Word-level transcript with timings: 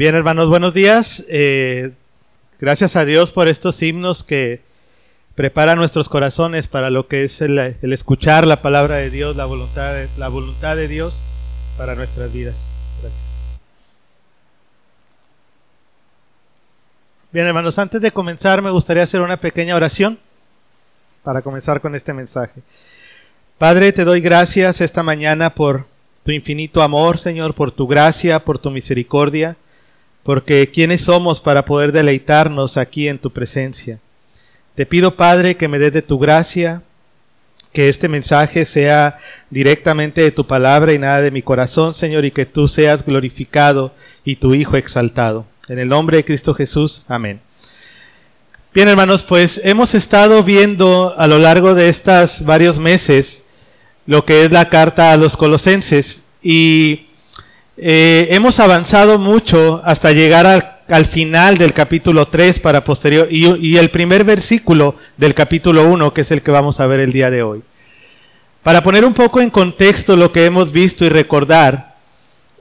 Bien, 0.00 0.14
hermanos, 0.14 0.48
buenos 0.48 0.72
días. 0.72 1.26
Eh, 1.28 1.92
gracias 2.58 2.96
a 2.96 3.04
Dios 3.04 3.32
por 3.32 3.48
estos 3.48 3.82
himnos 3.82 4.24
que 4.24 4.62
preparan 5.34 5.76
nuestros 5.76 6.08
corazones 6.08 6.68
para 6.68 6.88
lo 6.88 7.06
que 7.06 7.24
es 7.24 7.42
el, 7.42 7.58
escuchar 7.58 8.46
la 8.46 8.62
palabra 8.62 8.96
de 8.96 9.10
Dios, 9.10 9.36
la 9.36 9.44
voluntad 9.44 9.94
la 10.16 10.28
voluntad 10.28 10.74
de 10.74 10.88
Dios 10.88 11.22
para 11.76 11.96
nuestras 11.96 12.32
vidas. 12.32 12.70
Gracias. 13.02 13.22
Bien, 17.30 17.46
hermanos, 17.46 17.78
antes 17.78 18.00
de 18.00 18.10
comenzar 18.10 18.62
me 18.62 18.70
gustaría 18.70 19.02
hacer 19.02 19.20
una 19.20 19.38
pequeña 19.38 19.76
oración 19.76 20.18
para 21.22 21.42
comenzar 21.42 21.82
con 21.82 21.94
este 21.94 22.14
mensaje. 22.14 22.62
Padre, 23.58 23.92
te 23.92 24.04
doy 24.04 24.22
gracias 24.22 24.80
esta 24.80 25.02
mañana 25.02 25.50
por 25.50 25.84
tu 26.24 26.32
infinito 26.32 26.80
amor, 26.80 27.18
Señor, 27.18 27.52
por 27.52 27.70
tu 27.70 27.86
gracia, 27.86 28.42
por 28.42 28.58
tu 28.58 28.70
misericordia, 28.70 29.58
porque 30.22 30.70
quiénes 30.70 31.02
somos 31.02 31.40
para 31.40 31.64
poder 31.64 31.92
deleitarnos 31.92 32.76
aquí 32.76 33.08
en 33.08 33.18
tu 33.18 33.30
presencia. 33.30 33.98
Te 34.74 34.86
pido, 34.86 35.16
Padre, 35.16 35.56
que 35.56 35.68
me 35.68 35.78
des 35.78 35.92
de 35.92 36.02
tu 36.02 36.18
gracia, 36.18 36.82
que 37.72 37.88
este 37.88 38.08
mensaje 38.08 38.64
sea 38.64 39.18
directamente 39.48 40.20
de 40.22 40.30
tu 40.30 40.46
palabra 40.46 40.92
y 40.92 40.98
nada 40.98 41.20
de 41.20 41.30
mi 41.30 41.42
corazón, 41.42 41.94
Señor, 41.94 42.24
y 42.24 42.30
que 42.30 42.46
tú 42.46 42.68
seas 42.68 43.04
glorificado 43.04 43.94
y 44.24 44.36
tu 44.36 44.54
Hijo 44.54 44.76
exaltado. 44.76 45.46
En 45.68 45.78
el 45.78 45.88
nombre 45.88 46.16
de 46.16 46.24
Cristo 46.24 46.54
Jesús, 46.54 47.04
amén. 47.08 47.40
Bien, 48.72 48.88
hermanos, 48.88 49.24
pues 49.24 49.60
hemos 49.64 49.94
estado 49.94 50.42
viendo 50.44 51.14
a 51.16 51.26
lo 51.26 51.38
largo 51.38 51.74
de 51.74 51.88
estos 51.88 52.44
varios 52.44 52.78
meses 52.78 53.46
lo 54.06 54.24
que 54.24 54.44
es 54.44 54.50
la 54.50 54.68
carta 54.68 55.12
a 55.12 55.16
los 55.16 55.36
colosenses 55.36 56.28
y 56.42 57.09
eh, 57.82 58.28
hemos 58.32 58.60
avanzado 58.60 59.18
mucho 59.18 59.80
hasta 59.84 60.12
llegar 60.12 60.46
al, 60.46 61.06
final 61.06 61.56
del 61.56 61.72
capítulo 61.72 62.28
3 62.28 62.60
para 62.60 62.84
posterior 62.84 63.26
y, 63.30 63.78
el 63.78 63.88
primer 63.88 64.22
versículo 64.22 64.96
del 65.16 65.32
capítulo 65.32 65.84
1 65.84 66.12
que 66.12 66.20
es 66.20 66.30
el 66.30 66.42
que 66.42 66.50
vamos 66.50 66.78
a 66.78 66.86
ver 66.86 67.00
el 67.00 67.10
día 67.10 67.30
de 67.30 67.42
hoy. 67.42 67.62
Para 68.62 68.82
poner 68.82 69.02
un 69.06 69.14
poco 69.14 69.40
en 69.40 69.48
contexto 69.48 70.14
lo 70.14 70.30
que 70.30 70.44
hemos 70.44 70.72
visto 70.72 71.06
y 71.06 71.08
recordar, 71.08 71.96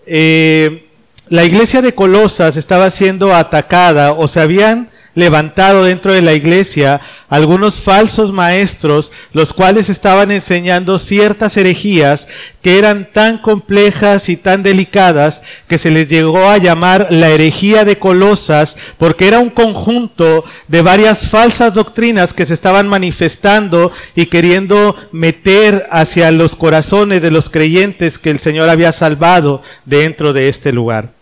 eh, 0.05 0.87
la 1.27 1.43
iglesia 1.43 1.81
de 1.81 1.93
Colosas 1.93 2.55
estaba 2.55 2.89
siendo 2.89 3.35
atacada 3.35 4.13
o 4.13 4.25
se 4.29 4.39
habían 4.39 4.89
levantado 5.15 5.83
dentro 5.83 6.13
de 6.13 6.21
la 6.21 6.33
iglesia 6.33 7.01
algunos 7.29 7.81
falsos 7.81 8.31
maestros, 8.31 9.11
los 9.33 9.53
cuales 9.53 9.89
estaban 9.89 10.31
enseñando 10.31 10.97
ciertas 10.97 11.57
herejías 11.57 12.27
que 12.61 12.77
eran 12.77 13.09
tan 13.11 13.37
complejas 13.37 14.29
y 14.29 14.35
tan 14.35 14.63
delicadas 14.63 15.41
que 15.67 15.77
se 15.77 15.91
les 15.91 16.09
llegó 16.09 16.49
a 16.49 16.57
llamar 16.57 17.07
la 17.11 17.29
herejía 17.29 17.85
de 17.85 17.97
Colosas, 17.97 18.75
porque 18.97 19.27
era 19.27 19.39
un 19.39 19.49
conjunto 19.49 20.43
de 20.67 20.81
varias 20.81 21.29
falsas 21.29 21.73
doctrinas 21.73 22.33
que 22.33 22.45
se 22.45 22.53
estaban 22.53 22.87
manifestando 22.87 23.91
y 24.15 24.25
queriendo 24.25 24.95
meter 25.11 25.85
hacia 25.91 26.31
los 26.31 26.55
corazones 26.55 27.21
de 27.21 27.31
los 27.31 27.49
creyentes 27.49 28.17
que 28.17 28.31
el 28.31 28.39
Señor 28.39 28.69
había 28.69 28.91
salvado 28.91 29.61
dentro 29.85 30.33
de 30.33 30.49
este 30.49 30.73
lugar. 30.73 31.18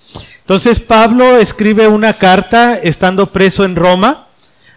Entonces 0.48 0.80
Pablo 0.80 1.38
escribe 1.38 1.90
una 1.90 2.14
carta 2.14 2.76
estando 2.76 3.26
preso 3.26 3.66
en 3.66 3.76
Roma, 3.76 4.28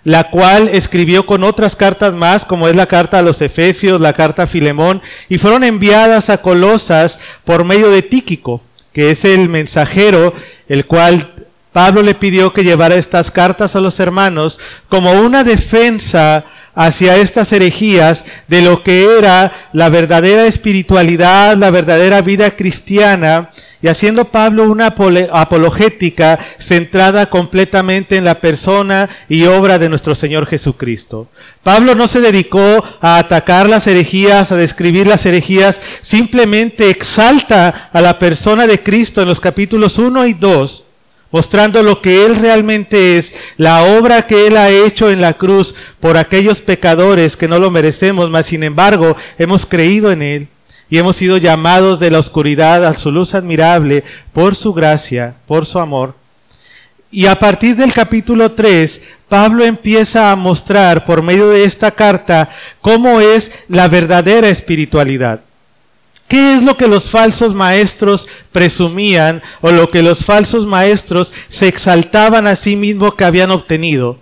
la 0.03 0.25
cual 0.25 0.67
escribió 0.67 1.27
con 1.27 1.45
otras 1.45 1.77
cartas 1.77 2.13
más, 2.13 2.45
como 2.45 2.67
es 2.67 2.75
la 2.75 2.87
carta 2.87 3.21
a 3.21 3.23
los 3.23 3.41
Efesios, 3.41 4.01
la 4.01 4.13
carta 4.13 4.43
a 4.43 4.47
Filemón, 4.49 5.01
y 5.29 5.39
fueron 5.39 5.63
enviadas 5.63 6.29
a 6.29 6.39
Colosas 6.43 7.21
por 7.45 7.63
medio 7.63 7.89
de 7.89 8.03
Tíquico, 8.03 8.61
que 8.93 9.13
es 9.13 9.25
el 9.25 9.49
mensajero, 9.49 10.35
el 10.69 10.87
cual 10.87 11.35
Pablo 11.73 12.03
le 12.03 12.17
pidió 12.17 12.53
que 12.53 12.65
llevara 12.65 12.97
estas 12.97 13.31
cartas 13.31 13.77
a 13.77 13.81
los 13.81 14.01
hermanos 14.01 14.59
como 14.89 15.13
una 15.21 15.45
defensa 15.45 16.45
hacia 16.75 17.17
estas 17.17 17.53
herejías 17.53 18.25
de 18.49 18.63
lo 18.63 18.83
que 18.83 19.19
era 19.19 19.53
la 19.73 19.89
verdadera 19.89 20.47
espiritualidad, 20.47 21.57
la 21.57 21.71
verdadera 21.71 22.21
vida 22.23 22.51
cristiana, 22.53 23.51
y 23.83 23.89
haciendo 23.89 24.27
Pablo 24.27 24.71
una 24.71 24.95
apologética 25.33 26.39
centrada 26.59 27.31
completamente 27.31 28.17
en 28.17 28.25
la 28.25 28.41
persona 28.41 29.09
y 29.29 29.45
obra 29.45 29.79
de 29.79 29.89
nuestro 29.89 30.15
Señor 30.15 30.47
Jesucristo. 30.47 31.29
Pablo 31.63 31.95
no 31.95 32.07
se 32.07 32.21
dedicó 32.21 32.85
a 33.01 33.19
atacar 33.19 33.69
las 33.69 33.87
herejías, 33.87 34.53
a 34.53 34.57
describir 34.57 35.07
las 35.07 35.25
herejías, 35.25 35.81
simplemente 36.03 36.91
exalta 36.91 37.91
a 37.93 38.01
la 38.03 38.19
persona 38.19 38.67
de 38.67 38.83
Cristo 38.83 39.23
en 39.23 39.29
los 39.29 39.41
capítulos 39.41 39.99
1 39.99 40.27
y 40.27 40.35
2 40.35 40.85
mostrando 41.31 41.83
lo 41.83 42.03
que 42.03 42.25
Él 42.25 42.37
realmente 42.37 43.17
es, 43.17 43.33
la 43.57 43.85
obra 43.85 44.27
que 44.27 44.47
Él 44.47 44.57
ha 44.57 44.71
hecho 44.71 45.11
en 45.11 45.21
la 45.21 45.35
cruz 45.35 45.75
por 46.01 46.17
aquellos 46.17 46.63
pecadores 46.63 47.37
que 47.37 47.49
no 47.49 47.59
lo 47.59 47.71
merecemos, 47.71 48.31
mas 48.31 48.47
sin 48.47 48.63
embargo 48.63 49.17
hemos 49.39 49.67
creído 49.67 50.11
en 50.13 50.23
Él 50.23 50.49
y 50.89 50.99
hemos 50.99 51.17
sido 51.17 51.37
llamados 51.37 52.01
de 52.01 52.11
la 52.11 52.19
oscuridad 52.19 52.85
a 52.85 52.95
su 52.95 53.13
luz 53.13 53.35
admirable 53.35 54.03
por 54.33 54.57
su 54.57 54.75
gracia, 54.75 55.37
por 55.47 55.65
su 55.65 55.79
amor. 55.79 56.15
Y 57.13 57.27
a 57.27 57.37
partir 57.37 57.75
del 57.75 57.93
capítulo 57.93 58.53
3, 58.53 59.03
Pablo 59.29 59.65
empieza 59.65 60.31
a 60.31 60.37
mostrar 60.37 61.05
por 61.05 61.23
medio 61.23 61.49
de 61.49 61.65
esta 61.65 61.91
carta 61.91 62.49
cómo 62.81 63.21
es 63.21 63.65
la 63.69 63.89
verdadera 63.89 64.49
espiritualidad. 64.49 65.41
¿Qué 66.31 66.55
es 66.55 66.63
lo 66.63 66.77
que 66.77 66.87
los 66.87 67.11
falsos 67.11 67.57
maestros 67.57 68.29
presumían 68.53 69.43
o 69.61 69.73
lo 69.73 69.91
que 69.91 70.01
los 70.01 70.25
falsos 70.25 70.65
maestros 70.65 71.33
se 71.49 71.67
exaltaban 71.67 72.47
a 72.47 72.55
sí 72.55 72.77
mismos 72.77 73.17
que 73.17 73.25
habían 73.25 73.51
obtenido? 73.51 74.17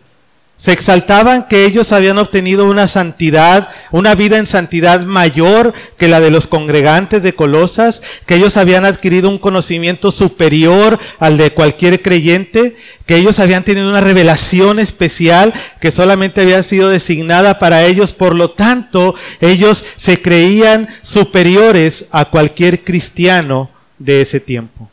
Se 0.59 0.73
exaltaban 0.73 1.47
que 1.47 1.65
ellos 1.65 1.93
habían 1.93 2.19
obtenido 2.19 2.65
una 2.65 2.89
santidad, 2.89 3.69
una 3.93 4.17
vida 4.17 4.39
en 4.39 4.47
santidad 4.47 5.05
mayor 5.05 5.73
que 5.97 6.09
la 6.09 6.19
de 6.19 6.33
los 6.33 6.49
congregantes 6.49 7.23
de 7.23 7.33
Colosas, 7.33 8.03
que 8.27 8.35
ellos 8.35 8.57
habían 8.57 8.85
adquirido 8.85 9.29
un 9.29 9.39
conocimiento 9.39 10.11
superior 10.11 10.99
al 11.21 11.37
de 11.37 11.53
cualquier 11.53 12.03
creyente, 12.03 12.75
que 13.07 13.15
ellos 13.15 13.39
habían 13.39 13.63
tenido 13.63 13.89
una 13.89 14.01
revelación 14.01 14.81
especial 14.81 15.55
que 15.81 15.93
solamente 15.93 16.41
había 16.41 16.65
sido 16.65 16.89
designada 16.89 17.61
para 17.61 17.85
ellos, 17.85 18.13
por 18.13 18.35
lo 18.35 18.51
tanto 18.51 19.15
ellos 19.41 19.85
se 19.95 20.21
creían 20.21 20.89
superiores 21.03 22.09
a 22.11 22.25
cualquier 22.25 22.83
cristiano 22.83 23.71
de 24.01 24.23
ese 24.23 24.41
tiempo. 24.41 24.91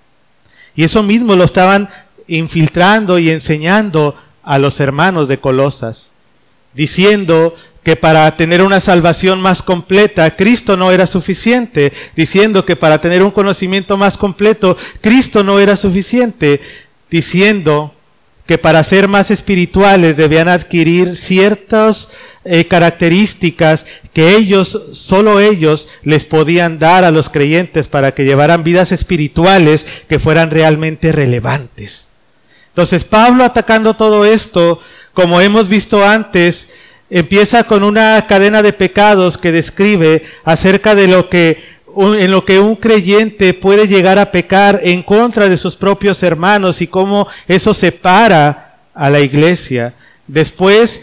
Y 0.75 0.83
eso 0.83 1.01
mismo 1.01 1.35
lo 1.35 1.43
estaban 1.43 1.89
infiltrando 2.27 3.17
y 3.17 3.31
enseñando 3.31 4.15
a 4.45 4.57
los 4.59 4.79
hermanos 4.79 5.28
de 5.28 5.39
Colosas, 5.39 6.11
diciendo 6.73 7.56
que 7.83 7.95
para 7.95 8.35
tener 8.35 8.61
una 8.61 8.79
salvación 8.79 9.41
más 9.41 9.61
completa, 9.61 10.35
Cristo 10.35 10.75
no 10.75 10.91
era 10.91 11.06
suficiente, 11.06 11.94
diciendo 12.16 12.66
que 12.66 12.75
para 12.75 13.00
tener 13.00 13.22
un 13.22 13.31
conocimiento 13.31 13.97
más 13.97 14.17
completo, 14.17 14.78
Cristo 15.01 15.44
no 15.44 15.59
era 15.59 15.78
suficiente, 15.78 16.59
diciendo 17.11 17.94
que 18.45 18.57
para 18.57 18.84
ser 18.84 19.07
más 19.07 19.31
espirituales 19.31 20.17
debían 20.17 20.47
adquirir 20.47 21.16
ciertas 21.16 22.09
eh, 22.44 22.67
características 22.67 23.85
que 24.13 24.35
ellos, 24.35 24.81
solo 24.94 25.39
ellos, 25.39 25.88
les 26.03 26.25
podían 26.25 26.78
dar 26.78 27.03
a 27.03 27.11
los 27.11 27.29
creyentes 27.29 27.88
para 27.88 28.13
que 28.13 28.23
llevaran 28.23 28.63
vidas 28.63 28.91
espirituales 28.91 29.85
que 30.07 30.19
fueran 30.19 30.51
realmente 30.51 31.11
relevantes. 31.11 32.09
Entonces 32.75 33.05
Pablo 33.05 33.45
atacando 33.45 33.93
todo 33.93 34.25
esto, 34.25 34.81
como 35.13 35.39
hemos 35.39 35.69
visto 35.69 36.05
antes, 36.05 36.67
empieza 37.09 37.63
con 37.63 37.83
una 37.83 38.25
cadena 38.27 38.61
de 38.61 38.73
pecados 38.73 39.37
que 39.37 39.53
describe 39.53 40.21
acerca 40.43 40.93
de 40.93 41.07
lo 41.07 41.29
que 41.29 41.57
en 41.95 42.29
lo 42.29 42.43
que 42.43 42.59
un 42.59 42.75
creyente 42.75 43.53
puede 43.53 43.87
llegar 43.87 44.19
a 44.19 44.29
pecar 44.29 44.81
en 44.83 45.03
contra 45.03 45.47
de 45.47 45.57
sus 45.57 45.77
propios 45.77 46.21
hermanos 46.21 46.81
y 46.81 46.87
cómo 46.87 47.29
eso 47.47 47.73
separa 47.73 48.75
a 48.93 49.09
la 49.09 49.21
iglesia. 49.21 49.93
Después 50.28 51.01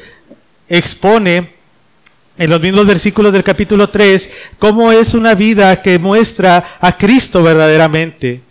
expone 0.69 1.55
en 2.37 2.51
los 2.51 2.61
mismos 2.61 2.87
versículos 2.87 3.33
del 3.33 3.45
capítulo 3.45 3.89
3 3.89 4.29
cómo 4.59 4.93
es 4.93 5.15
una 5.15 5.35
vida 5.35 5.81
que 5.81 5.99
muestra 5.99 6.63
a 6.79 6.99
Cristo 6.99 7.43
verdaderamente. 7.43 8.43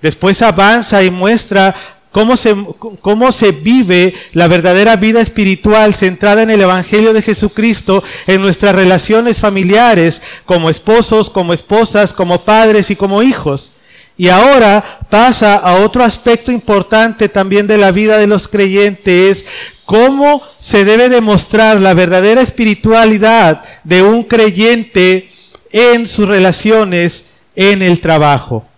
Después 0.00 0.40
avanza 0.40 1.04
y 1.04 1.10
muestra 1.10 1.74
cómo 2.10 2.36
se, 2.36 2.54
cómo 3.00 3.32
se 3.32 3.52
vive 3.52 4.14
la 4.32 4.48
verdadera 4.48 4.96
vida 4.96 5.20
espiritual 5.20 5.94
centrada 5.94 6.42
en 6.42 6.50
el 6.50 6.60
Evangelio 6.60 7.12
de 7.12 7.22
Jesucristo 7.22 8.02
en 8.26 8.42
nuestras 8.42 8.74
relaciones 8.74 9.38
familiares, 9.38 10.20
como 10.44 10.70
esposos, 10.70 11.30
como 11.30 11.52
esposas, 11.52 12.12
como 12.12 12.40
padres 12.40 12.90
y 12.90 12.96
como 12.96 13.22
hijos. 13.22 13.72
Y 14.16 14.28
ahora 14.28 14.84
pasa 15.08 15.56
a 15.56 15.76
otro 15.76 16.04
aspecto 16.04 16.52
importante 16.52 17.28
también 17.28 17.66
de 17.66 17.78
la 17.78 17.90
vida 17.90 18.18
de 18.18 18.26
los 18.26 18.48
creyentes, 18.48 19.46
cómo 19.86 20.42
se 20.60 20.84
debe 20.84 21.08
demostrar 21.08 21.80
la 21.80 21.94
verdadera 21.94 22.42
espiritualidad 22.42 23.62
de 23.82 24.02
un 24.02 24.24
creyente 24.24 25.30
en 25.72 26.06
sus 26.06 26.28
relaciones 26.28 27.36
en 27.56 27.82
el 27.82 28.00
trabajo. 28.00 28.69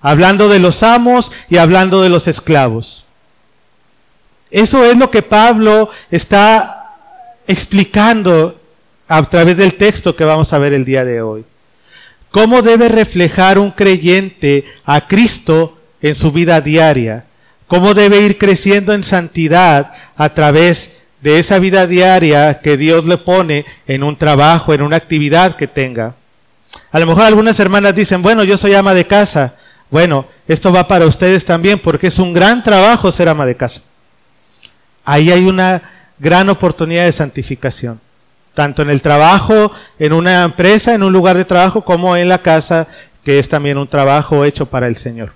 Hablando 0.00 0.48
de 0.48 0.58
los 0.58 0.82
amos 0.82 1.32
y 1.48 1.56
hablando 1.56 2.02
de 2.02 2.08
los 2.08 2.28
esclavos. 2.28 3.06
Eso 4.50 4.84
es 4.84 4.96
lo 4.96 5.10
que 5.10 5.22
Pablo 5.22 5.90
está 6.10 6.94
explicando 7.46 8.60
a 9.08 9.22
través 9.24 9.56
del 9.56 9.74
texto 9.74 10.16
que 10.16 10.24
vamos 10.24 10.52
a 10.52 10.58
ver 10.58 10.72
el 10.72 10.84
día 10.84 11.04
de 11.04 11.22
hoy. 11.22 11.44
¿Cómo 12.30 12.62
debe 12.62 12.88
reflejar 12.88 13.58
un 13.58 13.70
creyente 13.70 14.64
a 14.84 15.06
Cristo 15.06 15.78
en 16.02 16.14
su 16.14 16.32
vida 16.32 16.60
diaria? 16.60 17.24
¿Cómo 17.66 17.94
debe 17.94 18.20
ir 18.20 18.38
creciendo 18.38 18.92
en 18.92 19.04
santidad 19.04 19.92
a 20.16 20.28
través 20.34 21.04
de 21.20 21.38
esa 21.38 21.58
vida 21.58 21.86
diaria 21.86 22.60
que 22.60 22.76
Dios 22.76 23.06
le 23.06 23.18
pone 23.18 23.64
en 23.86 24.04
un 24.04 24.16
trabajo, 24.16 24.74
en 24.74 24.82
una 24.82 24.96
actividad 24.96 25.56
que 25.56 25.66
tenga? 25.66 26.14
A 26.92 27.00
lo 27.00 27.06
mejor 27.06 27.24
algunas 27.24 27.58
hermanas 27.58 27.94
dicen, 27.94 28.22
bueno, 28.22 28.44
yo 28.44 28.56
soy 28.56 28.74
ama 28.74 28.94
de 28.94 29.06
casa. 29.06 29.56
Bueno, 29.90 30.26
esto 30.48 30.72
va 30.72 30.88
para 30.88 31.06
ustedes 31.06 31.44
también 31.44 31.78
porque 31.78 32.08
es 32.08 32.18
un 32.18 32.32
gran 32.32 32.62
trabajo 32.62 33.12
ser 33.12 33.28
ama 33.28 33.46
de 33.46 33.56
casa. 33.56 33.82
Ahí 35.04 35.30
hay 35.30 35.44
una 35.44 35.82
gran 36.18 36.48
oportunidad 36.48 37.04
de 37.04 37.12
santificación 37.12 38.00
tanto 38.56 38.80
en 38.80 38.88
el 38.88 39.02
trabajo, 39.02 39.70
en 39.98 40.14
una 40.14 40.42
empresa, 40.42 40.94
en 40.94 41.02
un 41.02 41.12
lugar 41.12 41.36
de 41.36 41.44
trabajo, 41.44 41.84
como 41.84 42.16
en 42.16 42.30
la 42.30 42.40
casa, 42.40 42.88
que 43.22 43.38
es 43.38 43.48
también 43.48 43.76
un 43.76 43.86
trabajo 43.86 44.46
hecho 44.46 44.64
para 44.64 44.88
el 44.88 44.96
Señor. 44.96 45.34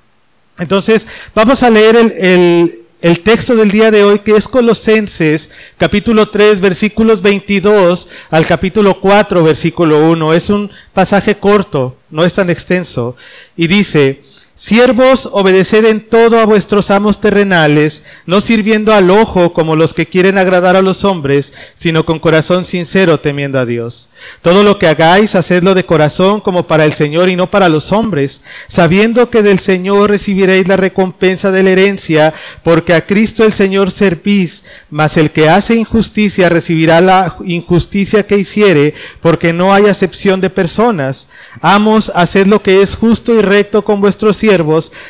Entonces, 0.58 1.06
vamos 1.34 1.62
a 1.62 1.68
leer 1.68 1.96
el, 1.96 3.20
texto 3.22 3.54
del 3.54 3.70
día 3.70 3.90
de 3.90 4.04
hoy, 4.04 4.20
que 4.20 4.32
es 4.32 4.48
Colosenses, 4.48 5.50
capítulo 5.76 6.30
3, 6.30 6.62
versículos 6.62 7.20
22 7.20 8.08
al 8.30 8.46
capítulo 8.46 8.98
4, 8.98 9.44
versículo 9.44 10.10
1. 10.10 10.32
Es 10.32 10.48
un 10.48 10.70
pasaje 10.94 11.34
corto, 11.34 11.98
no 12.08 12.24
es 12.24 12.32
tan 12.32 12.48
extenso, 12.48 13.16
y 13.54 13.66
dice, 13.66 14.22
Siervos, 14.62 15.26
obedeced 15.32 15.86
en 15.86 16.06
todo 16.06 16.38
a 16.38 16.44
vuestros 16.44 16.90
amos 16.90 17.18
terrenales, 17.18 18.02
no 18.26 18.42
sirviendo 18.42 18.92
al 18.92 19.10
ojo 19.10 19.54
como 19.54 19.74
los 19.74 19.94
que 19.94 20.04
quieren 20.04 20.36
agradar 20.36 20.76
a 20.76 20.82
los 20.82 21.02
hombres, 21.02 21.54
sino 21.72 22.04
con 22.04 22.18
corazón 22.18 22.66
sincero 22.66 23.20
temiendo 23.20 23.58
a 23.58 23.64
Dios. 23.64 24.10
Todo 24.42 24.62
lo 24.62 24.78
que 24.78 24.86
hagáis, 24.86 25.34
hacedlo 25.34 25.74
de 25.74 25.86
corazón 25.86 26.42
como 26.42 26.66
para 26.66 26.84
el 26.84 26.92
Señor 26.92 27.30
y 27.30 27.36
no 27.36 27.50
para 27.50 27.70
los 27.70 27.90
hombres, 27.90 28.42
sabiendo 28.68 29.30
que 29.30 29.42
del 29.42 29.60
Señor 29.60 30.10
recibiréis 30.10 30.68
la 30.68 30.76
recompensa 30.76 31.50
de 31.50 31.62
la 31.62 31.70
herencia, 31.70 32.34
porque 32.62 32.92
a 32.92 33.06
Cristo 33.06 33.44
el 33.44 33.54
Señor 33.54 33.90
servís, 33.90 34.64
mas 34.90 35.16
el 35.16 35.30
que 35.30 35.48
hace 35.48 35.74
injusticia 35.74 36.50
recibirá 36.50 37.00
la 37.00 37.34
injusticia 37.46 38.26
que 38.26 38.36
hiciere, 38.36 38.92
porque 39.22 39.54
no 39.54 39.72
hay 39.72 39.86
acepción 39.86 40.42
de 40.42 40.50
personas. 40.50 41.28
Amos, 41.62 42.12
haced 42.14 42.46
lo 42.46 42.62
que 42.62 42.82
es 42.82 42.94
justo 42.94 43.34
y 43.34 43.40
recto 43.40 43.82
con 43.86 44.02
vuestros 44.02 44.36
siervos, 44.36 44.49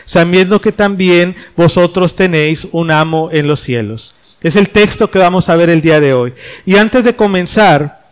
sabiendo 0.04 0.60
que 0.60 0.72
también 0.72 1.34
vosotros 1.56 2.14
tenéis 2.14 2.66
un 2.72 2.90
amo 2.90 3.28
en 3.32 3.46
los 3.46 3.60
cielos. 3.60 4.14
Es 4.42 4.56
el 4.56 4.70
texto 4.70 5.10
que 5.10 5.19
vamos 5.19 5.48
a 5.48 5.56
ver 5.56 5.69
el 5.69 5.82
día 5.82 6.00
de 6.00 6.14
hoy. 6.14 6.32
Y 6.64 6.76
antes 6.76 7.04
de 7.04 7.14
comenzar, 7.14 8.06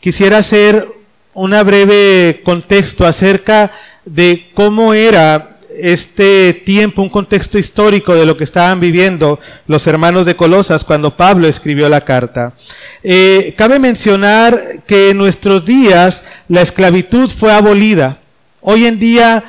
quisiera 0.00 0.38
hacer 0.38 0.86
una 1.34 1.62
breve 1.62 2.42
contexto 2.44 3.06
acerca 3.06 3.70
de 4.04 4.50
cómo 4.54 4.92
era 4.92 5.58
este 5.78 6.52
tiempo, 6.52 7.02
un 7.02 7.08
contexto 7.08 7.58
histórico 7.58 8.14
de 8.14 8.26
lo 8.26 8.36
que 8.36 8.44
estaban 8.44 8.80
viviendo 8.80 9.38
los 9.66 9.86
hermanos 9.86 10.26
de 10.26 10.36
Colosas 10.36 10.84
cuando 10.84 11.16
Pablo 11.16 11.48
escribió 11.48 11.88
la 11.88 12.02
carta. 12.02 12.54
Eh, 13.02 13.54
cabe 13.56 13.78
mencionar 13.78 14.82
que 14.86 15.10
en 15.10 15.18
nuestros 15.18 15.64
días 15.64 16.22
la 16.48 16.60
esclavitud 16.60 17.28
fue 17.28 17.52
abolida. 17.52 18.18
Hoy 18.60 18.86
en 18.86 18.98
día 18.98 19.42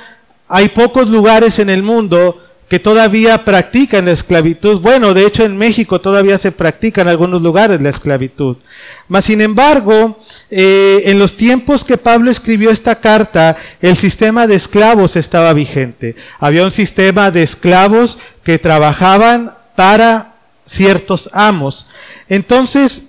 hay 0.52 0.68
pocos 0.68 1.10
lugares 1.10 1.60
en 1.60 1.70
el 1.70 1.82
mundo 1.82 2.38
que 2.68 2.78
todavía 2.78 3.44
practican 3.46 4.06
la 4.06 4.12
esclavitud. 4.12 4.82
Bueno, 4.82 5.14
de 5.14 5.26
hecho 5.26 5.46
en 5.46 5.58
México 5.58 6.00
todavía 6.02 6.38
se 6.38 6.52
practica 6.52 7.02
en 7.02 7.08
algunos 7.08 7.42
lugares 7.42 7.82
la 7.82 7.90
esclavitud. 7.90 8.58
Mas, 9.08 9.26
sin 9.26 9.40
embargo, 9.42 10.20
eh, 10.50 11.04
en 11.06 11.20
los 11.20 11.38
tiempos 11.38 11.86
que 11.86 11.98
Pablo 11.98 12.30
escribió 12.30 12.70
esta 12.70 13.00
carta, 13.00 13.56
el 13.82 13.96
sistema 13.96 14.46
de 14.46 14.56
esclavos 14.56 15.16
estaba 15.16 15.54
vigente. 15.54 16.16
Había 16.40 16.66
un 16.66 16.72
sistema 16.72 17.32
de 17.32 17.44
esclavos 17.44 18.18
que 18.44 18.60
trabajaban 18.60 19.54
para 19.76 20.36
ciertos 20.66 21.30
amos. 21.34 21.88
Entonces, 22.28 23.04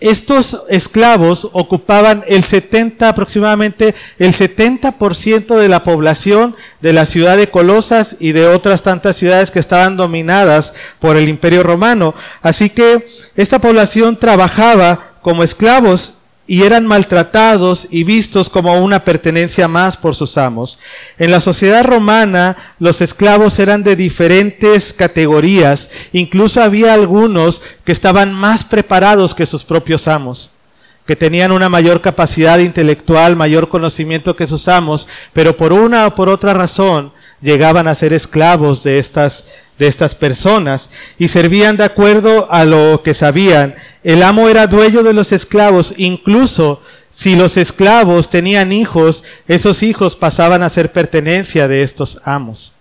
estos 0.00 0.62
esclavos 0.68 1.48
ocupaban 1.52 2.24
el 2.26 2.42
70, 2.42 3.08
aproximadamente 3.08 3.94
el 4.18 4.32
70% 4.32 5.56
de 5.56 5.68
la 5.68 5.84
población 5.84 6.56
de 6.80 6.92
la 6.92 7.04
ciudad 7.06 7.36
de 7.36 7.50
Colosas 7.50 8.16
y 8.18 8.32
de 8.32 8.46
otras 8.46 8.82
tantas 8.82 9.16
ciudades 9.16 9.50
que 9.50 9.58
estaban 9.58 9.96
dominadas 9.96 10.72
por 10.98 11.16
el 11.16 11.28
imperio 11.28 11.62
romano. 11.62 12.14
Así 12.40 12.70
que 12.70 13.06
esta 13.36 13.58
población 13.58 14.18
trabajaba 14.18 15.16
como 15.22 15.44
esclavos 15.44 16.19
y 16.46 16.62
eran 16.62 16.86
maltratados 16.86 17.86
y 17.90 18.04
vistos 18.04 18.50
como 18.50 18.76
una 18.82 19.04
pertenencia 19.04 19.68
más 19.68 19.96
por 19.96 20.16
sus 20.16 20.36
amos. 20.36 20.78
En 21.18 21.30
la 21.30 21.40
sociedad 21.40 21.84
romana 21.84 22.56
los 22.78 23.00
esclavos 23.00 23.58
eran 23.58 23.84
de 23.84 23.96
diferentes 23.96 24.92
categorías, 24.92 25.88
incluso 26.12 26.62
había 26.62 26.94
algunos 26.94 27.62
que 27.84 27.92
estaban 27.92 28.32
más 28.32 28.64
preparados 28.64 29.34
que 29.34 29.46
sus 29.46 29.64
propios 29.64 30.08
amos 30.08 30.52
que 31.10 31.16
tenían 31.16 31.50
una 31.50 31.68
mayor 31.68 32.02
capacidad 32.02 32.60
intelectual, 32.60 33.34
mayor 33.34 33.68
conocimiento 33.68 34.36
que 34.36 34.46
sus 34.46 34.68
amos, 34.68 35.08
pero 35.32 35.56
por 35.56 35.72
una 35.72 36.06
o 36.06 36.14
por 36.14 36.28
otra 36.28 36.54
razón 36.54 37.12
llegaban 37.40 37.88
a 37.88 37.96
ser 37.96 38.12
esclavos 38.12 38.84
de 38.84 39.00
estas, 39.00 39.44
de 39.80 39.88
estas 39.88 40.14
personas 40.14 40.90
y 41.18 41.28
servían 41.28 41.76
de 41.78 41.84
acuerdo 41.84 42.52
a 42.52 42.64
lo 42.64 43.02
que 43.02 43.14
sabían. 43.14 43.74
El 44.04 44.22
amo 44.22 44.48
era 44.48 44.66
dueño 44.68 45.02
de 45.02 45.14
los 45.14 45.32
esclavos, 45.32 45.94
incluso 45.96 46.82
si 47.10 47.34
los 47.34 47.56
esclavos 47.56 48.28
tenían 48.28 48.72
hijos, 48.72 49.24
esos 49.48 49.82
hijos 49.82 50.16
pasaban 50.16 50.62
a 50.62 50.70
ser 50.70 50.92
pertenencia 50.92 51.66
de 51.66 51.82
estos 51.82 52.20
amos. 52.24 52.72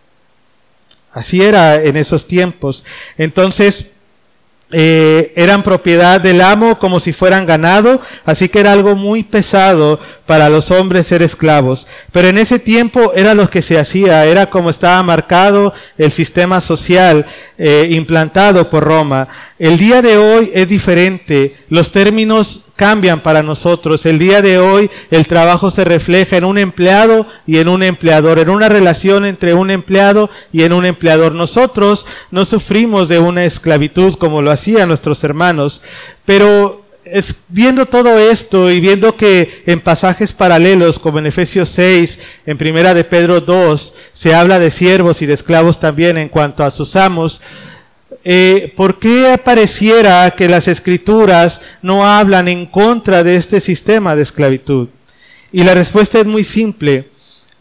Así 1.12 1.42
era 1.42 1.81
en 1.81 1.96
esos 1.96 2.28
tiempos. 2.28 2.84
Entonces, 3.18 3.92
eh, 4.71 5.33
eran 5.36 5.63
propiedad 5.63 6.21
del 6.21 6.42
amo 6.42 6.77
como 6.77 7.00
si 7.00 7.12
fueran 7.12 7.48
ganado, 7.48 8.00
así 8.24 8.50
que 8.50 8.60
era 8.60 8.71
algo 8.71 8.95
muy 8.95 9.24
pesado 9.24 10.00
para 10.27 10.48
los 10.48 10.69
hombres 10.69 11.07
ser 11.07 11.24
esclavos. 11.24 11.88
Pero 12.12 12.27
en 12.27 12.38
ese 12.38 12.60
tiempo 12.60 13.13
era 13.16 13.33
lo 13.33 13.50
que 13.50 13.63
se 13.63 13.80
hacía, 13.80 14.25
era 14.25 14.50
como 14.50 14.69
estaba 14.69 15.01
marcado 15.01 15.74
el 15.98 16.12
sistema 16.12 16.62
social 16.62 17.25
eh, 17.57 17.88
implantado 17.92 18.70
por 18.70 18.84
Roma. 18.84 19.27
El 19.58 19.79
día 19.79 20.03
de 20.03 20.17
hoy 20.17 20.51
es 20.53 20.70
diferente, 20.70 21.55
los 21.70 21.91
términos 21.91 22.65
cambian 22.79 23.19
para 23.19 23.43
nosotros. 23.43 24.05
El 24.05 24.19
día 24.19 24.41
de 24.41 24.57
hoy 24.57 24.89
el 25.12 25.27
trabajo 25.27 25.69
se 25.69 25.83
refleja 25.83 26.38
en 26.38 26.45
un 26.45 26.57
empleado 26.57 27.27
y 27.45 27.57
en 27.57 27.67
un 27.67 27.83
empleador, 27.83 28.39
en 28.39 28.50
una 28.50 28.69
relación 28.69 29.25
entre 29.25 29.53
un 29.53 29.69
empleado 29.69 30.29
y 30.53 30.63
en 30.63 30.71
un 30.71 30.86
empleador. 30.86 31.36
Nosotros 31.36 32.05
no 32.31 32.45
sufrimos 32.45 33.09
de 33.09 33.19
una 33.19 33.43
esclavitud 33.43 34.13
como 34.15 34.41
lo 34.41 34.50
hacían 34.50 34.88
nuestros 34.88 35.21
hermanos, 35.25 35.81
pero 36.24 36.86
es, 37.03 37.36
viendo 37.50 37.86
todo 37.86 38.17
esto 38.17 38.71
y 38.71 38.79
viendo 38.79 39.13
que 39.17 39.63
en 39.65 39.81
pasajes 39.81 40.31
paralelos, 40.31 41.00
como 41.00 41.19
en 41.19 41.25
Efesios 41.25 41.67
6, 41.71 42.19
en 42.45 42.57
Primera 42.57 42.93
de 42.93 43.03
Pedro 43.03 43.41
2, 43.41 43.93
se 44.13 44.33
habla 44.33 44.57
de 44.57 44.71
siervos 44.71 45.21
y 45.21 45.25
de 45.25 45.33
esclavos 45.33 45.81
también 45.81 46.17
en 46.17 46.29
cuanto 46.29 46.63
a 46.63 46.71
sus 46.71 46.95
amos, 46.95 47.41
eh, 48.23 48.73
¿por 48.75 48.99
qué 48.99 49.39
pareciera 49.43 50.31
que 50.31 50.49
las 50.49 50.67
escrituras 50.67 51.61
no 51.81 52.05
hablan 52.05 52.47
en 52.47 52.65
contra 52.65 53.23
de 53.23 53.35
este 53.35 53.61
sistema 53.61 54.15
de 54.15 54.23
esclavitud? 54.23 54.89
Y 55.51 55.63
la 55.63 55.73
respuesta 55.73 56.19
es 56.19 56.25
muy 56.25 56.43
simple. 56.43 57.09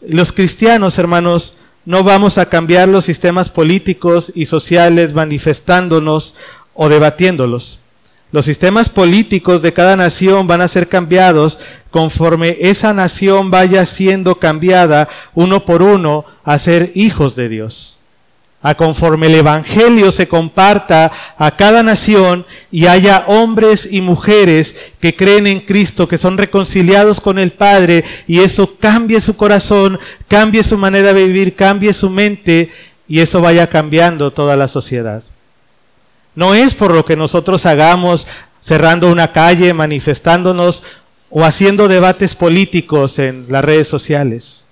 Los 0.01 0.31
cristianos, 0.31 0.97
hermanos, 0.97 1.57
no 1.85 2.03
vamos 2.03 2.37
a 2.37 2.49
cambiar 2.49 2.87
los 2.87 3.05
sistemas 3.05 3.49
políticos 3.49 4.31
y 4.35 4.45
sociales 4.45 5.13
manifestándonos 5.13 6.35
o 6.73 6.89
debatiéndolos. 6.89 7.79
Los 8.31 8.45
sistemas 8.45 8.89
políticos 8.89 9.61
de 9.61 9.73
cada 9.73 9.95
nación 9.95 10.45
van 10.45 10.61
a 10.61 10.67
ser 10.67 10.87
cambiados 10.87 11.57
conforme 11.89 12.57
esa 12.59 12.93
nación 12.93 13.49
vaya 13.49 13.85
siendo 13.87 14.35
cambiada 14.35 15.09
uno 15.33 15.65
por 15.65 15.81
uno 15.81 16.25
a 16.43 16.59
ser 16.59 16.91
hijos 16.93 17.35
de 17.35 17.49
Dios 17.49 17.98
a 18.61 18.75
conforme 18.75 19.27
el 19.27 19.35
Evangelio 19.35 20.11
se 20.11 20.27
comparta 20.27 21.11
a 21.37 21.51
cada 21.51 21.81
nación 21.81 22.45
y 22.71 22.87
haya 22.87 23.23
hombres 23.27 23.87
y 23.89 24.01
mujeres 24.01 24.93
que 24.99 25.15
creen 25.15 25.47
en 25.47 25.61
Cristo, 25.61 26.07
que 26.07 26.17
son 26.17 26.37
reconciliados 26.37 27.21
con 27.21 27.39
el 27.39 27.51
Padre 27.51 28.03
y 28.27 28.39
eso 28.39 28.75
cambie 28.77 29.21
su 29.21 29.37
corazón, 29.37 29.97
cambie 30.27 30.63
su 30.63 30.77
manera 30.77 31.13
de 31.13 31.25
vivir, 31.25 31.55
cambie 31.55 31.93
su 31.93 32.09
mente 32.09 32.69
y 33.07 33.21
eso 33.21 33.41
vaya 33.41 33.67
cambiando 33.67 34.31
toda 34.31 34.57
la 34.57 34.67
sociedad. 34.67 35.23
No 36.35 36.53
es 36.53 36.75
por 36.75 36.93
lo 36.93 37.05
que 37.05 37.15
nosotros 37.15 37.65
hagamos 37.65 38.27
cerrando 38.61 39.09
una 39.09 39.31
calle, 39.31 39.73
manifestándonos 39.73 40.83
o 41.29 41.45
haciendo 41.45 41.87
debates 41.87 42.35
políticos 42.35 43.19
en 43.19 43.45
las 43.49 43.63
redes 43.63 43.87
sociales. 43.87 44.65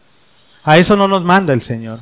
A 0.64 0.78
eso 0.78 0.98
no 0.98 1.08
nos 1.08 1.24
manda 1.24 1.54
el 1.54 1.62
Señor. 1.62 2.00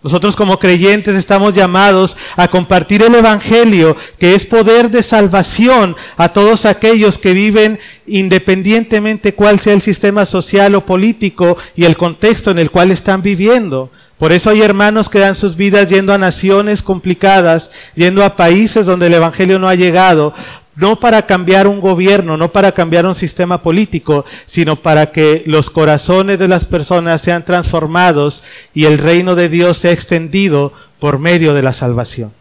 Nosotros 0.00 0.36
como 0.36 0.60
creyentes 0.60 1.16
estamos 1.16 1.54
llamados 1.54 2.16
a 2.36 2.46
compartir 2.46 3.02
el 3.02 3.16
Evangelio, 3.16 3.96
que 4.16 4.36
es 4.36 4.46
poder 4.46 4.90
de 4.90 5.02
salvación 5.02 5.96
a 6.16 6.28
todos 6.28 6.66
aquellos 6.66 7.18
que 7.18 7.32
viven 7.32 7.80
independientemente 8.06 9.34
cuál 9.34 9.58
sea 9.58 9.72
el 9.72 9.80
sistema 9.80 10.24
social 10.24 10.76
o 10.76 10.86
político 10.86 11.56
y 11.74 11.84
el 11.84 11.96
contexto 11.96 12.52
en 12.52 12.60
el 12.60 12.70
cual 12.70 12.92
están 12.92 13.22
viviendo. 13.22 13.90
Por 14.18 14.32
eso 14.32 14.50
hay 14.50 14.62
hermanos 14.62 15.08
que 15.08 15.20
dan 15.20 15.36
sus 15.36 15.56
vidas 15.56 15.88
yendo 15.88 16.12
a 16.12 16.18
naciones 16.18 16.82
complicadas, 16.82 17.70
yendo 17.94 18.24
a 18.24 18.34
países 18.34 18.86
donde 18.86 19.06
el 19.06 19.14
Evangelio 19.14 19.58
no 19.60 19.68
ha 19.68 19.76
llegado, 19.76 20.34
no 20.78 21.00
para 21.00 21.26
cambiar 21.26 21.66
un 21.66 21.80
gobierno, 21.80 22.36
no 22.36 22.52
para 22.52 22.72
cambiar 22.72 23.04
un 23.04 23.14
sistema 23.14 23.62
político, 23.62 24.24
sino 24.46 24.76
para 24.76 25.10
que 25.10 25.42
los 25.46 25.70
corazones 25.70 26.38
de 26.38 26.48
las 26.48 26.66
personas 26.66 27.20
sean 27.20 27.44
transformados 27.44 28.44
y 28.74 28.84
el 28.84 28.98
reino 28.98 29.34
de 29.34 29.48
Dios 29.48 29.78
sea 29.78 29.92
extendido 29.92 30.72
por 31.00 31.18
medio 31.18 31.52
de 31.52 31.62
la 31.62 31.72
salvación. 31.72 32.32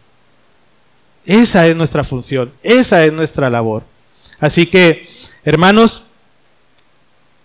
Esa 1.26 1.68
es 1.68 1.76
nuestra 1.76 2.04
función, 2.04 2.54
esa 2.64 3.04
es 3.04 3.12
nuestra 3.12 3.50
labor. 3.50 3.84
Así 4.40 4.68
que, 4.68 5.08
hermanos, 5.44 6.07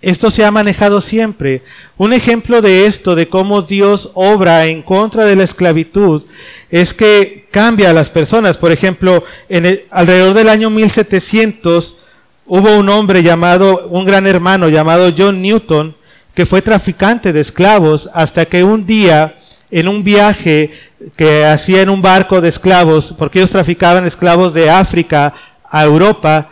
esto 0.03 0.33
se 0.33 0.45
ha 0.45 0.51
manejado 0.51 1.01
siempre. 1.01 1.63
Un 1.97 2.13
ejemplo 2.13 2.61
de 2.61 2.87
esto, 2.87 3.15
de 3.15 3.29
cómo 3.29 3.63
Dios 3.63 4.11
obra 4.15 4.67
en 4.67 4.83
contra 4.83 5.25
de 5.25 5.37
la 5.37 5.45
esclavitud, 5.45 6.25
es 6.71 6.93
que 6.93 7.47
cambia 7.53 7.91
a 7.91 7.93
las 7.93 8.11
personas. 8.11 8.59
Por 8.59 8.73
ejemplo, 8.73 9.25
en 9.49 9.81
alrededor 9.93 10.35
del 10.35 10.49
año 10.49 10.71
1700 10.71 12.05
hubo 12.47 12.77
un 12.77 12.89
hombre 12.89 13.23
llamado, 13.23 13.89
un 13.91 14.05
gran 14.05 14.27
hermano 14.27 14.69
llamado 14.69 15.15
John 15.17 15.41
Newton, 15.41 15.95
que 16.35 16.47
fue 16.47 16.63
traficante 16.63 17.33
de 17.33 17.41
esclavos 17.41 18.11
hasta 18.13 18.45
que 18.47 18.65
un 18.65 18.85
día, 18.85 19.37
en 19.71 19.87
un 19.87 20.03
viaje 20.03 20.71
que 21.17 21.45
hacía 21.45 21.81
en 21.81 21.91
un 21.91 22.03
barco 22.03 22.41
de 22.41 22.49
esclavos, 22.49 23.15
porque 23.17 23.39
ellos 23.39 23.51
traficaban 23.51 24.05
esclavos 24.05 24.53
de 24.53 24.69
África 24.69 25.33
a 25.65 25.85
Europa, 25.85 26.51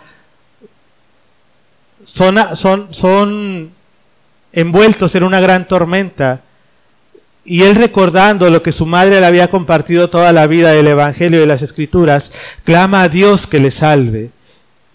son, 2.13 2.39
son, 2.57 2.93
son 2.93 3.71
envueltos 4.53 5.15
en 5.15 5.23
una 5.23 5.41
gran 5.41 5.67
tormenta. 5.67 6.43
Y 7.45 7.63
él 7.63 7.77
recordando 7.77 8.51
lo 8.51 8.63
que 8.63 8.73
su 8.73 8.85
madre 8.85 9.21
le 9.21 9.27
había 9.27 9.49
compartido 9.49 10.11
toda 10.11 10.33
la 10.33 10.47
vida 10.47 10.73
del 10.73 10.89
Evangelio 10.89 11.43
y 11.43 11.47
las 11.47 11.63
Escrituras, 11.63 12.33
clama 12.65 13.03
a 13.03 13.09
Dios 13.09 13.47
que 13.47 13.61
le 13.61 13.71
salve. 13.71 14.31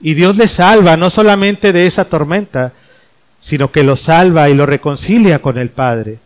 Y 0.01 0.13
Dios 0.13 0.37
le 0.37 0.47
salva 0.47 0.97
no 0.97 1.09
solamente 1.09 1.73
de 1.73 1.87
esa 1.87 2.05
tormenta, 2.05 2.73
sino 3.39 3.71
que 3.71 3.83
lo 3.83 3.95
salva 3.95 4.49
y 4.49 4.53
lo 4.53 4.65
reconcilia 4.65 5.39
con 5.41 5.57
el 5.57 5.69
Padre. 5.69 6.19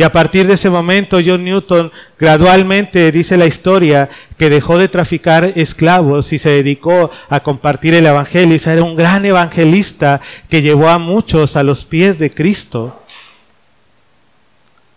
Y 0.00 0.02
a 0.02 0.10
partir 0.10 0.46
de 0.46 0.54
ese 0.54 0.70
momento 0.70 1.18
John 1.22 1.44
Newton 1.44 1.92
gradualmente 2.18 3.12
dice 3.12 3.36
la 3.36 3.44
historia 3.44 4.08
que 4.38 4.48
dejó 4.48 4.78
de 4.78 4.88
traficar 4.88 5.44
esclavos 5.44 6.32
y 6.32 6.38
se 6.38 6.48
dedicó 6.48 7.10
a 7.28 7.40
compartir 7.40 7.92
el 7.92 8.06
Evangelio. 8.06 8.56
Y 8.56 8.66
era 8.66 8.82
un 8.82 8.96
gran 8.96 9.26
evangelista 9.26 10.22
que 10.48 10.62
llevó 10.62 10.88
a 10.88 10.96
muchos 10.96 11.54
a 11.54 11.62
los 11.62 11.84
pies 11.84 12.18
de 12.18 12.32
Cristo. 12.32 13.02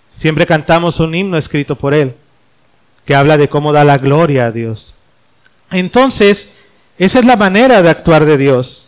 Siempre 0.09 0.47
cantamos 0.47 1.01
un 1.01 1.13
himno 1.13 1.37
escrito 1.37 1.75
por 1.75 1.93
él 1.93 2.15
que 3.03 3.13
habla 3.13 3.35
de 3.35 3.49
cómo 3.49 3.73
da 3.73 3.83
la 3.83 3.97
gloria 3.97 4.45
a 4.45 4.51
Dios. 4.53 4.95
Entonces, 5.69 6.59
esa 6.97 7.19
es 7.19 7.25
la 7.25 7.35
manera 7.35 7.81
de 7.81 7.89
actuar 7.89 8.23
de 8.23 8.37
Dios. 8.37 8.87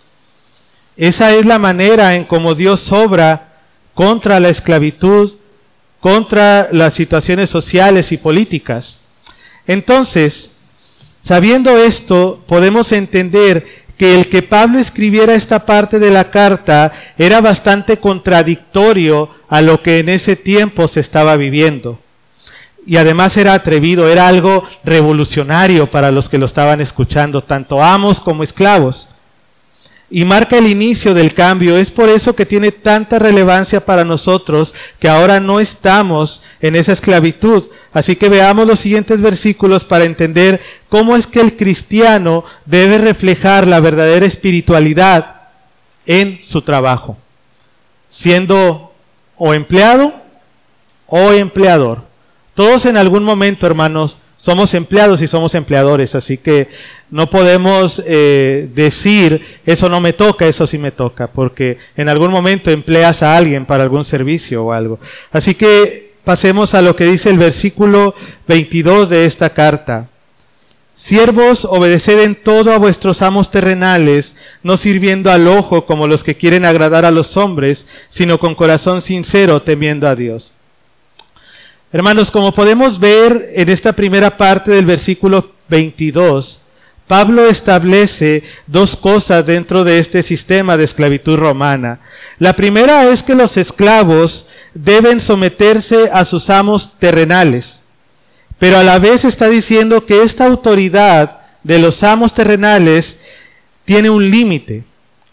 Esa 0.95 1.33
es 1.33 1.45
la 1.45 1.59
manera 1.59 2.15
en 2.15 2.23
cómo 2.23 2.55
Dios 2.55 2.93
obra 2.93 3.57
contra 3.93 4.39
la 4.39 4.47
esclavitud 4.47 5.39
contra 6.05 6.67
las 6.71 6.93
situaciones 6.93 7.49
sociales 7.49 8.11
y 8.11 8.17
políticas. 8.17 8.99
Entonces, 9.65 10.51
sabiendo 11.19 11.79
esto, 11.79 12.43
podemos 12.45 12.91
entender 12.91 13.65
que 13.97 14.13
el 14.13 14.29
que 14.29 14.43
Pablo 14.43 14.77
escribiera 14.77 15.33
esta 15.33 15.65
parte 15.65 15.97
de 15.97 16.11
la 16.11 16.29
carta 16.29 16.93
era 17.17 17.41
bastante 17.41 17.97
contradictorio 17.97 19.31
a 19.49 19.63
lo 19.63 19.81
que 19.81 19.97
en 19.97 20.09
ese 20.09 20.35
tiempo 20.35 20.87
se 20.87 20.99
estaba 20.99 21.37
viviendo. 21.37 21.99
Y 22.85 22.97
además 22.97 23.35
era 23.35 23.55
atrevido, 23.55 24.07
era 24.07 24.27
algo 24.27 24.63
revolucionario 24.83 25.89
para 25.89 26.11
los 26.11 26.29
que 26.29 26.37
lo 26.37 26.45
estaban 26.45 26.81
escuchando, 26.81 27.41
tanto 27.41 27.81
amos 27.81 28.19
como 28.19 28.43
esclavos 28.43 29.14
y 30.15 30.23
marca 30.23 30.57
el 30.57 30.67
inicio 30.67 31.13
del 31.13 31.33
cambio. 31.33 31.75
Es 31.75 31.91
por 31.91 32.07
eso 32.07 32.37
que 32.37 32.45
tiene 32.45 32.71
tanta 32.71 33.19
relevancia 33.19 33.85
para 33.85 34.05
nosotros 34.05 34.73
que 34.97 35.09
ahora 35.09 35.41
no 35.41 35.59
estamos 35.59 36.41
en 36.61 36.77
esa 36.77 36.93
esclavitud. 36.93 37.65
Así 37.91 38.15
que 38.15 38.29
veamos 38.29 38.65
los 38.65 38.79
siguientes 38.79 39.21
versículos 39.21 39.83
para 39.83 40.05
entender 40.05 40.61
cómo 40.87 41.17
es 41.17 41.27
que 41.27 41.41
el 41.41 41.57
cristiano 41.57 42.45
debe 42.65 42.97
reflejar 42.97 43.67
la 43.67 43.81
verdadera 43.81 44.25
espiritualidad 44.25 45.49
en 46.05 46.39
su 46.41 46.61
trabajo, 46.61 47.17
siendo 48.09 48.93
o 49.35 49.53
empleado 49.53 50.13
o 51.07 51.33
empleador. 51.33 52.03
Todos 52.53 52.85
en 52.85 52.95
algún 52.95 53.25
momento, 53.25 53.67
hermanos, 53.67 54.17
somos 54.37 54.73
empleados 54.73 55.21
y 55.21 55.27
somos 55.27 55.55
empleadores, 55.55 56.15
así 56.15 56.37
que 56.37 56.67
no 57.09 57.29
podemos 57.29 58.01
eh, 58.05 58.69
decir, 58.73 59.41
eso 59.65 59.89
no 59.89 60.01
me 60.01 60.13
toca, 60.13 60.47
eso 60.47 60.67
sí 60.67 60.77
me 60.77 60.91
toca, 60.91 61.27
porque 61.27 61.77
en 61.95 62.09
algún 62.09 62.31
momento 62.31 62.71
empleas 62.71 63.23
a 63.23 63.37
alguien 63.37 63.65
para 63.65 63.83
algún 63.83 64.05
servicio 64.05 64.65
o 64.65 64.73
algo. 64.73 64.99
Así 65.31 65.55
que 65.55 66.13
pasemos 66.23 66.73
a 66.73 66.81
lo 66.81 66.95
que 66.95 67.05
dice 67.05 67.29
el 67.29 67.37
versículo 67.37 68.13
22 68.47 69.09
de 69.09 69.25
esta 69.25 69.51
carta. 69.51 70.09
Siervos, 70.95 71.65
obedeced 71.65 72.19
en 72.19 72.35
todo 72.35 72.71
a 72.71 72.77
vuestros 72.77 73.21
amos 73.21 73.51
terrenales, 73.51 74.35
no 74.63 74.77
sirviendo 74.77 75.29
al 75.29 75.47
ojo 75.47 75.85
como 75.85 76.07
los 76.07 76.23
que 76.23 76.35
quieren 76.35 76.63
agradar 76.63 77.03
a 77.03 77.11
los 77.11 77.35
hombres, 77.35 77.85
sino 78.07 78.39
con 78.39 78.55
corazón 78.55 79.01
sincero, 79.01 79.61
temiendo 79.61 80.07
a 80.07 80.15
Dios. 80.15 80.54
Hermanos, 81.95 82.29
como 82.29 82.51
podemos 82.51 82.99
ver 82.99 83.51
en 83.55 83.69
esta 83.69 83.93
primera 83.93 84.35
parte 84.35 84.69
del 84.69 84.83
versículo 84.85 85.53
22, 85.69 86.59
Pablo 87.07 87.47
establece 87.47 88.43
dos 88.67 88.97
cosas 88.97 89.45
dentro 89.45 89.85
de 89.85 89.99
este 89.99 90.21
sistema 90.21 90.75
de 90.75 90.83
esclavitud 90.83 91.37
romana. 91.37 92.01
La 92.37 92.51
primera 92.51 93.09
es 93.09 93.23
que 93.23 93.33
los 93.33 93.55
esclavos 93.55 94.47
deben 94.73 95.21
someterse 95.21 96.09
a 96.11 96.25
sus 96.25 96.49
amos 96.49 96.99
terrenales, 96.99 97.83
pero 98.59 98.77
a 98.77 98.83
la 98.83 98.99
vez 98.99 99.23
está 99.23 99.47
diciendo 99.47 100.05
que 100.05 100.21
esta 100.21 100.47
autoridad 100.47 101.39
de 101.63 101.79
los 101.79 102.03
amos 102.03 102.33
terrenales 102.33 103.19
tiene 103.85 104.09
un 104.09 104.29
límite. 104.29 104.83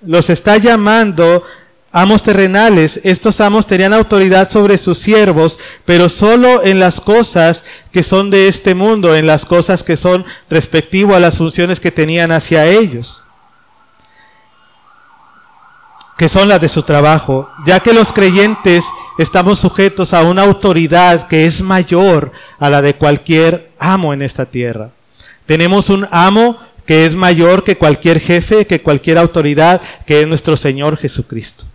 Los 0.01 0.31
está 0.31 0.59
llamando 0.59 1.43
amos 1.93 2.23
terrenales, 2.23 3.01
estos 3.05 3.41
amos 3.41 3.67
tenían 3.67 3.93
autoridad 3.93 4.51
sobre 4.51 4.79
sus 4.79 4.99
siervos, 4.99 5.59
pero 5.85 6.09
solo 6.09 6.65
en 6.65 6.81
las 6.81 7.01
cosas 7.01 7.63
que 7.93 8.03
son 8.03 8.31
de 8.31 8.49
este 8.49 8.75
mundo, 8.75 9.15
en 9.15 9.27
las 9.27 9.45
cosas 9.45 9.85
que 9.85 9.99
son 9.99 10.25
respectivo 10.49 11.15
a 11.15 11.21
las 11.21 11.37
funciones 11.37 11.81
que 11.81 11.93
tenían 11.93 12.33
hacia 12.33 12.67
ellos, 12.67 13.23
que 16.17 16.31
son 16.31 16.49
las 16.49 16.61
de 16.61 16.71
su 16.71 16.83
trabajo, 16.83 17.51
ya 17.67 17.81
que 17.81 17.93
los 17.93 18.13
creyentes 18.13 18.87
estamos 19.19 19.59
sujetos 19.61 20.15
a 20.15 20.23
una 20.23 20.43
autoridad 20.43 21.29
que 21.29 21.45
es 21.45 21.61
mayor 21.61 22.33
a 22.59 22.71
la 22.71 22.81
de 22.81 22.95
cualquier 22.95 23.71
amo 23.79 24.15
en 24.15 24.23
esta 24.23 24.47
tierra. 24.47 24.91
Tenemos 25.45 25.91
un 25.91 26.09
amo 26.11 26.57
que 26.87 27.05
es 27.07 27.17
mayor 27.17 27.65
que 27.65 27.77
cualquier 27.77 28.19
jefe, 28.19 28.67
que 28.67 28.81
cualquier 28.81 29.19
autoridad, 29.19 29.81
que 30.07 30.23
es 30.23 30.27
nuestro 30.27 30.57
Señor 30.57 30.97
Jesucristo. 30.97 31.67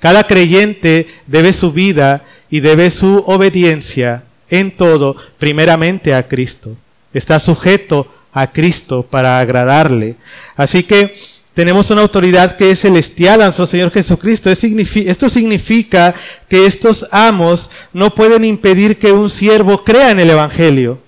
Cada 0.00 0.24
creyente 0.24 1.06
debe 1.26 1.52
su 1.52 1.72
vida 1.72 2.24
y 2.50 2.60
debe 2.60 2.90
su 2.90 3.22
obediencia 3.26 4.24
en 4.48 4.70
todo 4.70 5.16
primeramente 5.38 6.14
a 6.14 6.26
Cristo. 6.26 6.76
Está 7.14 7.38
sujeto 7.38 8.12
a 8.32 8.50
Cristo 8.50 9.02
para 9.02 9.38
agradarle. 9.38 10.16
Así 10.56 10.82
que 10.82 11.14
tenemos 11.54 11.90
una 11.90 12.02
autoridad 12.02 12.56
que 12.56 12.70
es 12.70 12.80
celestial 12.80 13.42
a 13.42 13.46
nuestro 13.46 13.66
Señor 13.66 13.90
Jesucristo. 13.90 14.50
Esto 14.50 15.28
significa 15.28 16.14
que 16.48 16.64
estos 16.66 17.06
amos 17.10 17.70
no 17.92 18.14
pueden 18.14 18.44
impedir 18.44 18.98
que 18.98 19.12
un 19.12 19.28
siervo 19.28 19.84
crea 19.84 20.12
en 20.12 20.20
el 20.20 20.30
Evangelio. 20.30 21.00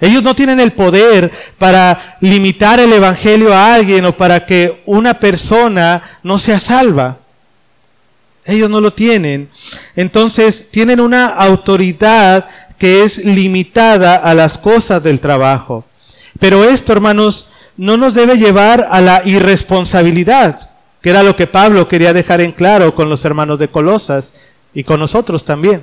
Ellos 0.00 0.22
no 0.22 0.34
tienen 0.34 0.58
el 0.58 0.72
poder 0.72 1.30
para 1.56 2.18
limitar 2.20 2.80
el 2.80 2.92
Evangelio 2.92 3.54
a 3.54 3.74
alguien 3.74 4.04
o 4.06 4.16
para 4.16 4.44
que 4.44 4.82
una 4.86 5.14
persona 5.14 6.02
no 6.22 6.38
sea 6.38 6.58
salva. 6.58 7.20
Ellos 8.46 8.68
no 8.68 8.80
lo 8.80 8.90
tienen. 8.90 9.48
Entonces 9.96 10.68
tienen 10.70 11.00
una 11.00 11.28
autoridad 11.28 12.46
que 12.78 13.02
es 13.04 13.24
limitada 13.24 14.16
a 14.16 14.34
las 14.34 14.58
cosas 14.58 15.02
del 15.02 15.20
trabajo. 15.20 15.84
Pero 16.38 16.64
esto, 16.64 16.92
hermanos, 16.92 17.48
no 17.76 17.96
nos 17.96 18.14
debe 18.14 18.36
llevar 18.36 18.86
a 18.90 19.00
la 19.00 19.22
irresponsabilidad, 19.24 20.70
que 21.00 21.10
era 21.10 21.22
lo 21.22 21.36
que 21.36 21.46
Pablo 21.46 21.88
quería 21.88 22.12
dejar 22.12 22.40
en 22.40 22.52
claro 22.52 22.94
con 22.94 23.08
los 23.08 23.24
hermanos 23.24 23.58
de 23.58 23.68
Colosas 23.68 24.34
y 24.74 24.84
con 24.84 25.00
nosotros 25.00 25.44
también. 25.44 25.82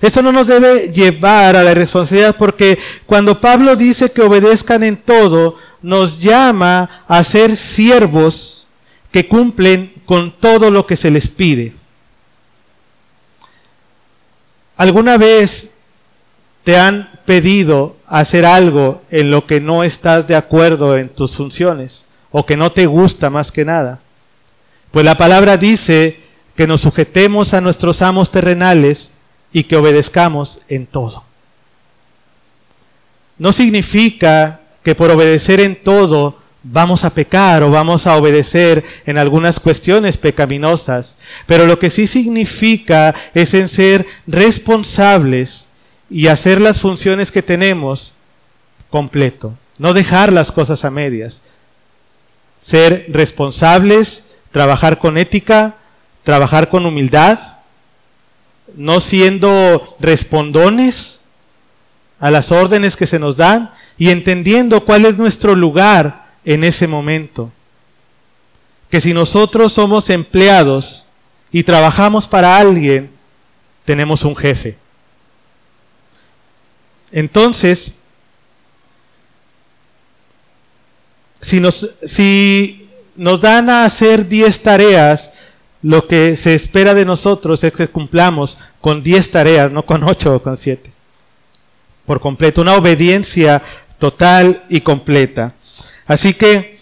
Esto 0.00 0.22
no 0.22 0.32
nos 0.32 0.46
debe 0.46 0.92
llevar 0.92 1.56
a 1.56 1.62
la 1.62 1.74
responsabilidad 1.74 2.36
porque 2.38 2.78
cuando 3.06 3.40
Pablo 3.40 3.74
dice 3.74 4.12
que 4.12 4.22
obedezcan 4.22 4.82
en 4.82 4.96
todo, 4.96 5.56
nos 5.80 6.20
llama 6.20 7.04
a 7.08 7.24
ser 7.24 7.56
siervos 7.56 8.61
que 9.12 9.28
cumplen 9.28 9.92
con 10.06 10.32
todo 10.32 10.70
lo 10.70 10.86
que 10.86 10.96
se 10.96 11.10
les 11.10 11.28
pide. 11.28 11.74
¿Alguna 14.76 15.18
vez 15.18 15.78
te 16.64 16.78
han 16.78 17.08
pedido 17.26 17.96
hacer 18.06 18.44
algo 18.44 19.02
en 19.10 19.30
lo 19.30 19.46
que 19.46 19.60
no 19.60 19.84
estás 19.84 20.26
de 20.26 20.34
acuerdo 20.34 20.96
en 20.96 21.10
tus 21.10 21.36
funciones 21.36 22.06
o 22.30 22.46
que 22.46 22.56
no 22.56 22.72
te 22.72 22.86
gusta 22.86 23.28
más 23.28 23.52
que 23.52 23.64
nada? 23.64 24.00
Pues 24.90 25.04
la 25.04 25.16
palabra 25.16 25.58
dice 25.58 26.18
que 26.56 26.66
nos 26.66 26.80
sujetemos 26.80 27.54
a 27.54 27.60
nuestros 27.60 28.02
amos 28.02 28.30
terrenales 28.30 29.12
y 29.52 29.64
que 29.64 29.76
obedezcamos 29.76 30.62
en 30.68 30.86
todo. 30.86 31.24
No 33.36 33.52
significa 33.52 34.62
que 34.82 34.94
por 34.94 35.10
obedecer 35.10 35.60
en 35.60 35.82
todo 35.82 36.41
vamos 36.62 37.04
a 37.04 37.10
pecar 37.10 37.62
o 37.62 37.70
vamos 37.70 38.06
a 38.06 38.16
obedecer 38.16 38.84
en 39.06 39.18
algunas 39.18 39.58
cuestiones 39.58 40.16
pecaminosas, 40.16 41.16
pero 41.46 41.66
lo 41.66 41.78
que 41.78 41.90
sí 41.90 42.06
significa 42.06 43.14
es 43.34 43.54
en 43.54 43.68
ser 43.68 44.06
responsables 44.26 45.68
y 46.08 46.28
hacer 46.28 46.60
las 46.60 46.80
funciones 46.80 47.32
que 47.32 47.42
tenemos 47.42 48.14
completo, 48.90 49.56
no 49.78 49.94
dejar 49.94 50.32
las 50.32 50.52
cosas 50.52 50.84
a 50.84 50.90
medias, 50.90 51.42
ser 52.58 53.06
responsables, 53.08 54.40
trabajar 54.52 54.98
con 54.98 55.18
ética, 55.18 55.76
trabajar 56.22 56.68
con 56.68 56.86
humildad, 56.86 57.38
no 58.76 59.00
siendo 59.00 59.96
respondones 59.98 61.22
a 62.20 62.30
las 62.30 62.52
órdenes 62.52 62.96
que 62.96 63.08
se 63.08 63.18
nos 63.18 63.36
dan 63.36 63.72
y 63.98 64.10
entendiendo 64.10 64.84
cuál 64.84 65.06
es 65.06 65.16
nuestro 65.16 65.56
lugar 65.56 66.21
en 66.44 66.64
ese 66.64 66.86
momento. 66.86 67.50
Que 68.90 69.00
si 69.00 69.14
nosotros 69.14 69.72
somos 69.72 70.10
empleados 70.10 71.06
y 71.50 71.62
trabajamos 71.62 72.28
para 72.28 72.56
alguien, 72.56 73.10
tenemos 73.84 74.24
un 74.24 74.36
jefe. 74.36 74.76
Entonces, 77.10 77.94
si 81.42 81.60
nos, 81.60 83.40
dan 83.40 83.68
a 83.68 83.84
hacer 83.84 84.28
10 84.28 84.62
tareas, 84.62 85.32
lo 85.82 86.06
que 86.06 86.36
se 86.36 86.54
espera 86.54 86.94
de 86.94 87.04
nosotros 87.04 87.62
es 87.64 87.72
que 87.72 87.88
cumplamos 87.88 88.58
con 88.80 89.02
10 89.02 89.30
tareas, 89.30 89.72
no 89.72 89.84
con 89.84 90.02
8 90.04 90.36
o 90.36 90.42
con 90.42 90.56
7. 90.56 90.90
Por 92.06 92.20
completo, 92.20 92.62
una 92.62 92.76
obediencia 92.76 93.62
total 93.98 94.64
y 94.68 94.80
completa. 94.80 95.54
Así 96.12 96.34
que 96.34 96.78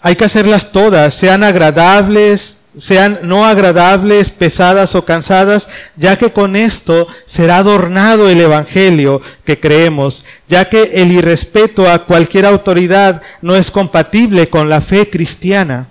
hay 0.00 0.14
que 0.14 0.24
hacerlas 0.24 0.70
todas, 0.70 1.12
sean 1.14 1.42
agradables, 1.42 2.66
sean 2.76 3.18
no 3.24 3.44
agradables, 3.44 4.30
pesadas 4.30 4.94
o 4.94 5.04
cansadas, 5.04 5.68
ya 5.96 6.16
que 6.16 6.30
con 6.32 6.54
esto 6.54 7.08
será 7.26 7.56
adornado 7.56 8.30
el 8.30 8.40
Evangelio 8.40 9.20
que 9.44 9.58
creemos, 9.58 10.24
ya 10.46 10.68
que 10.68 11.02
el 11.02 11.10
irrespeto 11.10 11.90
a 11.90 12.04
cualquier 12.04 12.46
autoridad 12.46 13.20
no 13.42 13.56
es 13.56 13.72
compatible 13.72 14.48
con 14.48 14.68
la 14.68 14.80
fe 14.80 15.10
cristiana. 15.10 15.88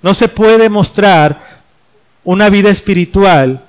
No 0.00 0.14
se 0.14 0.28
puede 0.28 0.70
mostrar 0.70 1.38
una 2.24 2.48
vida 2.48 2.70
espiritual, 2.70 3.62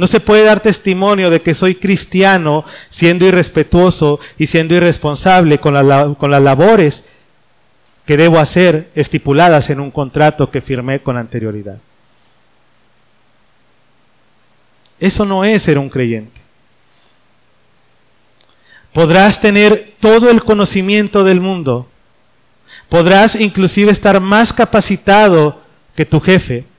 no 0.00 0.06
se 0.06 0.18
puede 0.18 0.44
dar 0.44 0.60
testimonio 0.60 1.28
de 1.28 1.42
que 1.42 1.54
soy 1.54 1.74
cristiano 1.74 2.64
siendo 2.88 3.26
irrespetuoso 3.26 4.18
y 4.38 4.46
siendo 4.46 4.74
irresponsable 4.74 5.60
con, 5.60 6.14
con 6.14 6.30
las 6.30 6.42
labores 6.42 7.04
que 8.06 8.16
debo 8.16 8.38
hacer 8.38 8.88
estipuladas 8.94 9.68
en 9.68 9.78
un 9.78 9.90
contrato 9.90 10.50
que 10.50 10.62
firmé 10.62 11.00
con 11.00 11.18
anterioridad. 11.18 11.82
Eso 14.98 15.26
no 15.26 15.44
es 15.44 15.64
ser 15.64 15.76
un 15.76 15.90
creyente. 15.90 16.40
Podrás 18.94 19.38
tener 19.38 19.92
todo 20.00 20.30
el 20.30 20.42
conocimiento 20.42 21.24
del 21.24 21.42
mundo. 21.42 21.90
Podrás 22.88 23.38
inclusive 23.38 23.92
estar 23.92 24.18
más 24.18 24.54
capacitado 24.54 25.60
que 25.94 26.06
tu 26.06 26.20
jefe. 26.20 26.69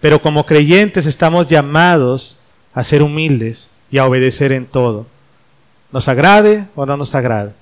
Pero 0.00 0.22
como 0.22 0.46
creyentes 0.46 1.06
estamos 1.06 1.48
llamados 1.48 2.38
a 2.72 2.82
ser 2.84 3.02
humildes 3.02 3.70
y 3.90 3.98
a 3.98 4.06
obedecer 4.06 4.52
en 4.52 4.66
todo. 4.66 5.06
Nos 5.92 6.08
agrade 6.08 6.66
o 6.74 6.86
no 6.86 6.96
nos 6.96 7.14
agrade 7.14 7.54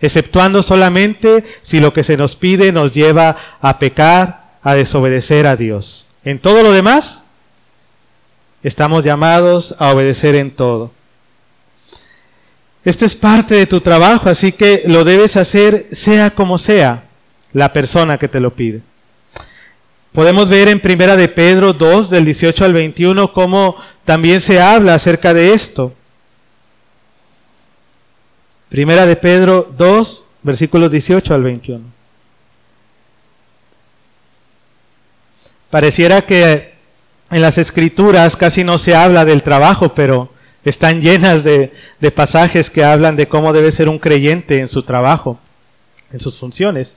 exceptuando 0.00 0.62
solamente 0.62 1.44
si 1.62 1.80
lo 1.80 1.92
que 1.92 2.04
se 2.04 2.16
nos 2.16 2.36
pide 2.36 2.72
nos 2.72 2.94
lleva 2.94 3.36
a 3.60 3.78
pecar, 3.78 4.50
a 4.62 4.74
desobedecer 4.74 5.46
a 5.46 5.56
Dios. 5.56 6.06
En 6.24 6.38
todo 6.38 6.62
lo 6.62 6.72
demás, 6.72 7.24
estamos 8.62 9.04
llamados 9.04 9.74
a 9.78 9.90
obedecer 9.90 10.34
en 10.34 10.50
todo. 10.50 10.92
Esto 12.82 13.04
es 13.04 13.14
parte 13.14 13.54
de 13.54 13.66
tu 13.66 13.82
trabajo, 13.82 14.30
así 14.30 14.52
que 14.52 14.84
lo 14.86 15.04
debes 15.04 15.36
hacer 15.36 15.78
sea 15.78 16.30
como 16.30 16.58
sea 16.58 17.04
la 17.52 17.72
persona 17.72 18.16
que 18.16 18.28
te 18.28 18.40
lo 18.40 18.54
pide. 18.54 18.80
Podemos 20.12 20.50
ver 20.50 20.66
en 20.68 20.80
Primera 20.80 21.14
de 21.16 21.28
Pedro 21.28 21.72
2, 21.72 22.10
del 22.10 22.24
18 22.24 22.64
al 22.64 22.72
21, 22.72 23.32
cómo 23.32 23.76
también 24.04 24.40
se 24.40 24.60
habla 24.60 24.94
acerca 24.94 25.32
de 25.32 25.52
esto. 25.52 25.94
Primera 28.68 29.06
de 29.06 29.14
Pedro 29.14 29.72
2, 29.76 30.24
versículos 30.42 30.90
18 30.90 31.32
al 31.32 31.42
21. 31.44 31.84
Pareciera 35.70 36.22
que 36.22 36.74
en 37.30 37.42
las 37.42 37.56
escrituras 37.58 38.36
casi 38.36 38.64
no 38.64 38.78
se 38.78 38.96
habla 38.96 39.24
del 39.24 39.44
trabajo, 39.44 39.94
pero 39.94 40.32
están 40.64 41.00
llenas 41.00 41.44
de, 41.44 41.72
de, 42.00 42.10
pasajes 42.10 42.68
que 42.68 42.82
hablan 42.82 43.14
de 43.14 43.28
cómo 43.28 43.52
debe 43.52 43.70
ser 43.70 43.88
un 43.88 44.00
creyente 44.00 44.58
en 44.58 44.66
su 44.66 44.82
trabajo, 44.82 45.38
en 46.12 46.18
sus 46.18 46.36
funciones. 46.36 46.96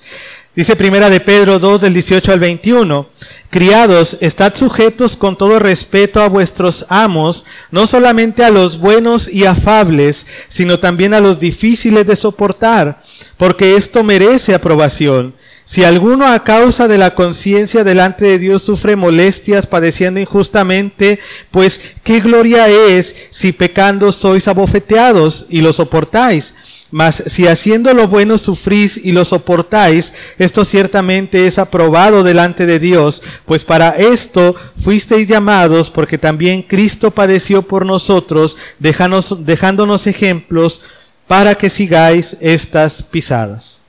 Dice 0.55 0.75
primera 0.75 1.09
de 1.09 1.19
Pedro 1.19 1.57
2 1.57 1.81
del 1.81 1.95
18 1.95 2.31
al 2.31 2.39
21, 2.39 3.07
criados, 3.49 4.17
estad 4.21 4.53
sujetos 4.53 5.17
con 5.17 5.35
todo 5.35 5.57
respeto 5.57 6.21
a 6.21 6.29
vuestros 6.29 6.85
amos, 6.89 7.43
no 7.71 7.87
solamente 7.87 8.43
a 8.43 8.51
los 8.51 8.77
buenos 8.77 9.27
y 9.27 9.45
afables, 9.45 10.27
sino 10.49 10.77
también 10.77 11.15
a 11.15 11.19
los 11.19 11.39
difíciles 11.39 12.05
de 12.05 12.15
soportar, 12.15 13.01
porque 13.37 13.75
esto 13.75 14.03
merece 14.03 14.53
aprobación. 14.53 15.33
Si 15.65 15.83
alguno 15.83 16.27
a 16.27 16.43
causa 16.43 16.87
de 16.87 16.99
la 16.99 17.15
conciencia 17.15 17.83
delante 17.83 18.25
de 18.25 18.37
Dios 18.37 18.61
sufre 18.61 18.95
molestias 18.95 19.65
padeciendo 19.65 20.19
injustamente, 20.19 21.17
pues 21.49 21.79
qué 22.03 22.19
gloria 22.19 22.67
es 22.67 23.15
si 23.31 23.53
pecando 23.53 24.11
sois 24.11 24.47
abofeteados 24.47 25.47
y 25.49 25.61
lo 25.61 25.73
soportáis. 25.73 26.53
Mas 26.93 27.23
si 27.25 27.47
haciendo 27.47 27.91
lo 27.95 28.07
bueno 28.07 28.37
sufrís 28.37 29.03
y 29.03 29.13
lo 29.13 29.25
soportáis, 29.25 30.13
esto 30.37 30.63
ciertamente 30.63 31.47
es 31.47 31.57
aprobado 31.57 32.21
delante 32.21 32.67
de 32.67 32.77
Dios, 32.77 33.23
pues 33.47 33.65
para 33.65 33.89
esto 33.97 34.53
fuisteis 34.77 35.27
llamados, 35.27 35.89
porque 35.89 36.19
también 36.19 36.61
Cristo 36.61 37.09
padeció 37.09 37.63
por 37.63 37.83
nosotros, 37.83 38.57
dejándonos 38.77 40.05
ejemplos 40.05 40.83
para 41.27 41.55
que 41.55 41.71
sigáis 41.71 42.37
estas 42.41 43.01
pisadas. 43.01 43.81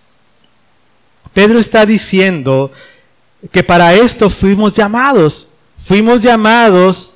Pedro 1.34 1.58
está 1.58 1.84
diciendo 1.84 2.72
que 3.52 3.62
para 3.62 3.92
esto 3.92 4.30
fuimos 4.30 4.72
llamados, 4.72 5.48
fuimos 5.76 6.22
llamados 6.22 7.12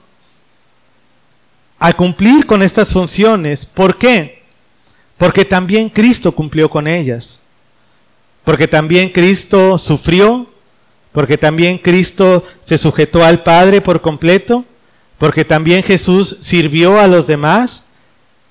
a 1.78 1.94
cumplir 1.94 2.44
con 2.44 2.62
estas 2.62 2.92
funciones. 2.92 3.64
¿Por 3.64 3.96
qué? 3.96 4.37
Porque 5.18 5.44
también 5.44 5.90
Cristo 5.90 6.32
cumplió 6.32 6.70
con 6.70 6.86
ellas. 6.86 7.42
Porque 8.44 8.66
también 8.66 9.10
Cristo 9.10 9.76
sufrió. 9.76 10.48
Porque 11.12 11.36
también 11.36 11.76
Cristo 11.76 12.44
se 12.64 12.78
sujetó 12.78 13.22
al 13.22 13.42
Padre 13.42 13.82
por 13.82 14.00
completo. 14.00 14.64
Porque 15.18 15.44
también 15.44 15.82
Jesús 15.82 16.38
sirvió 16.40 16.98
a 16.98 17.06
los 17.06 17.26
demás. 17.26 17.84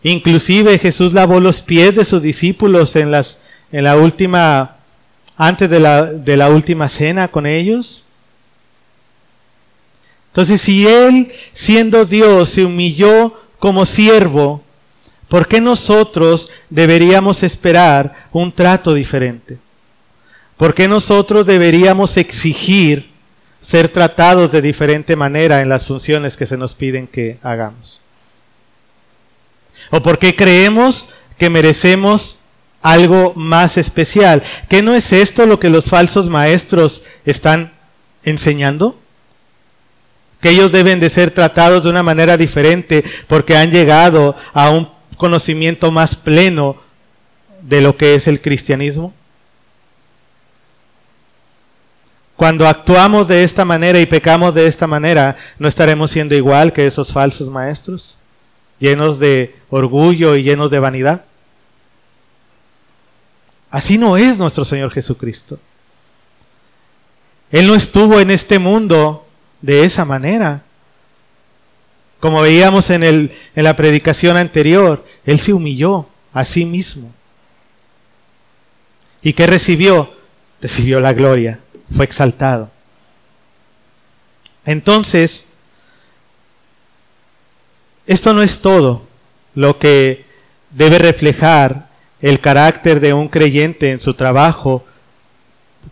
Inclusive 0.04 0.78
Jesús 0.78 1.14
lavó 1.14 1.40
los 1.40 1.62
pies 1.62 1.96
de 1.96 2.06
sus 2.06 2.22
discípulos 2.22 2.96
en 2.96 3.10
las 3.10 3.42
en 3.72 3.84
la 3.84 3.98
última 3.98 4.78
antes 5.36 5.70
de 5.70 5.80
la, 5.80 6.06
de 6.06 6.38
la 6.38 6.50
última 6.50 6.90
cena 6.90 7.28
con 7.28 7.46
ellos. 7.46 8.06
Entonces, 10.30 10.62
si 10.62 10.88
él 10.88 11.32
siendo 11.54 12.06
Dios 12.06 12.50
se 12.50 12.66
humilló 12.66 13.34
como 13.60 13.86
siervo, 13.86 14.64
¿Por 15.28 15.48
qué 15.48 15.60
nosotros 15.60 16.50
deberíamos 16.70 17.44
esperar 17.44 18.28
un 18.32 18.52
trato 18.52 18.94
diferente? 18.94 19.60
¿Por 20.56 20.74
qué 20.74 20.88
nosotros 20.88 21.46
deberíamos 21.46 22.18
exigir 22.18 23.18
ser 23.68 23.90
tratados 23.90 24.52
de 24.52 24.62
diferente 24.62 25.16
manera 25.16 25.62
en 25.62 25.70
las 25.70 25.88
funciones 25.88 26.38
que 26.38 26.46
se 26.46 26.58
nos 26.58 26.76
piden 26.76 27.08
que 27.08 27.38
hagamos. 27.42 28.02
¿O 29.90 30.02
por 30.02 30.20
qué 30.20 30.36
creemos 30.36 31.08
que 31.38 31.50
merecemos 31.50 32.40
algo 32.82 33.34
más 33.36 33.78
especial? 33.78 34.44
¿Qué 34.70 34.82
no 34.82 34.96
es 34.96 35.12
esto 35.12 35.46
lo 35.46 35.60
que 35.60 35.70
los 35.70 35.86
falsos 35.86 36.30
maestros 36.30 37.04
están 37.26 37.74
enseñando? 38.24 38.98
Que 40.40 40.52
ellos 40.52 40.72
deben 40.72 41.00
de 41.00 41.10
ser 41.10 41.32
tratados 41.32 41.84
de 41.84 41.90
una 41.90 42.04
manera 42.04 42.38
diferente 42.38 43.04
porque 43.28 43.58
han 43.58 43.72
llegado 43.72 44.36
a 44.54 44.70
un 44.70 44.88
conocimiento 45.18 45.92
más 45.92 46.16
pleno 46.16 46.78
de 47.62 47.82
lo 47.82 47.98
que 47.98 48.16
es 48.16 48.28
el 48.28 48.42
cristianismo. 48.42 49.14
Cuando 52.36 52.68
actuamos 52.68 53.28
de 53.28 53.44
esta 53.44 53.66
manera 53.66 54.00
y 54.00 54.06
pecamos 54.06 54.54
de 54.54 54.68
esta 54.68 54.86
manera, 54.86 55.36
¿no 55.58 55.68
estaremos 55.68 56.12
siendo 56.12 56.36
igual 56.36 56.72
que 56.72 56.86
esos 56.86 57.12
falsos 57.12 57.50
maestros? 57.50 58.20
Llenos 58.80 59.18
de 59.18 59.56
orgullo 59.72 60.36
y 60.36 60.44
llenos 60.44 60.70
de 60.70 60.78
vanidad. 60.78 61.26
Así 63.72 63.98
no 63.98 64.18
es 64.18 64.38
nuestro 64.38 64.64
Señor 64.64 64.92
Jesucristo. 64.92 65.60
Él 67.52 67.68
no 67.68 67.74
estuvo 67.74 68.20
en 68.20 68.30
este 68.30 68.60
mundo 68.60 69.26
de 69.62 69.84
esa 69.84 70.06
manera. 70.06 70.64
Como 72.20 72.42
veíamos 72.42 72.90
en, 72.90 73.04
el, 73.04 73.32
en 73.56 73.64
la 73.64 73.76
predicación 73.76 74.38
anterior, 74.38 75.06
Él 75.26 75.40
se 75.40 75.54
humilló 75.54 76.08
a 76.34 76.46
sí 76.46 76.66
mismo. 76.66 77.14
¿Y 79.22 79.34
qué 79.34 79.48
recibió? 79.48 80.16
Recibió 80.62 81.00
la 81.00 81.14
gloria 81.14 81.62
fue 81.88 82.06
exaltado. 82.06 82.72
Entonces, 84.66 85.54
esto 88.06 88.34
no 88.34 88.42
es 88.42 88.62
todo 88.62 89.08
lo 89.56 89.80
que 89.80 90.26
debe 90.72 91.00
reflejar 91.00 91.88
el 92.20 92.40
carácter 92.40 93.00
de 93.00 93.14
un 93.14 93.30
creyente 93.30 93.92
en 93.92 94.00
su 94.00 94.14
trabajo, 94.14 94.86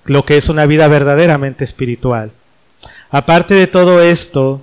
lo 0.05 0.25
que 0.25 0.37
es 0.37 0.49
una 0.49 0.65
vida 0.65 0.87
verdaderamente 0.87 1.63
espiritual. 1.63 2.33
Aparte 3.09 3.53
de 3.53 3.67
todo 3.67 4.01
esto, 4.01 4.61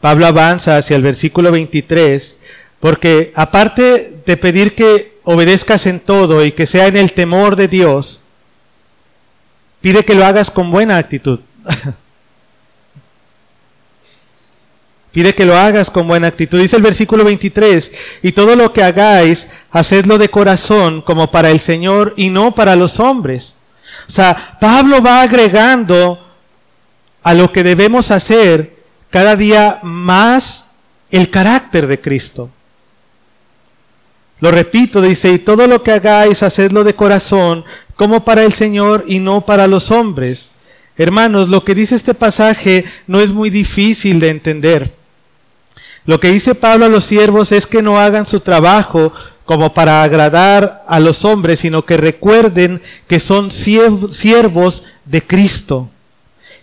Pablo 0.00 0.26
avanza 0.26 0.76
hacia 0.76 0.96
el 0.96 1.02
versículo 1.02 1.50
23, 1.50 2.36
porque 2.80 3.32
aparte 3.34 4.20
de 4.24 4.36
pedir 4.36 4.74
que 4.74 5.18
obedezcas 5.24 5.86
en 5.86 6.00
todo 6.00 6.44
y 6.44 6.52
que 6.52 6.66
sea 6.66 6.86
en 6.86 6.96
el 6.96 7.12
temor 7.12 7.56
de 7.56 7.68
Dios, 7.68 8.22
Pide 9.86 10.04
que 10.04 10.14
lo 10.14 10.26
hagas 10.26 10.50
con 10.50 10.72
buena 10.72 10.96
actitud. 10.96 11.38
Pide 15.12 15.32
que 15.32 15.44
lo 15.46 15.56
hagas 15.56 15.90
con 15.90 16.08
buena 16.08 16.26
actitud. 16.26 16.60
Dice 16.60 16.74
el 16.74 16.82
versículo 16.82 17.22
23, 17.24 17.92
y 18.22 18.32
todo 18.32 18.56
lo 18.56 18.72
que 18.72 18.82
hagáis, 18.82 19.46
hacedlo 19.70 20.18
de 20.18 20.28
corazón 20.28 21.02
como 21.02 21.30
para 21.30 21.50
el 21.50 21.60
Señor 21.60 22.14
y 22.16 22.30
no 22.30 22.52
para 22.52 22.74
los 22.74 22.98
hombres. 22.98 23.58
O 24.08 24.10
sea, 24.10 24.58
Pablo 24.60 25.00
va 25.00 25.22
agregando 25.22 26.20
a 27.22 27.32
lo 27.34 27.52
que 27.52 27.62
debemos 27.62 28.10
hacer 28.10 28.75
cada 29.16 29.34
día 29.34 29.78
más 29.82 30.72
el 31.10 31.30
carácter 31.30 31.86
de 31.86 31.98
Cristo. 31.98 32.50
Lo 34.40 34.50
repito, 34.50 35.00
dice, 35.00 35.32
y 35.32 35.38
todo 35.38 35.66
lo 35.66 35.82
que 35.82 35.92
hagáis, 35.92 36.42
hacedlo 36.42 36.84
de 36.84 36.94
corazón 36.94 37.64
como 37.96 38.26
para 38.26 38.44
el 38.44 38.52
Señor 38.52 39.04
y 39.08 39.20
no 39.20 39.40
para 39.40 39.68
los 39.68 39.90
hombres. 39.90 40.50
Hermanos, 40.98 41.48
lo 41.48 41.64
que 41.64 41.74
dice 41.74 41.94
este 41.94 42.12
pasaje 42.12 42.84
no 43.06 43.22
es 43.22 43.32
muy 43.32 43.48
difícil 43.48 44.20
de 44.20 44.28
entender. 44.28 44.94
Lo 46.04 46.20
que 46.20 46.30
dice 46.30 46.54
Pablo 46.54 46.84
a 46.84 46.90
los 46.90 47.06
siervos 47.06 47.52
es 47.52 47.66
que 47.66 47.80
no 47.80 47.98
hagan 47.98 48.26
su 48.26 48.40
trabajo 48.40 49.14
como 49.46 49.72
para 49.72 50.02
agradar 50.02 50.84
a 50.86 51.00
los 51.00 51.24
hombres, 51.24 51.60
sino 51.60 51.86
que 51.86 51.96
recuerden 51.96 52.82
que 53.06 53.18
son 53.18 53.50
siervos 53.50 54.82
de 55.06 55.26
Cristo 55.26 55.90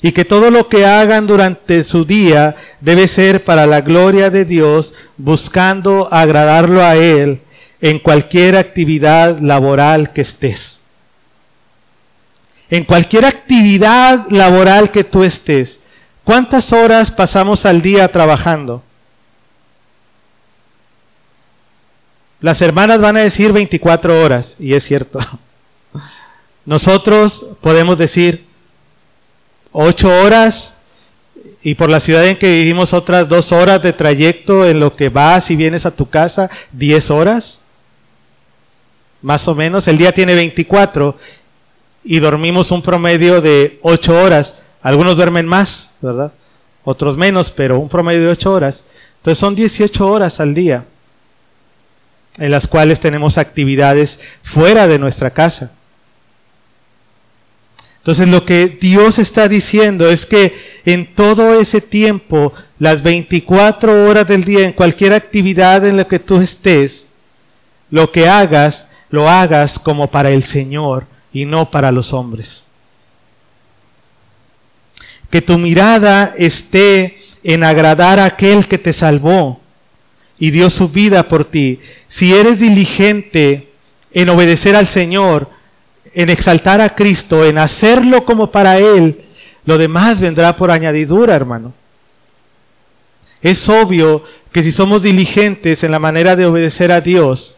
y 0.03 0.11
que 0.11 0.25
todo 0.25 0.51
lo 0.51 0.69
que 0.69 0.85
hagan 0.85 1.25
durante 1.25 1.83
su 1.83 2.05
día 2.05 2.55
debe 2.79 3.07
ser 3.07 3.43
para 3.43 3.65
la 3.65 3.81
gloria 3.81 4.29
de 4.29 4.45
Dios, 4.45 4.93
buscando 5.17 6.07
agradarlo 6.13 6.83
a 6.83 6.95
Él 6.95 7.41
en 7.81 7.97
cualquier 7.97 8.55
actividad 8.55 9.39
laboral 9.39 10.13
que 10.13 10.21
estés 10.21 10.83
en 12.73 12.85
cualquier 12.85 13.23
actividad 13.25 14.25
laboral 14.31 14.89
que 14.89 15.03
tú 15.03 15.23
estés, 15.23 15.79
¿cuántas 16.23 16.73
horas 16.73 17.11
pasamos 17.11 17.67
al 17.67 17.83
día 17.83 18.07
trabajando? 18.07 18.81
Las 22.39 22.63
hermanas 22.63 22.99
van 22.99 23.17
a 23.17 23.19
decir 23.19 23.53
24 23.53 24.19
horas, 24.19 24.55
y 24.57 24.73
es 24.73 24.83
cierto. 24.83 25.19
Nosotros 26.65 27.45
podemos 27.61 27.95
decir 27.95 28.43
8 29.73 30.21
horas, 30.21 30.77
y 31.63 31.75
por 31.75 31.89
la 31.89 31.99
ciudad 31.99 32.25
en 32.27 32.38
que 32.38 32.49
vivimos 32.49 32.93
otras 32.93 33.27
2 33.27 33.51
horas 33.53 33.81
de 33.81 33.93
trayecto 33.93 34.67
en 34.67 34.79
lo 34.79 34.95
que 34.95 35.09
vas 35.09 35.49
y 35.49 35.55
vienes 35.55 35.86
a 35.86 35.91
tu 35.91 36.09
casa, 36.09 36.49
10 36.71 37.09
horas. 37.12 37.62
Más 39.21 39.47
o 39.47 39.55
menos, 39.55 39.88
el 39.88 39.97
día 39.97 40.12
tiene 40.12 40.36
24 40.36 41.17
y 42.03 42.19
dormimos 42.19 42.71
un 42.71 42.81
promedio 42.81 43.41
de 43.41 43.79
8 43.81 44.23
horas. 44.23 44.55
Algunos 44.81 45.15
duermen 45.15 45.45
más, 45.45 45.95
¿verdad? 46.01 46.33
Otros 46.83 47.17
menos, 47.17 47.51
pero 47.51 47.79
un 47.79 47.88
promedio 47.88 48.21
de 48.21 48.27
8 48.29 48.51
horas. 48.51 48.83
Entonces 49.17 49.39
son 49.39 49.55
18 49.55 50.05
horas 50.05 50.41
al 50.41 50.53
día 50.53 50.86
en 52.38 52.51
las 52.51 52.67
cuales 52.67 52.99
tenemos 52.99 53.38
actividades 53.38 54.19
fuera 54.41 54.88
de 54.88 54.99
nuestra 54.99 55.31
casa. 55.31 55.71
Entonces 58.03 58.27
lo 58.27 58.45
que 58.45 58.67
Dios 58.67 59.17
está 59.17 59.47
diciendo 59.47 60.09
es 60.09 60.25
que 60.25 60.53
en 60.83 61.15
todo 61.15 61.57
ese 61.57 61.79
tiempo, 61.79 62.51
las 62.77 63.01
24 63.01 64.09
horas 64.09 64.27
del 64.27 64.43
día, 64.43 64.65
en 64.65 64.73
cualquier 64.73 65.13
actividad 65.13 65.87
en 65.87 65.95
la 65.95 66.03
que 66.03 66.19
tú 66.19 66.41
estés, 66.41 67.07
lo 67.89 68.11
que 68.11 68.27
hagas, 68.27 68.89
lo 69.09 69.29
hagas 69.29 69.79
como 69.79 70.11
para 70.11 70.31
el 70.31 70.43
Señor, 70.43 71.05
y 71.33 71.45
no 71.45 71.69
para 71.71 71.91
los 71.91 72.13
hombres. 72.13 72.65
Que 75.29 75.41
tu 75.41 75.57
mirada 75.57 76.33
esté 76.37 77.17
en 77.43 77.63
agradar 77.63 78.19
a 78.19 78.25
aquel 78.25 78.67
que 78.67 78.77
te 78.77 78.93
salvó 78.93 79.59
y 80.37 80.51
dio 80.51 80.69
su 80.69 80.89
vida 80.89 81.27
por 81.27 81.43
ti. 81.43 81.79
Si 82.07 82.33
eres 82.33 82.59
diligente 82.59 83.71
en 84.11 84.29
obedecer 84.29 84.75
al 84.75 84.87
Señor, 84.87 85.49
en 86.13 86.29
exaltar 86.29 86.81
a 86.81 86.95
Cristo, 86.95 87.45
en 87.45 87.57
hacerlo 87.57 88.25
como 88.25 88.51
para 88.51 88.77
Él, 88.77 89.23
lo 89.65 89.77
demás 89.77 90.19
vendrá 90.19 90.55
por 90.55 90.71
añadidura, 90.71 91.35
hermano. 91.35 91.73
Es 93.41 93.67
obvio 93.69 94.23
que 94.51 94.63
si 94.63 94.71
somos 94.71 95.01
diligentes 95.01 95.83
en 95.83 95.91
la 95.91 95.99
manera 95.99 96.35
de 96.35 96.45
obedecer 96.45 96.91
a 96.91 97.01
Dios, 97.01 97.57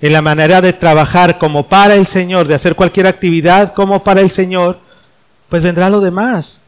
en 0.00 0.12
la 0.12 0.22
manera 0.22 0.60
de 0.60 0.72
trabajar 0.72 1.38
como 1.38 1.68
para 1.68 1.94
el 1.94 2.06
Señor, 2.06 2.48
de 2.48 2.54
hacer 2.54 2.74
cualquier 2.74 3.06
actividad 3.06 3.74
como 3.74 4.02
para 4.02 4.20
el 4.20 4.30
Señor, 4.30 4.78
pues 5.48 5.62
vendrá 5.62 5.90
lo 5.90 6.00
demás. 6.00 6.62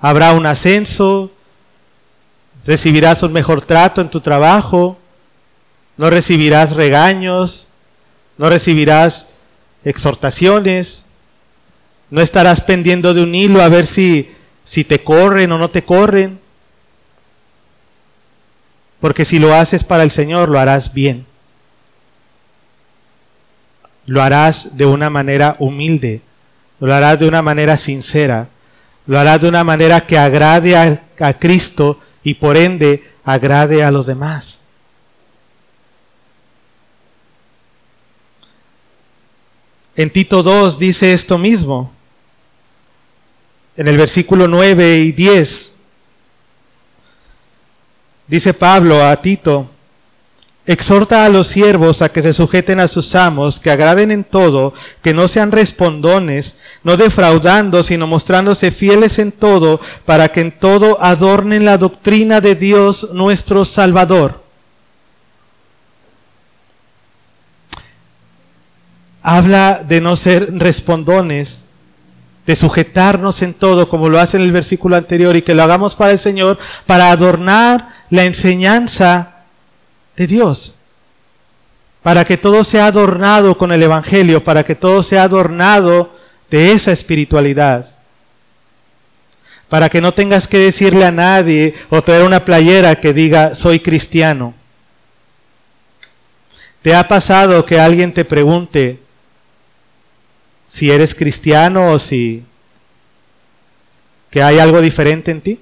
Habrá 0.00 0.32
un 0.32 0.46
ascenso, 0.46 1.30
recibirás 2.64 3.22
un 3.22 3.32
mejor 3.32 3.64
trato 3.64 4.00
en 4.00 4.08
tu 4.08 4.20
trabajo, 4.20 4.96
no 5.96 6.10
recibirás 6.10 6.74
regaños, 6.74 7.68
no 8.42 8.50
recibirás 8.50 9.38
exhortaciones, 9.84 11.06
no 12.10 12.20
estarás 12.20 12.60
pendiendo 12.60 13.14
de 13.14 13.22
un 13.22 13.34
hilo 13.34 13.62
a 13.62 13.70
ver 13.70 13.86
si, 13.86 14.30
si 14.64 14.84
te 14.84 15.02
corren 15.02 15.50
o 15.52 15.56
no 15.56 15.70
te 15.70 15.82
corren, 15.82 16.38
porque 19.00 19.24
si 19.24 19.38
lo 19.38 19.54
haces 19.54 19.82
para 19.82 20.02
el 20.02 20.10
Señor 20.10 20.50
lo 20.50 20.58
harás 20.58 20.92
bien 20.92 21.24
lo 24.06 24.22
harás 24.22 24.76
de 24.76 24.86
una 24.86 25.10
manera 25.10 25.56
humilde, 25.58 26.22
lo 26.80 26.92
harás 26.94 27.18
de 27.18 27.28
una 27.28 27.42
manera 27.42 27.76
sincera, 27.76 28.48
lo 29.06 29.18
harás 29.18 29.40
de 29.42 29.48
una 29.48 29.64
manera 29.64 30.00
que 30.06 30.18
agrade 30.18 30.76
a, 30.76 31.38
Cristo 31.38 32.00
y 32.24 32.34
por 32.34 32.56
ende 32.56 33.02
agrade 33.24 33.84
a 33.84 33.92
los 33.92 34.06
demás. 34.06 34.61
En 39.96 40.10
Tito 40.10 40.42
2 40.42 40.78
dice 40.78 41.12
esto 41.12 41.36
mismo, 41.38 41.92
en 43.76 43.88
el 43.88 43.96
versículo 43.96 44.48
9 44.48 44.98
y 45.00 45.12
10. 45.12 45.74
Dice 48.26 48.54
Pablo 48.54 49.04
a 49.04 49.20
Tito, 49.20 49.68
Exhorta 50.64 51.24
a 51.24 51.28
los 51.28 51.48
siervos 51.48 52.02
a 52.02 52.10
que 52.10 52.22
se 52.22 52.32
sujeten 52.32 52.78
a 52.78 52.86
sus 52.86 53.16
amos, 53.16 53.58
que 53.58 53.72
agraden 53.72 54.12
en 54.12 54.22
todo, 54.22 54.72
que 55.02 55.12
no 55.12 55.26
sean 55.26 55.50
respondones, 55.50 56.56
no 56.84 56.96
defraudando, 56.96 57.82
sino 57.82 58.06
mostrándose 58.06 58.70
fieles 58.70 59.18
en 59.18 59.32
todo, 59.32 59.80
para 60.04 60.28
que 60.28 60.40
en 60.40 60.52
todo 60.52 61.02
adornen 61.02 61.64
la 61.64 61.78
doctrina 61.78 62.40
de 62.40 62.54
Dios 62.54 63.08
nuestro 63.12 63.64
Salvador. 63.64 64.41
Habla 69.22 69.84
de 69.84 70.00
no 70.00 70.16
ser 70.16 70.52
respondones, 70.58 71.66
de 72.46 72.56
sujetarnos 72.56 73.42
en 73.42 73.54
todo, 73.54 73.88
como 73.88 74.08
lo 74.08 74.18
hace 74.18 74.36
en 74.36 74.42
el 74.42 74.52
versículo 74.52 74.96
anterior, 74.96 75.36
y 75.36 75.42
que 75.42 75.54
lo 75.54 75.62
hagamos 75.62 75.94
para 75.94 76.12
el 76.12 76.18
Señor, 76.18 76.58
para 76.86 77.10
adornar 77.10 77.86
la 78.10 78.24
enseñanza 78.24 79.44
de 80.16 80.26
Dios. 80.26 80.76
Para 82.02 82.24
que 82.24 82.36
todo 82.36 82.64
sea 82.64 82.86
adornado 82.86 83.56
con 83.56 83.70
el 83.70 83.82
Evangelio, 83.82 84.42
para 84.42 84.64
que 84.64 84.74
todo 84.74 85.04
sea 85.04 85.22
adornado 85.22 86.12
de 86.50 86.72
esa 86.72 86.92
espiritualidad. 86.92 87.86
Para 89.68 89.88
que 89.88 90.00
no 90.00 90.12
tengas 90.12 90.48
que 90.48 90.58
decirle 90.58 91.04
a 91.04 91.12
nadie 91.12 91.74
o 91.90 92.02
traer 92.02 92.24
una 92.24 92.44
playera 92.44 92.96
que 92.96 93.12
diga 93.12 93.54
soy 93.54 93.78
cristiano. 93.78 94.52
¿Te 96.82 96.94
ha 96.96 97.06
pasado 97.06 97.64
que 97.64 97.78
alguien 97.78 98.12
te 98.12 98.24
pregunte 98.24 99.01
si 100.72 100.90
eres 100.90 101.14
cristiano 101.14 101.92
o 101.92 101.98
si 101.98 102.46
que 104.30 104.42
hay 104.42 104.58
algo 104.58 104.80
diferente 104.80 105.30
en 105.30 105.42
ti? 105.42 105.60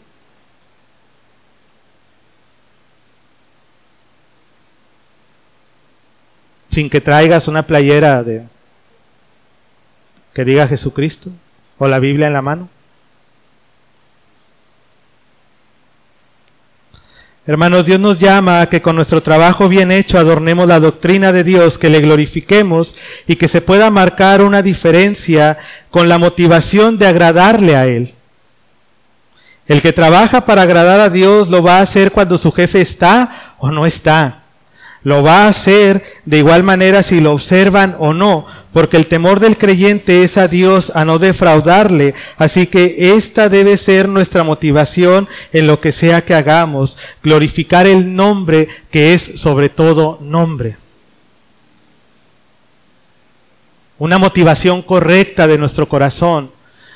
sin 6.68 6.88
que 6.88 7.00
traigas 7.00 7.48
una 7.48 7.66
playera 7.66 8.22
de 8.22 8.46
que 10.32 10.44
diga 10.44 10.68
Jesucristo 10.68 11.32
o 11.78 11.88
la 11.88 11.98
Biblia 11.98 12.28
en 12.28 12.32
la 12.32 12.42
mano? 12.42 12.68
Hermanos, 17.46 17.86
Dios 17.86 17.98
nos 17.98 18.18
llama 18.18 18.60
a 18.60 18.68
que 18.68 18.82
con 18.82 18.96
nuestro 18.96 19.22
trabajo 19.22 19.68
bien 19.68 19.90
hecho 19.90 20.18
adornemos 20.18 20.68
la 20.68 20.78
doctrina 20.78 21.32
de 21.32 21.42
Dios, 21.42 21.78
que 21.78 21.88
le 21.88 22.00
glorifiquemos 22.00 22.96
y 23.26 23.36
que 23.36 23.48
se 23.48 23.62
pueda 23.62 23.90
marcar 23.90 24.42
una 24.42 24.60
diferencia 24.60 25.58
con 25.90 26.08
la 26.08 26.18
motivación 26.18 26.98
de 26.98 27.06
agradarle 27.06 27.76
a 27.76 27.86
Él. 27.86 28.14
El 29.66 29.80
que 29.80 29.92
trabaja 29.92 30.44
para 30.44 30.62
agradar 30.62 31.00
a 31.00 31.10
Dios 31.10 31.48
lo 31.48 31.62
va 31.62 31.78
a 31.78 31.82
hacer 31.82 32.12
cuando 32.12 32.36
su 32.36 32.52
jefe 32.52 32.80
está 32.82 33.54
o 33.58 33.70
no 33.70 33.86
está. 33.86 34.39
Lo 35.02 35.22
va 35.22 35.44
a 35.44 35.48
hacer 35.48 36.02
de 36.26 36.38
igual 36.38 36.62
manera 36.62 37.02
si 37.02 37.20
lo 37.20 37.32
observan 37.32 37.96
o 37.98 38.12
no, 38.12 38.46
porque 38.72 38.98
el 38.98 39.06
temor 39.06 39.40
del 39.40 39.56
creyente 39.56 40.22
es 40.22 40.36
a 40.36 40.46
Dios 40.46 40.92
a 40.94 41.06
no 41.06 41.18
defraudarle. 41.18 42.14
Así 42.36 42.66
que 42.66 43.14
esta 43.14 43.48
debe 43.48 43.78
ser 43.78 44.08
nuestra 44.08 44.44
motivación 44.44 45.26
en 45.52 45.66
lo 45.66 45.80
que 45.80 45.92
sea 45.92 46.24
que 46.24 46.34
hagamos, 46.34 46.98
glorificar 47.22 47.86
el 47.86 48.14
nombre 48.14 48.68
que 48.90 49.14
es 49.14 49.22
sobre 49.40 49.70
todo 49.70 50.18
nombre. 50.20 50.76
Una 53.98 54.18
motivación 54.18 54.82
correcta 54.82 55.46
de 55.46 55.58
nuestro 55.58 55.88
corazón, 55.88 56.50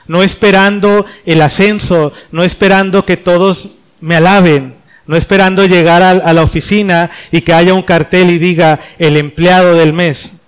no 0.06 0.22
esperando 0.22 1.06
el 1.24 1.40
ascenso, 1.40 2.12
no 2.30 2.44
esperando 2.44 3.04
que 3.04 3.16
todos 3.16 3.76
me 4.00 4.16
alaben, 4.16 4.74
no 5.06 5.16
esperando 5.16 5.66
llegar 5.66 6.02
a, 6.02 6.32
la 6.32 6.42
oficina 6.42 7.10
y 7.30 7.42
que 7.42 7.52
haya 7.52 7.74
un 7.74 7.82
cartel 7.82 8.30
y 8.30 8.38
diga 8.38 8.80
el 8.98 9.16
empleado 9.16 9.74
del 9.74 9.92
mes. 9.92 10.38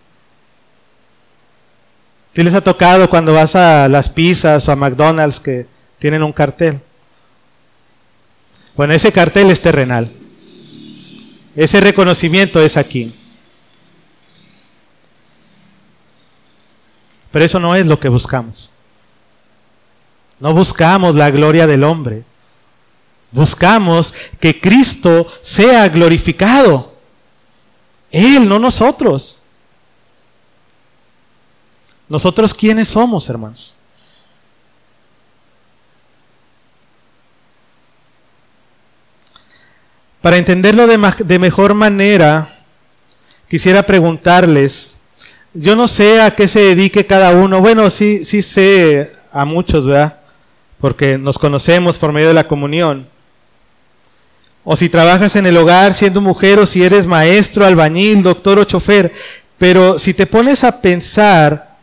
¿Qué 2.33 2.43
les 2.43 2.55
ha 2.55 2.61
tocado 2.61 3.09
cuando 3.09 3.33
vas 3.33 3.55
a 3.57 3.89
las 3.89 4.09
pizzas 4.09 4.69
o 4.69 4.73
a 4.73 4.77
McDonald's 4.77 5.41
que 5.41 5.67
tienen 5.99 6.23
un 6.23 6.33
cartel? 6.33 6.81
Bueno, 8.77 8.93
ese 8.93 9.11
cartel 9.11 9.51
es 9.51 9.61
terrenal. 9.61 10.09
Ese 11.55 11.81
reconocimiento 11.81 12.61
es 12.61 12.77
aquí. 12.77 13.13
Pero 17.31 17.45
eso 17.45 17.59
no 17.59 17.75
es 17.75 17.87
lo 17.87 17.99
que 17.99 18.09
buscamos. 18.09 18.73
No 20.39 20.53
buscamos 20.53 21.15
la 21.15 21.31
gloria 21.31 21.67
del 21.67 21.85
hombre. 21.85 22.25
Buscamos 23.37 24.15
que 24.41 24.59
Cristo 24.59 25.27
sea 25.43 25.87
glorificado. 25.91 26.95
Él, 28.11 28.49
no 28.49 28.59
nosotros. 28.59 29.39
Nosotros 32.09 32.55
quiénes 32.55 32.89
somos, 32.89 33.29
hermanos. 33.29 33.75
Para 40.23 40.39
entenderlo 40.39 40.87
de, 40.87 41.39
mejor 41.39 41.75
manera, 41.75 42.65
quisiera 43.51 43.83
preguntarles, 43.83 44.97
yo 45.53 45.77
no 45.77 45.89
sé 45.89 46.23
a 46.23 46.35
qué 46.35 46.49
se 46.49 46.61
dedique 46.61 47.05
cada 47.05 47.33
uno, 47.33 47.61
bueno, 47.61 47.91
sí, 47.91 48.25
sí 48.25 48.41
sé 48.41 49.13
a 49.31 49.45
muchos, 49.45 49.85
¿verdad? 49.85 50.21
Porque 50.81 51.19
nos 51.19 51.39
conocemos 51.39 51.99
por 51.99 52.13
medio 52.13 52.29
de 52.29 52.35
la 52.35 52.49
comunión 52.49 53.15
o 54.69 54.75
si 54.75 54.89
trabajas 54.89 55.37
en 55.37 55.47
el 55.47 55.57
hogar 55.57 55.95
siendo 55.95 56.21
mujer, 56.21 56.59
o 56.59 56.67
si 56.67 56.83
eres 56.83 57.07
maestro, 57.07 57.65
albañil, 57.65 58.25
doctor 58.25 58.59
o 58.59 58.65
chofer. 58.65 59.13
Pero 59.59 60.01
si 60.01 60.13
te 60.13 60.27
pones 60.27 60.65
a 60.65 60.83
pensar 60.83 61.77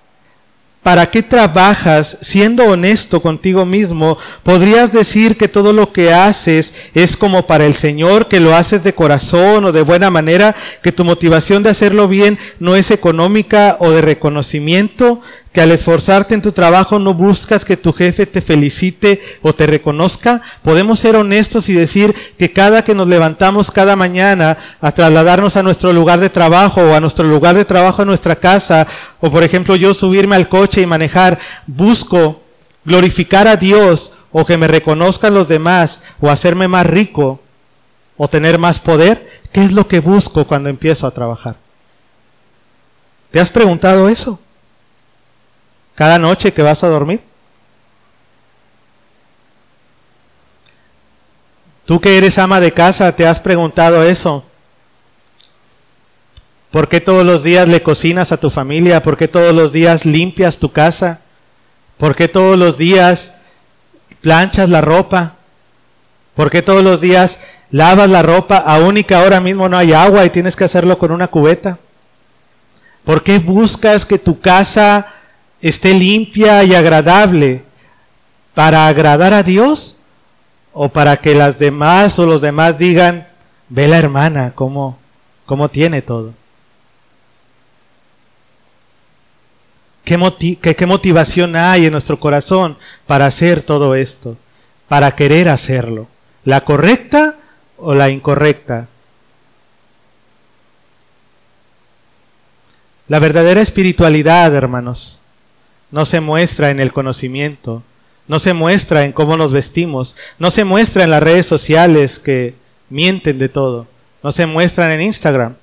¿Para 0.83 1.09
qué 1.09 1.23
trabajas 1.23 2.17
siendo 2.21 2.65
honesto 2.65 3.21
contigo 3.21 3.63
mismo? 3.63 4.17
Podrías 4.43 4.91
decir 4.91 5.37
que 5.37 5.47
todo 5.47 5.71
lo 5.71 5.93
que 5.93 6.11
haces 6.11 6.73
es 6.93 7.15
como 7.15 7.47
para 7.47 7.65
el 7.65 7.73
Señor, 7.73 8.27
que 8.27 8.41
lo 8.41 8.53
haces 8.53 8.83
de 8.83 8.93
corazón 8.93 9.63
o 9.63 9.71
de 9.71 9.81
buena 9.81 10.09
manera, 10.09 10.53
que 10.83 10.91
tu 10.91 11.05
motivación 11.05 11.63
de 11.63 11.69
hacerlo 11.69 12.09
bien 12.09 12.37
no 12.59 12.75
es 12.75 12.91
económica 12.91 13.77
o 13.79 13.91
de 13.91 14.01
reconocimiento, 14.01 15.21
que 15.53 15.61
al 15.61 15.71
esforzarte 15.71 16.33
en 16.33 16.41
tu 16.41 16.51
trabajo 16.51 16.97
no 16.97 17.13
buscas 17.13 17.63
que 17.63 17.77
tu 17.77 17.93
jefe 17.93 18.25
te 18.25 18.41
felicite 18.41 19.21
o 19.43 19.53
te 19.53 19.67
reconozca. 19.67 20.41
Podemos 20.63 20.99
ser 20.99 21.15
honestos 21.15 21.69
y 21.69 21.73
decir 21.73 22.13
que 22.39 22.51
cada 22.51 22.83
que 22.83 22.95
nos 22.95 23.07
levantamos 23.07 23.69
cada 23.69 23.95
mañana 23.95 24.57
a 24.81 24.91
trasladarnos 24.91 25.55
a 25.55 25.63
nuestro 25.63 25.93
lugar 25.93 26.19
de 26.19 26.31
trabajo 26.31 26.81
o 26.81 26.95
a 26.95 26.99
nuestro 26.99 27.25
lugar 27.25 27.55
de 27.55 27.65
trabajo 27.65 28.01
a 28.01 28.05
nuestra 28.05 28.35
casa, 28.35 28.87
o 29.19 29.29
por 29.29 29.43
ejemplo 29.43 29.75
yo 29.75 29.93
subirme 29.93 30.35
al 30.35 30.49
coche 30.49 30.81
y 30.81 30.87
manejar, 30.87 31.37
busco 31.67 32.41
glorificar 32.83 33.47
a 33.47 33.55
Dios 33.55 34.11
o 34.31 34.45
que 34.45 34.57
me 34.57 34.67
reconozcan 34.67 35.35
los 35.35 35.47
demás 35.47 36.01
o 36.19 36.31
hacerme 36.31 36.67
más 36.67 36.87
rico 36.87 37.39
o 38.17 38.27
tener 38.27 38.57
más 38.57 38.79
poder, 38.79 39.27
¿qué 39.51 39.63
es 39.63 39.73
lo 39.73 39.87
que 39.87 39.99
busco 39.99 40.45
cuando 40.45 40.69
empiezo 40.69 41.05
a 41.05 41.11
trabajar? 41.11 41.57
¿Te 43.29 43.39
has 43.39 43.51
preguntado 43.51 44.09
eso? 44.09 44.39
Cada 45.95 46.17
noche 46.17 46.53
que 46.53 46.61
vas 46.61 46.83
a 46.83 46.89
dormir. 46.89 47.21
Tú 51.85 51.99
que 51.99 52.17
eres 52.17 52.37
ama 52.39 52.59
de 52.59 52.71
casa, 52.71 53.15
¿te 53.15 53.27
has 53.27 53.41
preguntado 53.41 54.03
eso? 54.03 54.45
¿Por 56.71 56.87
qué 56.87 57.01
todos 57.01 57.23
los 57.23 57.43
días 57.43 57.69
le 57.69 57.83
cocinas 57.83 58.31
a 58.31 58.37
tu 58.37 58.49
familia? 58.49 59.03
¿Por 59.03 59.17
qué 59.17 59.27
todos 59.27 59.53
los 59.53 59.71
días 59.71 60.05
limpias 60.05 60.57
tu 60.57 60.71
casa? 60.71 61.21
¿Por 61.97 62.15
qué 62.15 62.27
todos 62.27 62.57
los 62.57 62.77
días 62.77 63.35
planchas 64.21 64.69
la 64.69 64.81
ropa? 64.81 65.35
¿Por 66.33 66.49
qué 66.49 66.63
todos 66.63 66.83
los 66.83 66.99
días 66.99 67.39
lavas 67.69 68.09
la 68.09 68.23
ropa 68.23 68.57
aún 68.57 68.97
y 68.97 69.03
que 69.03 69.13
ahora 69.13 69.39
mismo 69.39 69.69
no 69.69 69.77
hay 69.77 69.93
agua 69.93 70.25
y 70.25 70.31
tienes 70.31 70.55
que 70.55 70.63
hacerlo 70.63 70.97
con 70.97 71.11
una 71.11 71.27
cubeta? 71.27 71.77
¿Por 73.03 73.21
qué 73.21 73.37
buscas 73.37 74.05
que 74.05 74.17
tu 74.17 74.39
casa 74.39 75.12
esté 75.63 75.93
limpia 75.93 76.63
y 76.63 76.75
agradable? 76.75 77.63
¿Para 78.53 78.85
agradar 78.87 79.33
a 79.33 79.41
Dios? 79.41 79.97
¿O 80.73 80.89
para 80.89 81.17
que 81.17 81.33
las 81.33 81.57
demás 81.57 82.19
o 82.19 82.25
los 82.25 82.41
demás 82.41 82.77
digan, 82.77 83.27
ve 83.69 83.87
la 83.87 83.97
hermana, 83.97 84.51
cómo, 84.53 84.99
cómo 85.45 85.69
tiene 85.69 86.01
todo? 86.01 86.33
¿Qué, 90.03 90.85
motivación 90.85 91.55
hay 91.55 91.85
en 91.85 91.93
nuestro 91.93 92.19
corazón 92.19 92.77
para 93.07 93.25
hacer 93.25 93.61
todo 93.61 93.95
esto? 93.95 94.37
Para 94.89 95.15
querer 95.15 95.47
hacerlo. 95.47 96.07
¿La 96.43 96.65
correcta 96.65 97.35
o 97.77 97.95
la 97.95 98.09
incorrecta? 98.09 98.89
La 103.07 103.19
verdadera 103.19 103.61
espiritualidad, 103.61 104.53
hermanos, 104.53 105.22
no 105.93 106.05
se 106.05 106.21
muestra 106.21 106.71
en 106.71 106.79
el 106.79 106.91
conocimiento, 106.91 107.83
no 108.27 108.39
se 108.39 108.53
muestra 108.53 109.05
en 109.05 109.11
cómo 109.11 109.37
nos 109.37 109.53
vestimos, 109.53 110.15
no 110.39 110.49
se 110.49 110.63
muestra 110.63 111.03
en 111.03 111.11
las 111.11 111.21
redes 111.21 111.45
sociales 111.45 112.17
que 112.17 112.55
mienten 112.89 113.37
de 113.37 113.47
todo, 113.47 113.85
no 114.23 114.31
se 114.31 114.47
muestran 114.47 114.89
en 114.89 115.01
Instagram, 115.01 115.55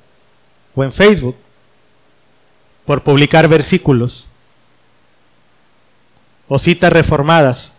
o 0.72 0.84
en 0.84 0.92
Facebook 0.92 1.34
por 2.84 3.02
publicar 3.02 3.48
versículos 3.48 4.28
o 6.46 6.60
citas 6.60 6.92
reformadas. 6.92 7.78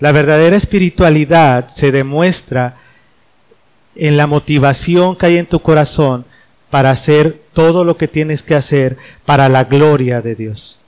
La 0.00 0.10
verdadera 0.10 0.56
espiritualidad 0.56 1.68
se 1.68 1.92
demuestra 1.92 2.78
en 3.94 4.16
la 4.16 4.26
motivación 4.26 5.14
que 5.14 5.26
hay 5.26 5.38
en 5.38 5.46
tu 5.46 5.60
corazón 5.62 6.24
para 6.68 6.90
hacer 6.90 7.40
todo 7.52 7.84
lo 7.84 7.96
que 7.96 8.08
tienes 8.08 8.42
que 8.42 8.56
hacer 8.56 8.98
para 9.24 9.48
la 9.48 9.62
gloria 9.62 10.20
de 10.20 10.34
Dios. 10.34 10.82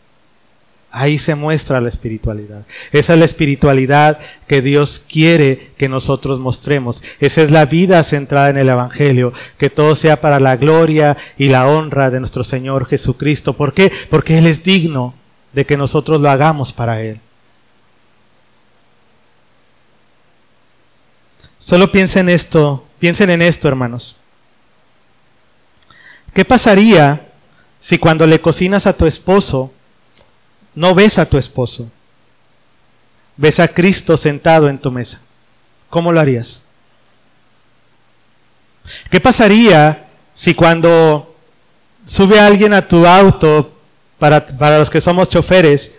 Ahí 0.98 1.20
se 1.20 1.36
muestra 1.36 1.80
la 1.80 1.88
espiritualidad. 1.88 2.66
Esa 2.90 3.12
es 3.12 3.18
la 3.20 3.24
espiritualidad 3.24 4.18
que 4.48 4.62
Dios 4.62 5.00
quiere 5.08 5.70
que 5.76 5.88
nosotros 5.88 6.40
mostremos. 6.40 7.04
Esa 7.20 7.42
es 7.42 7.52
la 7.52 7.66
vida 7.66 8.02
centrada 8.02 8.50
en 8.50 8.56
el 8.56 8.68
Evangelio. 8.68 9.32
Que 9.58 9.70
todo 9.70 9.94
sea 9.94 10.20
para 10.20 10.40
la 10.40 10.56
gloria 10.56 11.16
y 11.36 11.50
la 11.50 11.68
honra 11.68 12.10
de 12.10 12.18
nuestro 12.18 12.42
Señor 12.42 12.84
Jesucristo. 12.84 13.52
¿Por 13.52 13.74
qué? 13.74 13.92
Porque 14.10 14.38
Él 14.38 14.48
es 14.48 14.64
digno 14.64 15.14
de 15.52 15.64
que 15.64 15.76
nosotros 15.76 16.20
lo 16.20 16.30
hagamos 16.30 16.72
para 16.72 17.00
Él. 17.00 17.20
Solo 21.60 21.92
piensen 21.92 22.28
en 22.28 22.34
esto, 22.34 22.84
piensen 22.98 23.30
en 23.30 23.42
esto, 23.42 23.68
hermanos. 23.68 24.16
¿Qué 26.34 26.44
pasaría 26.44 27.28
si 27.78 27.98
cuando 27.98 28.26
le 28.26 28.40
cocinas 28.40 28.88
a 28.88 28.96
tu 28.96 29.06
esposo, 29.06 29.72
no 30.74 30.94
ves 30.94 31.18
a 31.18 31.26
tu 31.26 31.38
esposo? 31.38 31.90
Ves 33.36 33.60
a 33.60 33.68
Cristo 33.68 34.16
sentado 34.16 34.68
en 34.68 34.78
tu 34.78 34.90
mesa. 34.90 35.22
¿Cómo 35.90 36.12
lo 36.12 36.20
harías? 36.20 36.64
¿Qué 39.10 39.20
pasaría 39.20 40.06
si 40.34 40.54
cuando 40.54 41.36
sube 42.04 42.40
alguien 42.40 42.72
a 42.72 42.86
tu 42.86 43.06
auto, 43.06 43.74
para, 44.18 44.44
para 44.46 44.78
los 44.78 44.90
que 44.90 45.00
somos 45.00 45.28
choferes, 45.28 45.92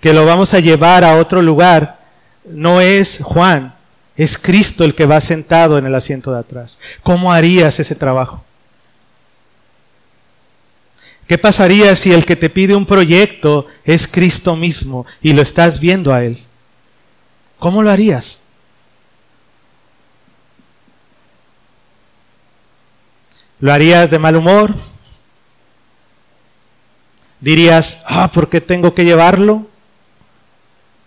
que 0.00 0.12
lo 0.12 0.26
vamos 0.26 0.52
a 0.54 0.60
llevar 0.60 1.04
a 1.04 1.16
otro 1.16 1.40
lugar, 1.40 2.00
no 2.44 2.80
es 2.80 3.20
Juan, 3.22 3.74
es 4.16 4.36
Cristo 4.36 4.84
el 4.84 4.94
que 4.94 5.06
va 5.06 5.20
sentado 5.20 5.78
en 5.78 5.86
el 5.86 5.94
asiento 5.94 6.32
de 6.32 6.40
atrás. 6.40 6.78
¿Cómo 7.02 7.32
harías 7.32 7.78
ese 7.80 7.94
trabajo? 7.94 8.44
¿Qué 11.32 11.38
pasaría 11.38 11.96
si 11.96 12.12
el 12.12 12.26
que 12.26 12.36
te 12.36 12.50
pide 12.50 12.76
un 12.76 12.84
proyecto 12.84 13.66
es 13.84 14.06
Cristo 14.06 14.54
mismo 14.54 15.06
y 15.22 15.32
lo 15.32 15.40
estás 15.40 15.80
viendo 15.80 16.12
a 16.12 16.22
Él? 16.22 16.38
¿Cómo 17.58 17.82
lo 17.82 17.90
harías? 17.90 18.42
¿Lo 23.60 23.72
harías 23.72 24.10
de 24.10 24.18
mal 24.18 24.36
humor? 24.36 24.74
¿Dirías, 27.40 28.02
ah, 28.04 28.30
¿por 28.30 28.50
qué 28.50 28.60
tengo 28.60 28.94
que 28.94 29.06
llevarlo? 29.06 29.66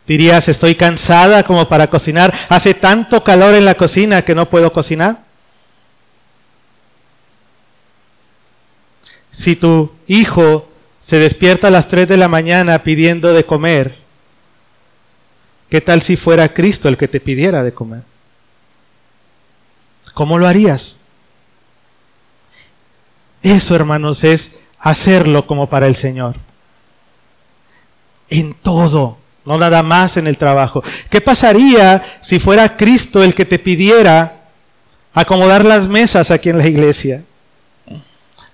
¿Dirías, 0.08 0.50
estoy 0.50 0.74
cansada 0.74 1.44
como 1.44 1.68
para 1.68 1.88
cocinar? 1.88 2.34
¿Hace 2.50 2.74
tanto 2.74 3.24
calor 3.24 3.54
en 3.54 3.66
la 3.66 3.76
cocina 3.76 4.24
que 4.24 4.34
no 4.34 4.50
puedo 4.50 4.74
cocinar? 4.74 5.25
Si 9.36 9.58
tu 9.58 9.92
hijo 10.08 10.66
se 11.02 11.20
despierta 11.20 11.68
a 11.68 11.72
las 11.72 11.90
3 11.90 12.08
de 12.08 12.16
la 12.16 12.30
mañana 12.30 12.84
pidiendo 12.84 13.34
de 13.34 13.46
comer, 13.46 13.98
¿qué 15.70 15.82
tal 15.82 16.02
si 16.02 16.16
fuera 16.16 16.54
Cristo 16.54 16.88
el 16.88 16.96
que 16.96 17.10
te 17.10 17.20
pidiera 17.20 17.62
de 17.62 17.74
comer? 17.74 18.04
¿Cómo 20.14 20.38
lo 20.38 20.48
harías? 20.48 21.02
Eso, 23.44 23.76
hermanos, 23.76 24.24
es 24.24 24.62
hacerlo 24.80 25.46
como 25.46 25.68
para 25.68 25.88
el 25.88 25.96
Señor. 25.96 26.38
En 28.30 28.54
todo, 28.54 29.18
no 29.44 29.58
nada 29.58 29.84
más 29.84 30.16
en 30.16 30.28
el 30.28 30.38
trabajo. 30.38 30.82
¿Qué 31.10 31.20
pasaría 31.20 32.02
si 32.22 32.40
fuera 32.40 32.78
Cristo 32.78 33.22
el 33.22 33.36
que 33.36 33.46
te 33.46 33.60
pidiera 33.60 34.46
acomodar 35.14 35.66
las 35.66 35.90
mesas 35.90 36.32
aquí 36.32 36.50
en 36.50 36.58
la 36.58 36.68
iglesia? 36.68 37.26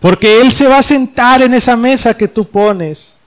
Porque 0.01 0.41
Él 0.41 0.51
se 0.51 0.67
va 0.67 0.79
a 0.79 0.83
sentar 0.83 1.43
en 1.43 1.53
esa 1.53 1.77
mesa 1.77 2.17
que 2.17 2.27
tú 2.27 2.43
pones. 2.43 3.19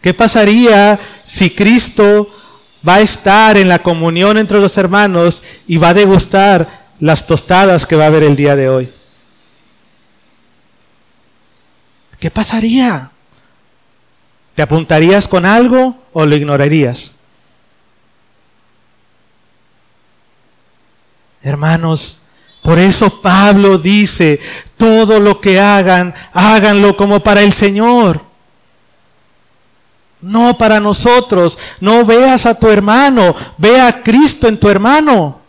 ¿Qué 0.00 0.14
pasaría 0.14 0.98
si 1.26 1.50
Cristo 1.50 2.28
va 2.86 2.94
a 2.94 3.00
estar 3.00 3.58
en 3.58 3.68
la 3.68 3.80
comunión 3.80 4.38
entre 4.38 4.58
los 4.58 4.78
hermanos 4.78 5.42
y 5.66 5.76
va 5.76 5.90
a 5.90 5.94
degustar 5.94 6.66
las 6.98 7.26
tostadas 7.26 7.84
que 7.84 7.94
va 7.96 8.04
a 8.04 8.06
haber 8.06 8.22
el 8.22 8.36
día 8.36 8.56
de 8.56 8.70
hoy? 8.70 8.90
¿Qué 12.18 12.30
pasaría? 12.30 13.10
¿Te 14.54 14.62
apuntarías 14.62 15.28
con 15.28 15.44
algo 15.44 15.98
o 16.14 16.24
lo 16.24 16.36
ignorarías? 16.36 17.16
Hermanos, 21.42 22.22
por 22.62 22.78
eso 22.78 23.20
Pablo 23.22 23.78
dice, 23.78 24.38
todo 24.76 25.18
lo 25.18 25.40
que 25.40 25.58
hagan, 25.58 26.14
háganlo 26.32 26.96
como 26.96 27.20
para 27.20 27.42
el 27.42 27.52
Señor. 27.52 28.22
No 30.20 30.58
para 30.58 30.80
nosotros. 30.80 31.58
No 31.80 32.04
veas 32.04 32.44
a 32.44 32.58
tu 32.58 32.68
hermano, 32.68 33.34
ve 33.56 33.80
a 33.80 34.02
Cristo 34.02 34.46
en 34.48 34.60
tu 34.60 34.68
hermano. 34.68 35.40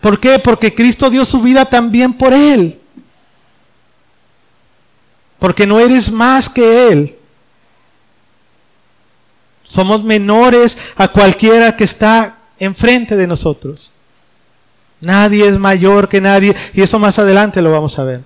¿Por 0.00 0.20
qué? 0.20 0.38
Porque 0.38 0.74
Cristo 0.74 1.10
dio 1.10 1.24
su 1.24 1.40
vida 1.40 1.64
también 1.64 2.12
por 2.12 2.32
él. 2.32 2.80
Porque 5.38 5.66
no 5.66 5.80
eres 5.80 6.12
más 6.12 6.48
que 6.48 6.88
él. 6.88 7.18
Somos 9.64 10.04
menores 10.04 10.76
a 10.96 11.08
cualquiera 11.08 11.74
que 11.74 11.84
está 11.84 12.38
enfrente 12.58 13.16
de 13.16 13.26
nosotros. 13.26 13.93
Nadie 15.04 15.46
es 15.46 15.58
mayor 15.58 16.08
que 16.08 16.20
nadie. 16.20 16.54
Y 16.72 16.82
eso 16.82 16.98
más 16.98 17.18
adelante 17.18 17.62
lo 17.62 17.70
vamos 17.70 17.98
a 17.98 18.04
ver. 18.04 18.22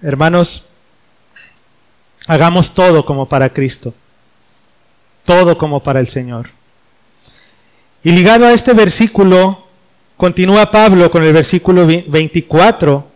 Hermanos, 0.00 0.68
hagamos 2.26 2.72
todo 2.72 3.04
como 3.04 3.28
para 3.28 3.52
Cristo. 3.52 3.92
Todo 5.24 5.58
como 5.58 5.82
para 5.82 6.00
el 6.00 6.06
Señor. 6.06 6.50
Y 8.02 8.12
ligado 8.12 8.46
a 8.46 8.52
este 8.52 8.72
versículo, 8.72 9.66
continúa 10.16 10.70
Pablo 10.70 11.10
con 11.10 11.24
el 11.24 11.32
versículo 11.32 11.86
24, 11.86 13.06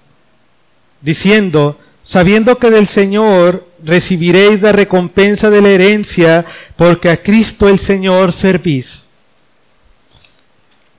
diciendo, 1.00 1.78
sabiendo 2.02 2.58
que 2.58 2.70
del 2.70 2.86
Señor 2.88 3.66
recibiréis 3.84 4.62
la 4.62 4.72
recompensa 4.72 5.50
de 5.50 5.62
la 5.62 5.68
herencia, 5.70 6.44
porque 6.76 7.10
a 7.10 7.22
Cristo 7.22 7.68
el 7.68 7.78
Señor 7.78 8.32
servís. 8.32 9.08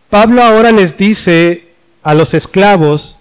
Pablo 0.09 0.43
ahora 0.43 0.71
les 0.71 0.95
dice 0.95 1.73
a 2.03 2.13
los 2.13 2.33
esclavos 2.33 3.17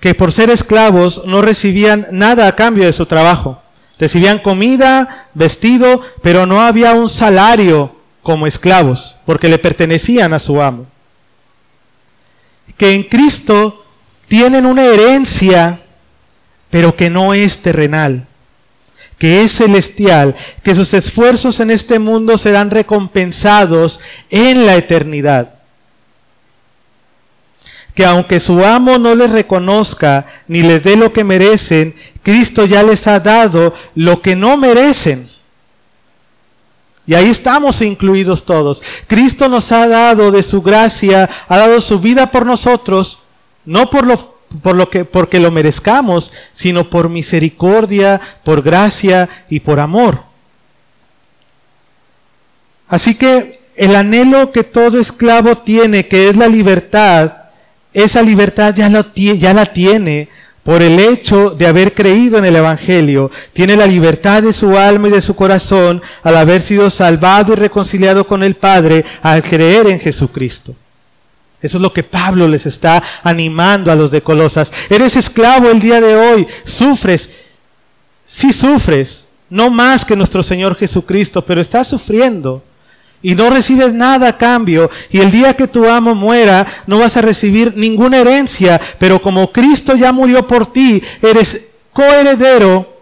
que 0.00 0.14
por 0.14 0.32
ser 0.32 0.48
esclavos 0.48 1.22
no 1.26 1.42
recibían 1.42 2.06
nada 2.10 2.48
a 2.48 2.56
cambio 2.56 2.86
de 2.86 2.92
su 2.92 3.04
trabajo. 3.04 3.62
Recibían 3.98 4.38
comida, 4.38 5.28
vestido, 5.34 6.00
pero 6.22 6.46
no 6.46 6.62
había 6.62 6.94
un 6.94 7.10
salario 7.10 7.94
como 8.22 8.46
esclavos, 8.46 9.16
porque 9.26 9.48
le 9.48 9.58
pertenecían 9.58 10.32
a 10.32 10.38
su 10.38 10.62
amo. 10.62 10.86
Que 12.78 12.94
en 12.94 13.02
Cristo 13.02 13.84
tienen 14.26 14.64
una 14.64 14.84
herencia 14.84 15.79
pero 16.70 16.96
que 16.96 17.10
no 17.10 17.34
es 17.34 17.62
terrenal, 17.62 18.26
que 19.18 19.42
es 19.42 19.52
celestial, 19.52 20.34
que 20.62 20.74
sus 20.74 20.94
esfuerzos 20.94 21.60
en 21.60 21.70
este 21.70 21.98
mundo 21.98 22.38
serán 22.38 22.70
recompensados 22.70 24.00
en 24.30 24.64
la 24.64 24.76
eternidad. 24.76 25.54
Que 27.94 28.06
aunque 28.06 28.40
su 28.40 28.64
amo 28.64 28.98
no 28.98 29.14
les 29.14 29.30
reconozca 29.30 30.24
ni 30.46 30.62
les 30.62 30.82
dé 30.84 30.96
lo 30.96 31.12
que 31.12 31.24
merecen, 31.24 31.94
Cristo 32.22 32.64
ya 32.64 32.82
les 32.82 33.06
ha 33.08 33.18
dado 33.20 33.74
lo 33.94 34.22
que 34.22 34.36
no 34.36 34.56
merecen. 34.56 35.28
Y 37.06 37.14
ahí 37.14 37.28
estamos 37.28 37.82
incluidos 37.82 38.46
todos. 38.46 38.80
Cristo 39.08 39.48
nos 39.48 39.72
ha 39.72 39.88
dado 39.88 40.30
de 40.30 40.44
su 40.44 40.62
gracia, 40.62 41.28
ha 41.48 41.58
dado 41.58 41.80
su 41.80 41.98
vida 41.98 42.30
por 42.30 42.46
nosotros, 42.46 43.24
no 43.64 43.90
por 43.90 44.06
lo 44.06 44.39
por 44.62 44.76
lo 44.76 44.90
que, 44.90 45.04
porque 45.04 45.40
lo 45.40 45.50
merezcamos, 45.50 46.32
sino 46.52 46.88
por 46.90 47.08
misericordia, 47.08 48.20
por 48.44 48.62
gracia 48.62 49.28
y 49.48 49.60
por 49.60 49.80
amor. 49.80 50.24
Así 52.88 53.14
que 53.14 53.58
el 53.76 53.94
anhelo 53.94 54.50
que 54.50 54.64
todo 54.64 54.98
esclavo 54.98 55.54
tiene, 55.56 56.06
que 56.06 56.28
es 56.28 56.36
la 56.36 56.48
libertad, 56.48 57.32
esa 57.92 58.22
libertad 58.22 58.74
ya, 58.74 58.88
ya 59.14 59.54
la 59.54 59.66
tiene 59.66 60.28
por 60.62 60.82
el 60.82 61.00
hecho 61.00 61.50
de 61.50 61.66
haber 61.66 61.94
creído 61.94 62.38
en 62.38 62.44
el 62.44 62.56
Evangelio, 62.56 63.30
tiene 63.52 63.76
la 63.76 63.86
libertad 63.86 64.42
de 64.42 64.52
su 64.52 64.76
alma 64.76 65.08
y 65.08 65.12
de 65.12 65.22
su 65.22 65.34
corazón 65.34 66.02
al 66.22 66.36
haber 66.36 66.60
sido 66.60 66.90
salvado 66.90 67.52
y 67.52 67.56
reconciliado 67.56 68.26
con 68.26 68.42
el 68.42 68.56
Padre 68.56 69.04
al 69.22 69.42
creer 69.42 69.86
en 69.88 70.00
Jesucristo. 70.00 70.74
Eso 71.62 71.76
es 71.76 71.82
lo 71.82 71.92
que 71.92 72.02
Pablo 72.02 72.48
les 72.48 72.66
está 72.66 73.02
animando 73.22 73.92
a 73.92 73.94
los 73.94 74.10
de 74.10 74.22
Colosas. 74.22 74.72
Eres 74.88 75.16
esclavo 75.16 75.68
el 75.68 75.80
día 75.80 76.00
de 76.00 76.16
hoy, 76.16 76.46
sufres, 76.64 77.56
sí 78.24 78.52
sufres, 78.52 79.28
no 79.50 79.68
más 79.68 80.04
que 80.04 80.16
nuestro 80.16 80.42
Señor 80.42 80.76
Jesucristo, 80.76 81.44
pero 81.44 81.60
estás 81.60 81.88
sufriendo 81.88 82.62
y 83.22 83.34
no 83.34 83.50
recibes 83.50 83.92
nada 83.92 84.28
a 84.28 84.38
cambio, 84.38 84.90
y 85.10 85.18
el 85.18 85.30
día 85.30 85.54
que 85.54 85.66
tu 85.66 85.86
amo 85.86 86.14
muera, 86.14 86.66
no 86.86 86.98
vas 86.98 87.18
a 87.18 87.20
recibir 87.20 87.76
ninguna 87.76 88.18
herencia, 88.18 88.80
pero 88.98 89.20
como 89.20 89.52
Cristo 89.52 89.94
ya 89.94 90.10
murió 90.10 90.46
por 90.46 90.72
ti, 90.72 91.02
eres 91.20 91.72
coheredero 91.92 92.98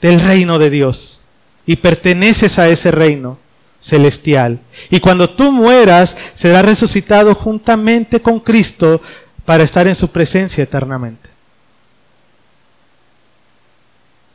del 0.00 0.20
reino 0.20 0.58
de 0.60 0.70
Dios 0.70 1.22
y 1.66 1.76
perteneces 1.76 2.58
a 2.58 2.68
ese 2.68 2.90
reino 2.92 3.38
celestial. 3.84 4.60
Y 4.88 4.98
cuando 4.98 5.28
tú 5.28 5.52
mueras, 5.52 6.16
serás 6.32 6.64
resucitado 6.64 7.34
juntamente 7.34 8.22
con 8.22 8.40
Cristo 8.40 9.02
para 9.44 9.62
estar 9.62 9.86
en 9.86 9.94
su 9.94 10.08
presencia 10.08 10.64
eternamente. 10.64 11.28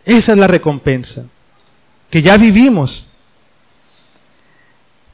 Esa 0.06 0.34
es 0.34 0.38
la 0.38 0.47
recompensa 0.47 1.26
que 2.12 2.22
ya 2.22 2.38
vivimos 2.38 3.09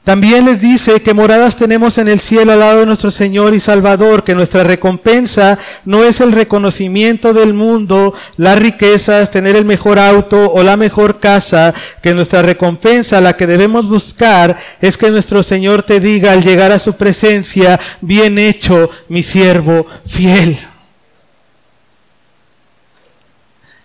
también 0.06 0.44
les 0.44 0.60
dice 0.60 1.02
que 1.02 1.14
moradas 1.14 1.56
tenemos 1.56 1.98
en 1.98 2.06
el 2.06 2.20
cielo 2.20 2.52
al 2.52 2.60
lado 2.60 2.78
de 2.78 2.86
nuestro 2.86 3.10
Señor 3.10 3.56
y 3.56 3.60
Salvador, 3.60 4.22
que 4.22 4.36
nuestra 4.36 4.62
recompensa 4.62 5.58
no 5.84 6.04
es 6.04 6.20
el 6.20 6.30
reconocimiento 6.30 7.32
del 7.34 7.54
mundo, 7.54 8.14
las 8.36 8.56
riquezas, 8.56 9.32
tener 9.32 9.56
el 9.56 9.64
mejor 9.64 9.98
auto 9.98 10.52
o 10.52 10.62
la 10.62 10.76
mejor 10.76 11.18
casa, 11.18 11.74
que 12.04 12.14
nuestra 12.14 12.42
recompensa, 12.42 13.20
la 13.20 13.36
que 13.36 13.48
debemos 13.48 13.88
buscar, 13.88 14.56
es 14.80 14.96
que 14.96 15.10
nuestro 15.10 15.42
Señor 15.42 15.82
te 15.82 15.98
diga 15.98 16.30
al 16.30 16.44
llegar 16.44 16.70
a 16.70 16.78
su 16.78 16.92
presencia, 16.92 17.80
bien 18.00 18.38
hecho, 18.38 18.88
mi 19.08 19.24
siervo 19.24 19.88
fiel. 20.06 20.56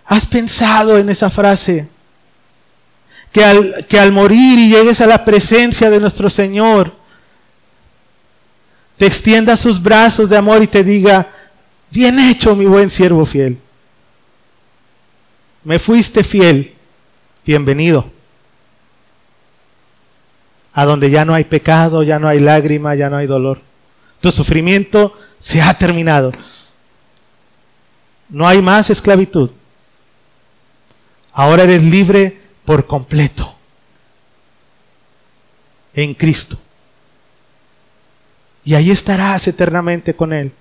¿Has 0.06 0.24
pensado 0.26 0.98
en 0.98 1.08
esa 1.08 1.30
frase? 1.30 1.90
Que 3.32 3.42
al, 3.42 3.86
que 3.86 3.98
al 3.98 4.12
morir 4.12 4.58
y 4.58 4.68
llegues 4.68 5.00
a 5.00 5.06
la 5.06 5.24
presencia 5.24 5.88
de 5.88 5.98
nuestro 5.98 6.28
Señor, 6.28 6.92
te 8.98 9.06
extienda 9.06 9.56
sus 9.56 9.82
brazos 9.82 10.28
de 10.28 10.36
amor 10.36 10.62
y 10.62 10.66
te 10.66 10.84
diga, 10.84 11.28
bien 11.90 12.20
hecho 12.20 12.54
mi 12.54 12.66
buen 12.66 12.90
siervo 12.90 13.24
fiel. 13.24 13.58
Me 15.64 15.78
fuiste 15.78 16.22
fiel, 16.22 16.74
bienvenido. 17.44 18.10
A 20.74 20.84
donde 20.84 21.10
ya 21.10 21.24
no 21.24 21.34
hay 21.34 21.44
pecado, 21.44 22.02
ya 22.02 22.18
no 22.18 22.28
hay 22.28 22.40
lágrima, 22.40 22.94
ya 22.94 23.08
no 23.08 23.16
hay 23.16 23.26
dolor. 23.26 23.60
Tu 24.20 24.30
sufrimiento 24.30 25.16
se 25.38 25.60
ha 25.60 25.72
terminado. 25.74 26.32
No 28.28 28.46
hay 28.46 28.60
más 28.62 28.90
esclavitud. 28.90 29.50
Ahora 31.32 31.64
eres 31.64 31.82
libre 31.82 32.41
por 32.64 32.86
completo 32.86 33.58
en 35.94 36.14
Cristo. 36.14 36.58
Y 38.64 38.74
ahí 38.74 38.90
estarás 38.90 39.48
eternamente 39.48 40.14
con 40.14 40.32
Él. 40.32 40.52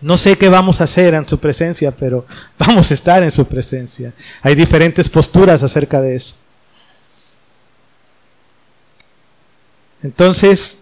No 0.00 0.16
sé 0.16 0.36
qué 0.36 0.48
vamos 0.48 0.80
a 0.80 0.84
hacer 0.84 1.14
en 1.14 1.28
su 1.28 1.38
presencia, 1.38 1.92
pero 1.92 2.26
vamos 2.58 2.90
a 2.90 2.94
estar 2.94 3.22
en 3.22 3.30
su 3.30 3.46
presencia. 3.46 4.12
Hay 4.42 4.54
diferentes 4.54 5.08
posturas 5.08 5.62
acerca 5.62 6.00
de 6.00 6.16
eso. 6.16 6.36
Entonces, 10.02 10.78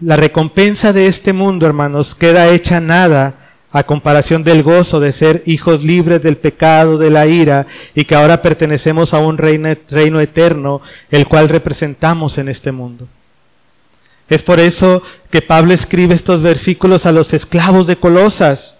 la 0.00 0.16
recompensa 0.16 0.92
de 0.92 1.06
este 1.06 1.32
mundo, 1.32 1.66
hermanos, 1.66 2.14
queda 2.14 2.48
hecha 2.48 2.80
nada 2.80 3.47
a 3.70 3.82
comparación 3.82 4.44
del 4.44 4.62
gozo 4.62 4.98
de 4.98 5.12
ser 5.12 5.42
hijos 5.46 5.84
libres 5.84 6.22
del 6.22 6.36
pecado, 6.36 6.96
de 6.96 7.10
la 7.10 7.26
ira, 7.26 7.66
y 7.94 8.04
que 8.04 8.14
ahora 8.14 8.40
pertenecemos 8.40 9.12
a 9.12 9.18
un 9.18 9.36
reino, 9.38 9.68
reino, 9.90 10.20
eterno, 10.20 10.80
el 11.10 11.26
cual 11.28 11.48
representamos 11.48 12.38
en 12.38 12.48
este 12.48 12.72
mundo. 12.72 13.06
Es 14.28 14.42
por 14.42 14.60
eso 14.60 15.02
que 15.30 15.42
Pablo 15.42 15.72
escribe 15.72 16.14
estos 16.14 16.42
versículos 16.42 17.06
a 17.06 17.12
los 17.12 17.32
esclavos 17.32 17.86
de 17.86 17.96
Colosas 17.96 18.77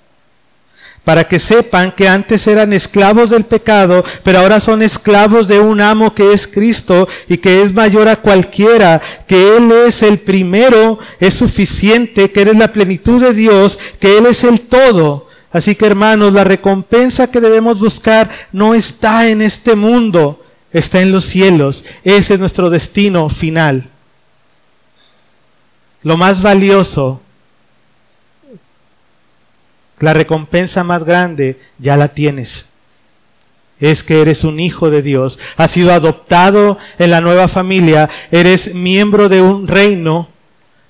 para 1.08 1.26
que 1.26 1.40
sepan 1.40 1.90
que 1.90 2.06
antes 2.06 2.46
eran 2.48 2.74
esclavos 2.74 3.30
del 3.30 3.46
pecado, 3.46 4.04
pero 4.22 4.40
ahora 4.40 4.60
son 4.60 4.82
esclavos 4.82 5.48
de 5.48 5.58
un 5.58 5.80
amo 5.80 6.14
que 6.14 6.34
es 6.34 6.46
Cristo 6.46 7.08
y 7.26 7.38
que 7.38 7.62
es 7.62 7.72
mayor 7.72 8.08
a 8.08 8.16
cualquiera, 8.16 9.00
que 9.26 9.56
Él 9.56 9.72
es 9.86 10.02
el 10.02 10.18
primero, 10.18 10.98
es 11.18 11.32
suficiente, 11.32 12.30
que 12.30 12.42
Él 12.42 12.48
es 12.48 12.58
la 12.58 12.74
plenitud 12.74 13.22
de 13.22 13.32
Dios, 13.32 13.78
que 13.98 14.18
Él 14.18 14.26
es 14.26 14.44
el 14.44 14.60
todo. 14.60 15.28
Así 15.50 15.74
que 15.74 15.86
hermanos, 15.86 16.34
la 16.34 16.44
recompensa 16.44 17.30
que 17.30 17.40
debemos 17.40 17.80
buscar 17.80 18.28
no 18.52 18.74
está 18.74 19.30
en 19.30 19.40
este 19.40 19.76
mundo, 19.76 20.44
está 20.74 21.00
en 21.00 21.10
los 21.10 21.24
cielos. 21.24 21.86
Ese 22.04 22.34
es 22.34 22.40
nuestro 22.40 22.68
destino 22.68 23.30
final. 23.30 23.82
Lo 26.02 26.18
más 26.18 26.42
valioso 26.42 27.22
la 30.00 30.14
recompensa 30.14 30.84
más 30.84 31.04
grande 31.04 31.58
ya 31.78 31.96
la 31.96 32.08
tienes. 32.08 32.70
Es 33.80 34.02
que 34.02 34.20
eres 34.20 34.42
un 34.44 34.58
hijo 34.58 34.90
de 34.90 35.02
Dios, 35.02 35.38
has 35.56 35.70
sido 35.70 35.92
adoptado 35.92 36.78
en 36.98 37.10
la 37.10 37.20
nueva 37.20 37.46
familia, 37.46 38.10
eres 38.32 38.74
miembro 38.74 39.28
de 39.28 39.40
un 39.40 39.68
reino, 39.68 40.28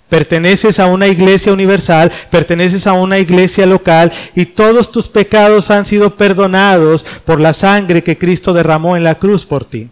perteneces 0.09 0.81
a 0.81 0.87
una 0.87 1.07
iglesia 1.07 1.53
universal, 1.53 2.11
perteneces 2.31 2.87
a 2.87 2.95
una 2.95 3.19
iglesia 3.19 3.67
local 3.67 4.11
y 4.35 4.47
todos 4.47 4.91
tus 4.91 5.07
pecados 5.09 5.71
han 5.71 5.85
sido 5.85 6.17
perdonados 6.17 7.05
por 7.27 7.41
la 7.41 7.53
sangre 7.53 8.03
que 8.03 8.17
Cristo 8.17 8.55
derramó 8.55 8.97
en 8.97 9.05
la 9.05 9.17
cruz 9.17 9.45
por 9.45 9.67
ti. 9.67 9.91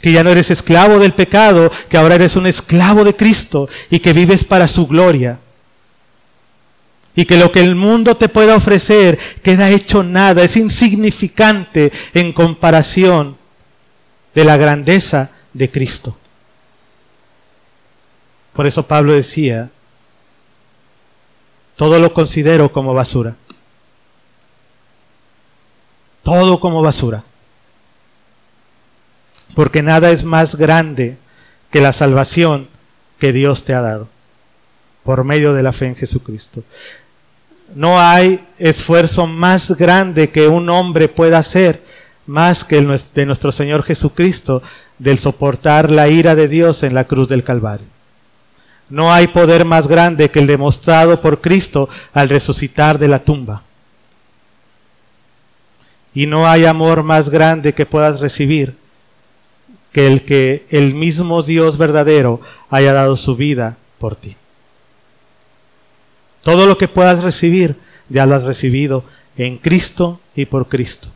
Que 0.00 0.10
ya 0.10 0.24
no 0.24 0.30
eres 0.30 0.50
esclavo 0.50 0.98
del 0.98 1.12
pecado, 1.12 1.70
que 1.88 1.96
ahora 1.96 2.16
eres 2.16 2.34
un 2.34 2.48
esclavo 2.48 3.04
de 3.04 3.14
Cristo 3.14 3.68
y 3.90 4.00
que 4.00 4.12
vives 4.12 4.44
para 4.44 4.66
su 4.66 4.88
gloria 4.88 5.38
y 7.14 7.26
que 7.26 7.36
lo 7.36 7.52
que 7.52 7.60
el 7.60 7.74
mundo 7.74 8.16
te 8.16 8.28
pueda 8.28 8.56
ofrecer 8.56 9.18
queda 9.42 9.70
hecho 9.70 10.02
nada, 10.02 10.42
es 10.42 10.56
insignificante 10.56 11.92
en 12.14 12.32
comparación 12.32 13.36
de 14.34 14.44
la 14.44 14.56
grandeza 14.56 15.30
de 15.52 15.70
Cristo. 15.70 16.16
Por 18.52 18.66
eso 18.66 18.86
Pablo 18.86 19.12
decía, 19.12 19.70
todo 21.76 21.98
lo 21.98 22.12
considero 22.14 22.72
como 22.72 22.94
basura. 22.94 23.36
Todo 26.22 26.60
como 26.60 26.82
basura. 26.82 27.24
Porque 29.54 29.82
nada 29.82 30.10
es 30.10 30.24
más 30.24 30.56
grande 30.56 31.18
que 31.70 31.80
la 31.80 31.92
salvación 31.92 32.68
que 33.18 33.32
Dios 33.32 33.64
te 33.64 33.74
ha 33.74 33.80
dado 33.80 34.08
por 35.02 35.24
medio 35.24 35.52
de 35.52 35.62
la 35.62 35.72
fe 35.72 35.86
en 35.86 35.96
Jesucristo. 35.96 36.62
No 37.74 38.00
hay 38.00 38.40
esfuerzo 38.58 39.26
más 39.26 39.76
grande 39.76 40.30
que 40.30 40.48
un 40.48 40.68
hombre 40.68 41.08
pueda 41.08 41.38
hacer, 41.38 41.82
más 42.26 42.64
que 42.64 42.78
el 42.78 43.00
de 43.14 43.26
nuestro 43.26 43.52
Señor 43.52 43.82
Jesucristo, 43.82 44.62
del 44.98 45.18
soportar 45.18 45.90
la 45.90 46.08
ira 46.08 46.34
de 46.34 46.48
Dios 46.48 46.82
en 46.82 46.94
la 46.94 47.04
cruz 47.04 47.28
del 47.28 47.44
Calvario. 47.44 47.86
No 48.88 49.12
hay 49.12 49.28
poder 49.28 49.64
más 49.64 49.88
grande 49.88 50.30
que 50.30 50.38
el 50.38 50.46
demostrado 50.46 51.20
por 51.20 51.40
Cristo 51.40 51.88
al 52.12 52.28
resucitar 52.28 52.98
de 52.98 53.08
la 53.08 53.20
tumba. 53.20 53.62
Y 56.14 56.26
no 56.26 56.46
hay 56.46 56.66
amor 56.66 57.02
más 57.02 57.30
grande 57.30 57.72
que 57.72 57.86
puedas 57.86 58.20
recibir 58.20 58.76
que 59.92 60.06
el 60.06 60.24
que 60.24 60.66
el 60.70 60.94
mismo 60.94 61.42
Dios 61.42 61.78
verdadero 61.78 62.40
haya 62.68 62.92
dado 62.92 63.16
su 63.16 63.34
vida 63.34 63.78
por 63.98 64.16
ti. 64.16 64.36
Todo 66.42 66.66
lo 66.66 66.76
que 66.78 66.88
puedas 66.88 67.22
recibir, 67.22 67.76
ya 68.08 68.26
lo 68.26 68.34
has 68.34 68.44
recibido 68.44 69.04
en 69.36 69.58
Cristo 69.58 70.20
y 70.34 70.46
por 70.46 70.68
Cristo. 70.68 71.08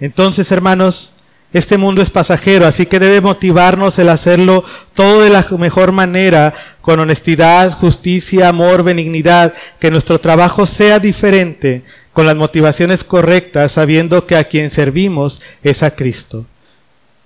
Entonces, 0.00 0.50
hermanos, 0.50 1.12
este 1.52 1.76
mundo 1.76 2.00
es 2.00 2.10
pasajero, 2.10 2.66
así 2.66 2.86
que 2.86 3.00
debe 3.00 3.20
motivarnos 3.20 3.98
el 3.98 4.08
hacerlo 4.08 4.64
todo 4.94 5.22
de 5.22 5.30
la 5.30 5.44
mejor 5.58 5.92
manera, 5.92 6.54
con 6.80 7.00
honestidad, 7.00 7.72
justicia, 7.72 8.48
amor, 8.48 8.82
benignidad, 8.82 9.52
que 9.78 9.90
nuestro 9.90 10.20
trabajo 10.20 10.66
sea 10.66 11.00
diferente, 11.00 11.82
con 12.12 12.24
las 12.24 12.36
motivaciones 12.36 13.04
correctas, 13.04 13.72
sabiendo 13.72 14.26
que 14.26 14.36
a 14.36 14.44
quien 14.44 14.70
servimos 14.70 15.42
es 15.62 15.82
a 15.82 15.90
Cristo. 15.94 16.46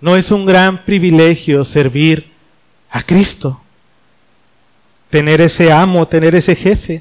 ¿No 0.01 0.17
es 0.17 0.31
un 0.31 0.47
gran 0.47 0.85
privilegio 0.85 1.65
servir 1.65 2.33
a 2.91 3.03
Cristo? 3.03 3.64
Tener 5.15 5.41
ese 5.41 5.71
amo, 5.71 6.09
tener 6.09 6.35
ese 6.35 6.57
jefe. 6.57 7.01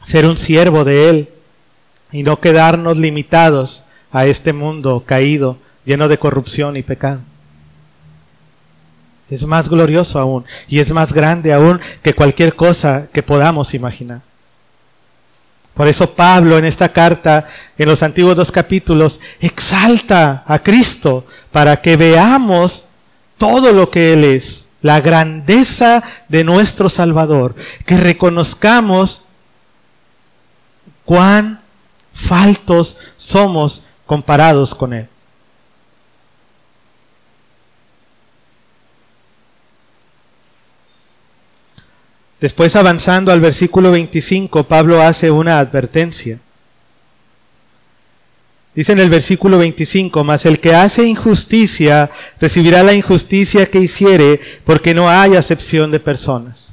Ser 0.00 0.24
un 0.24 0.38
siervo 0.38 0.84
de 0.84 1.10
Él 1.10 1.28
y 2.12 2.22
no 2.22 2.38
quedarnos 2.38 2.96
limitados 2.96 3.86
a 4.12 4.24
este 4.26 4.52
mundo 4.52 5.02
caído, 5.04 5.58
lleno 5.84 6.06
de 6.06 6.16
corrupción 6.16 6.76
y 6.76 6.84
pecado. 6.84 7.22
Es 9.28 9.46
más 9.46 9.68
glorioso 9.68 10.20
aún 10.20 10.44
y 10.68 10.78
es 10.78 10.92
más 10.92 11.12
grande 11.12 11.52
aún 11.52 11.80
que 12.04 12.14
cualquier 12.14 12.54
cosa 12.54 13.08
que 13.12 13.24
podamos 13.24 13.74
imaginar. 13.74 14.20
Por 15.74 15.88
eso 15.88 16.14
Pablo 16.14 16.56
en 16.56 16.66
esta 16.66 16.92
carta, 16.92 17.48
en 17.76 17.88
los 17.88 18.04
antiguos 18.04 18.36
dos 18.36 18.52
capítulos, 18.52 19.18
exalta 19.40 20.44
a 20.46 20.60
Cristo 20.60 21.26
para 21.50 21.82
que 21.82 21.96
veamos 21.96 22.90
todo 23.42 23.72
lo 23.72 23.90
que 23.90 24.12
Él 24.12 24.22
es, 24.22 24.68
la 24.82 25.00
grandeza 25.00 26.00
de 26.28 26.44
nuestro 26.44 26.88
Salvador, 26.88 27.56
que 27.84 27.96
reconozcamos 27.96 29.24
cuán 31.04 31.60
faltos 32.12 32.96
somos 33.16 33.84
comparados 34.06 34.76
con 34.76 34.92
Él. 34.92 35.08
Después 42.40 42.76
avanzando 42.76 43.32
al 43.32 43.40
versículo 43.40 43.90
25, 43.90 44.68
Pablo 44.68 45.02
hace 45.02 45.32
una 45.32 45.58
advertencia. 45.58 46.38
Dice 48.74 48.92
en 48.92 49.00
el 49.00 49.10
versículo 49.10 49.58
25, 49.58 50.24
mas 50.24 50.46
el 50.46 50.58
que 50.58 50.74
hace 50.74 51.06
injusticia 51.06 52.10
recibirá 52.40 52.82
la 52.82 52.94
injusticia 52.94 53.66
que 53.66 53.80
hiciere, 53.80 54.40
porque 54.64 54.94
no 54.94 55.10
hay 55.10 55.36
acepción 55.36 55.90
de 55.90 56.00
personas. 56.00 56.72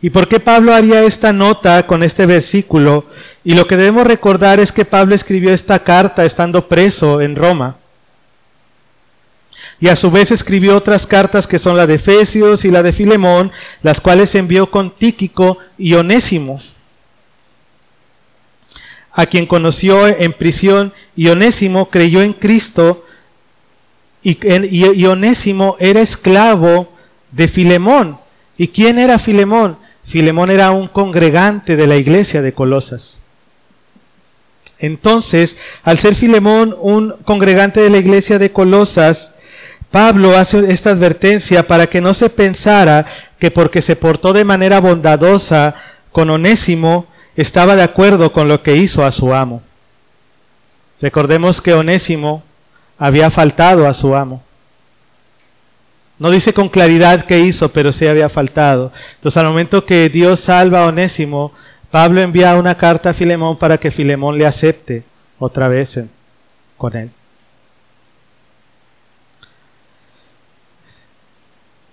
¿Y 0.00 0.10
por 0.10 0.28
qué 0.28 0.38
Pablo 0.38 0.74
haría 0.74 1.02
esta 1.02 1.32
nota 1.32 1.86
con 1.86 2.02
este 2.02 2.26
versículo? 2.26 3.06
Y 3.44 3.54
lo 3.54 3.66
que 3.66 3.76
debemos 3.76 4.06
recordar 4.06 4.60
es 4.60 4.70
que 4.70 4.84
Pablo 4.84 5.14
escribió 5.14 5.50
esta 5.50 5.82
carta 5.82 6.24
estando 6.24 6.68
preso 6.68 7.20
en 7.20 7.34
Roma. 7.34 7.76
Y 9.80 9.88
a 9.88 9.96
su 9.96 10.10
vez 10.10 10.30
escribió 10.30 10.76
otras 10.76 11.06
cartas 11.06 11.46
que 11.46 11.58
son 11.58 11.76
la 11.76 11.86
de 11.86 11.94
Efesios 11.94 12.64
y 12.64 12.70
la 12.70 12.82
de 12.82 12.92
Filemón, 12.92 13.52
las 13.82 14.00
cuales 14.00 14.34
envió 14.34 14.70
con 14.70 14.94
Tíquico 14.94 15.58
y 15.76 15.94
Onésimo, 15.94 16.60
a 19.18 19.26
quien 19.26 19.46
conoció 19.46 20.06
en 20.06 20.32
prisión, 20.32 20.92
y 21.16 21.26
Onésimo 21.26 21.90
creyó 21.90 22.22
en 22.22 22.32
Cristo, 22.32 23.04
y, 24.22 24.38
y 24.46 25.06
Onésimo 25.06 25.74
era 25.80 26.00
esclavo 26.00 26.92
de 27.32 27.48
Filemón. 27.48 28.20
¿Y 28.56 28.68
quién 28.68 28.96
era 28.96 29.18
Filemón? 29.18 29.76
Filemón 30.04 30.52
era 30.52 30.70
un 30.70 30.86
congregante 30.86 31.74
de 31.74 31.88
la 31.88 31.96
iglesia 31.96 32.42
de 32.42 32.52
Colosas. 32.52 33.18
Entonces, 34.78 35.56
al 35.82 35.98
ser 35.98 36.14
Filemón 36.14 36.72
un 36.78 37.12
congregante 37.24 37.80
de 37.80 37.90
la 37.90 37.98
iglesia 37.98 38.38
de 38.38 38.52
Colosas, 38.52 39.34
Pablo 39.90 40.36
hace 40.36 40.72
esta 40.72 40.90
advertencia 40.90 41.66
para 41.66 41.88
que 41.88 42.00
no 42.00 42.14
se 42.14 42.30
pensara 42.30 43.04
que 43.40 43.50
porque 43.50 43.82
se 43.82 43.96
portó 43.96 44.32
de 44.32 44.44
manera 44.44 44.78
bondadosa 44.78 45.74
con 46.12 46.30
Onésimo, 46.30 47.08
estaba 47.42 47.76
de 47.76 47.82
acuerdo 47.82 48.32
con 48.32 48.48
lo 48.48 48.62
que 48.62 48.76
hizo 48.76 49.04
a 49.04 49.12
su 49.12 49.32
amo. 49.32 49.62
Recordemos 51.00 51.60
que 51.60 51.72
Onésimo 51.72 52.42
había 52.98 53.30
faltado 53.30 53.86
a 53.86 53.94
su 53.94 54.16
amo. 54.16 54.42
No 56.18 56.30
dice 56.30 56.52
con 56.52 56.68
claridad 56.68 57.24
qué 57.24 57.38
hizo, 57.38 57.68
pero 57.72 57.92
sí 57.92 58.08
había 58.08 58.28
faltado. 58.28 58.92
Entonces 59.14 59.36
al 59.36 59.46
momento 59.46 59.86
que 59.86 60.08
Dios 60.08 60.40
salva 60.40 60.82
a 60.82 60.86
Onésimo, 60.86 61.52
Pablo 61.92 62.20
envía 62.20 62.56
una 62.56 62.76
carta 62.76 63.10
a 63.10 63.14
Filemón 63.14 63.56
para 63.56 63.78
que 63.78 63.92
Filemón 63.92 64.36
le 64.36 64.44
acepte 64.44 65.04
otra 65.38 65.68
vez 65.68 66.00
con 66.76 66.96
él. 66.96 67.10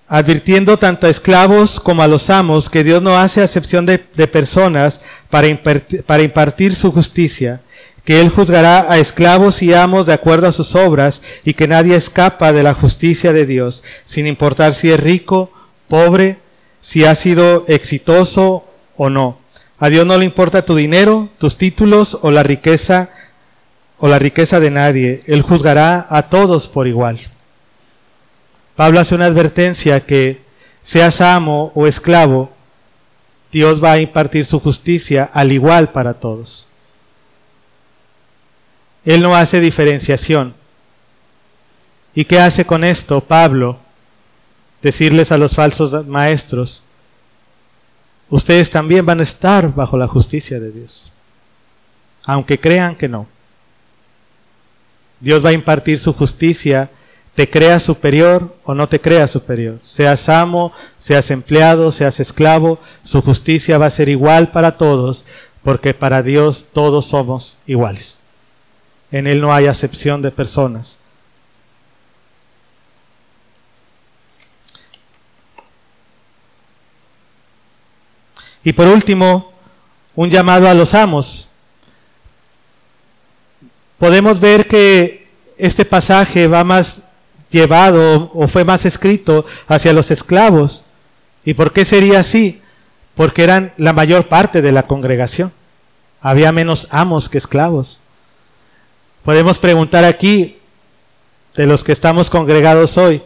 Advirtiendo 0.07 0.77
tanto 0.77 1.07
a 1.07 1.09
esclavos 1.09 1.79
como 1.79 2.03
a 2.03 2.07
los 2.07 2.29
amos 2.29 2.69
que 2.69 2.83
Dios 2.83 3.01
no 3.01 3.17
hace 3.17 3.41
acepción 3.41 3.85
de, 3.85 3.97
personas 3.99 5.01
para 5.29 5.47
impartir, 6.23 6.75
su 6.75 6.91
justicia, 6.91 7.61
que 8.03 8.21
Él 8.21 8.29
juzgará 8.29 8.91
a 8.91 8.99
esclavos 8.99 9.61
y 9.63 9.73
amos 9.73 10.05
de 10.05 10.13
acuerdo 10.13 10.47
a 10.47 10.51
sus 10.51 10.75
obras 10.75 11.21
y 11.43 11.53
que 11.53 11.67
nadie 11.67 11.95
escapa 11.95 12.53
de 12.53 12.63
la 12.63 12.73
justicia 12.73 13.33
de 13.33 13.45
Dios, 13.45 13.83
sin 14.05 14.27
importar 14.27 14.75
si 14.75 14.91
es 14.91 14.99
rico, 14.99 15.51
pobre, 15.87 16.37
si 16.79 17.03
ha 17.05 17.15
sido 17.15 17.65
exitoso 17.67 18.67
o 18.95 19.09
no. 19.09 19.39
A 19.79 19.89
Dios 19.89 20.05
no 20.05 20.17
le 20.17 20.25
importa 20.25 20.63
tu 20.63 20.75
dinero, 20.75 21.29
tus 21.39 21.57
títulos 21.57 22.17
o 22.21 22.31
la 22.31 22.43
riqueza 22.43 23.09
o 23.97 24.07
la 24.07 24.19
riqueza 24.19 24.59
de 24.59 24.71
nadie. 24.71 25.21
Él 25.27 25.41
juzgará 25.41 26.05
a 26.09 26.29
todos 26.29 26.67
por 26.67 26.87
igual. 26.87 27.19
Pablo 28.75 28.99
hace 28.99 29.15
una 29.15 29.25
advertencia 29.25 30.05
que 30.05 30.41
seas 30.81 31.21
amo 31.21 31.71
o 31.75 31.87
esclavo, 31.87 32.51
Dios 33.51 33.81
va 33.81 33.93
a 33.93 33.99
impartir 33.99 34.45
su 34.45 34.59
justicia 34.59 35.29
al 35.33 35.51
igual 35.51 35.91
para 35.91 36.15
todos. 36.15 36.67
Él 39.05 39.21
no 39.21 39.35
hace 39.35 39.61
diferenciación. 39.61 40.53
¿Y 42.13 42.25
qué 42.25 42.39
hace 42.39 42.65
con 42.65 42.83
esto 42.83 43.21
Pablo? 43.21 43.79
Decirles 44.81 45.31
a 45.31 45.37
los 45.37 45.55
falsos 45.55 46.05
maestros, 46.05 46.83
ustedes 48.29 48.69
también 48.69 49.05
van 49.05 49.19
a 49.19 49.23
estar 49.23 49.73
bajo 49.73 49.97
la 49.97 50.07
justicia 50.07 50.59
de 50.59 50.71
Dios, 50.71 51.11
aunque 52.25 52.59
crean 52.59 52.95
que 52.95 53.07
no. 53.07 53.27
Dios 55.19 55.43
va 55.43 55.49
a 55.49 55.53
impartir 55.53 55.97
su 55.97 56.13
justicia 56.13 56.89
te 57.35 57.49
creas 57.49 57.83
superior 57.83 58.55
o 58.63 58.73
no 58.73 58.87
te 58.87 58.99
creas 58.99 59.29
superior. 59.29 59.79
Seas 59.83 60.29
amo, 60.29 60.71
seas 60.97 61.29
empleado, 61.31 61.91
seas 61.91 62.21
esclavo, 62.21 62.79
su 63.03 63.21
justicia 63.21 63.77
va 63.77 63.87
a 63.87 63.91
ser 63.91 64.07
igual 64.07 64.51
para 64.51 64.77
todos, 64.77 65.25
porque 65.61 65.93
para 65.93 66.23
Dios 66.23 66.69
todos 66.71 67.07
somos 67.07 67.59
iguales. 67.67 68.19
En 69.11 69.27
Él 69.27 69.41
no 69.41 69.53
hay 69.53 69.67
acepción 69.67 70.21
de 70.21 70.31
personas. 70.31 70.99
Y 78.63 78.71
por 78.73 78.87
último, 78.87 79.51
un 80.15 80.29
llamado 80.29 80.69
a 80.69 80.73
los 80.73 80.93
amos. 80.93 81.51
Podemos 83.99 84.39
ver 84.39 84.67
que 84.67 85.27
este 85.57 85.85
pasaje 85.85 86.47
va 86.47 86.63
más 86.63 87.14
llevado 87.55 88.29
o 88.33 88.47
fue 88.47 88.65
más 88.65 88.85
escrito 88.85 89.45
hacia 89.67 89.93
los 89.93 90.11
esclavos. 90.11 90.85
¿Y 91.45 91.53
por 91.53 91.71
qué 91.71 91.85
sería 91.85 92.19
así? 92.19 92.61
Porque 93.15 93.43
eran 93.43 93.73
la 93.77 93.93
mayor 93.93 94.27
parte 94.27 94.61
de 94.61 94.73
la 94.73 94.83
congregación. 94.83 95.53
Había 96.19 96.51
menos 96.51 96.87
amos 96.91 97.29
que 97.29 97.37
esclavos. 97.37 98.01
Podemos 99.23 99.57
preguntar 99.57 100.03
aquí, 100.03 100.59
de 101.55 101.65
los 101.65 101.83
que 101.83 101.93
estamos 101.93 102.29
congregados 102.29 102.97
hoy, 102.97 103.23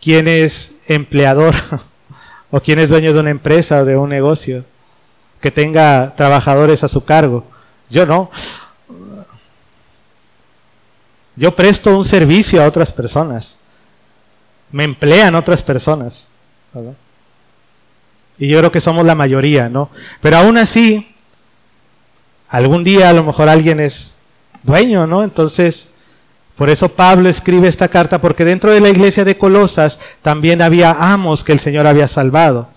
¿quién 0.00 0.28
es 0.28 0.82
empleador? 0.88 1.54
¿O 2.50 2.60
quién 2.60 2.78
es 2.78 2.90
dueño 2.90 3.14
de 3.14 3.20
una 3.20 3.30
empresa 3.30 3.80
o 3.80 3.84
de 3.84 3.96
un 3.96 4.10
negocio? 4.10 4.64
Que 5.40 5.50
tenga 5.50 6.14
trabajadores 6.14 6.84
a 6.84 6.88
su 6.88 7.04
cargo. 7.04 7.44
Yo 7.88 8.04
no. 8.04 8.30
Yo 11.36 11.54
presto 11.54 11.96
un 11.96 12.04
servicio 12.04 12.62
a 12.62 12.66
otras 12.66 12.92
personas. 12.92 13.56
Me 14.70 14.84
emplean 14.84 15.34
otras 15.34 15.62
personas. 15.62 16.28
Y 18.38 18.48
yo 18.48 18.58
creo 18.58 18.72
que 18.72 18.80
somos 18.80 19.04
la 19.06 19.14
mayoría, 19.14 19.68
¿no? 19.68 19.90
Pero 20.20 20.38
aún 20.38 20.58
así, 20.58 21.14
algún 22.48 22.84
día 22.84 23.10
a 23.10 23.12
lo 23.12 23.24
mejor 23.24 23.48
alguien 23.48 23.80
es 23.80 24.20
dueño, 24.62 25.06
¿no? 25.06 25.22
Entonces, 25.22 25.90
por 26.56 26.70
eso 26.70 26.88
Pablo 26.88 27.28
escribe 27.28 27.68
esta 27.68 27.88
carta, 27.88 28.20
porque 28.20 28.44
dentro 28.44 28.72
de 28.72 28.80
la 28.80 28.88
iglesia 28.88 29.24
de 29.24 29.36
Colosas 29.36 29.98
también 30.22 30.62
había 30.62 30.92
amos 30.92 31.42
que 31.42 31.52
el 31.52 31.60
Señor 31.60 31.86
había 31.86 32.08
salvado. 32.08 32.68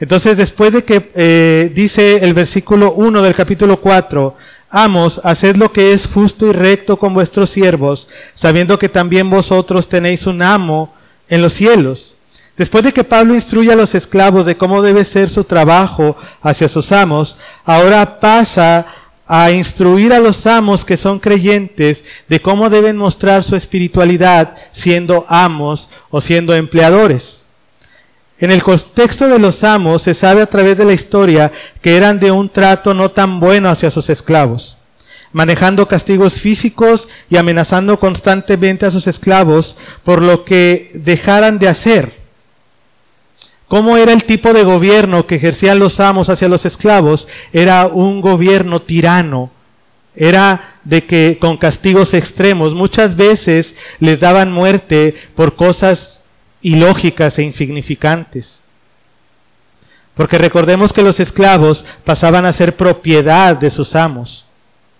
Entonces, 0.00 0.36
después 0.36 0.72
de 0.72 0.84
que 0.84 1.10
eh, 1.14 1.72
dice 1.74 2.24
el 2.24 2.32
versículo 2.32 2.92
1 2.92 3.20
del 3.20 3.34
capítulo 3.34 3.80
4, 3.80 4.36
Amos, 4.70 5.20
haced 5.24 5.56
lo 5.56 5.72
que 5.72 5.92
es 5.92 6.06
justo 6.06 6.46
y 6.46 6.52
recto 6.52 6.98
con 6.98 7.14
vuestros 7.14 7.50
siervos, 7.50 8.06
sabiendo 8.34 8.78
que 8.78 8.88
también 8.88 9.30
vosotros 9.30 9.88
tenéis 9.88 10.26
un 10.26 10.42
amo 10.42 10.92
en 11.28 11.42
los 11.42 11.54
cielos. 11.54 12.16
Después 12.56 12.84
de 12.84 12.92
que 12.92 13.04
Pablo 13.04 13.34
instruye 13.34 13.72
a 13.72 13.76
los 13.76 13.94
esclavos 13.94 14.44
de 14.44 14.56
cómo 14.56 14.82
debe 14.82 15.04
ser 15.04 15.30
su 15.30 15.44
trabajo 15.44 16.16
hacia 16.42 16.68
sus 16.68 16.92
amos, 16.92 17.38
ahora 17.64 18.18
pasa 18.18 18.84
a 19.26 19.50
instruir 19.50 20.12
a 20.12 20.18
los 20.18 20.46
amos 20.46 20.84
que 20.84 20.96
son 20.96 21.18
creyentes 21.18 22.04
de 22.28 22.40
cómo 22.40 22.68
deben 22.70 22.96
mostrar 22.96 23.44
su 23.44 23.56
espiritualidad 23.56 24.54
siendo 24.72 25.26
amos 25.28 25.88
o 26.10 26.20
siendo 26.20 26.54
empleadores. 26.54 27.47
En 28.40 28.52
el 28.52 28.62
contexto 28.62 29.28
de 29.28 29.38
los 29.40 29.64
amos 29.64 30.02
se 30.02 30.14
sabe 30.14 30.42
a 30.42 30.46
través 30.46 30.78
de 30.78 30.84
la 30.84 30.92
historia 30.92 31.50
que 31.82 31.96
eran 31.96 32.20
de 32.20 32.30
un 32.30 32.48
trato 32.48 32.94
no 32.94 33.08
tan 33.08 33.40
bueno 33.40 33.68
hacia 33.68 33.90
sus 33.90 34.08
esclavos, 34.10 34.78
manejando 35.32 35.88
castigos 35.88 36.34
físicos 36.34 37.08
y 37.28 37.36
amenazando 37.36 37.98
constantemente 37.98 38.86
a 38.86 38.92
sus 38.92 39.08
esclavos 39.08 39.76
por 40.04 40.22
lo 40.22 40.44
que 40.44 40.92
dejaran 40.94 41.58
de 41.58 41.68
hacer. 41.68 42.16
¿Cómo 43.66 43.96
era 43.96 44.12
el 44.12 44.22
tipo 44.22 44.52
de 44.54 44.62
gobierno 44.62 45.26
que 45.26 45.34
ejercían 45.34 45.80
los 45.80 45.98
amos 45.98 46.30
hacia 46.30 46.48
los 46.48 46.64
esclavos? 46.64 47.26
Era 47.52 47.86
un 47.86 48.20
gobierno 48.20 48.80
tirano. 48.80 49.50
Era 50.14 50.62
de 50.84 51.04
que 51.04 51.38
con 51.38 51.58
castigos 51.58 52.14
extremos 52.14 52.72
muchas 52.72 53.16
veces 53.16 53.76
les 54.00 54.20
daban 54.20 54.52
muerte 54.52 55.14
por 55.34 55.54
cosas 55.54 56.17
ilógicas 56.62 57.38
e 57.38 57.42
insignificantes. 57.42 58.62
Porque 60.14 60.38
recordemos 60.38 60.92
que 60.92 61.02
los 61.02 61.20
esclavos 61.20 61.84
pasaban 62.04 62.44
a 62.44 62.52
ser 62.52 62.76
propiedad 62.76 63.56
de 63.56 63.70
sus 63.70 63.94
amos 63.94 64.44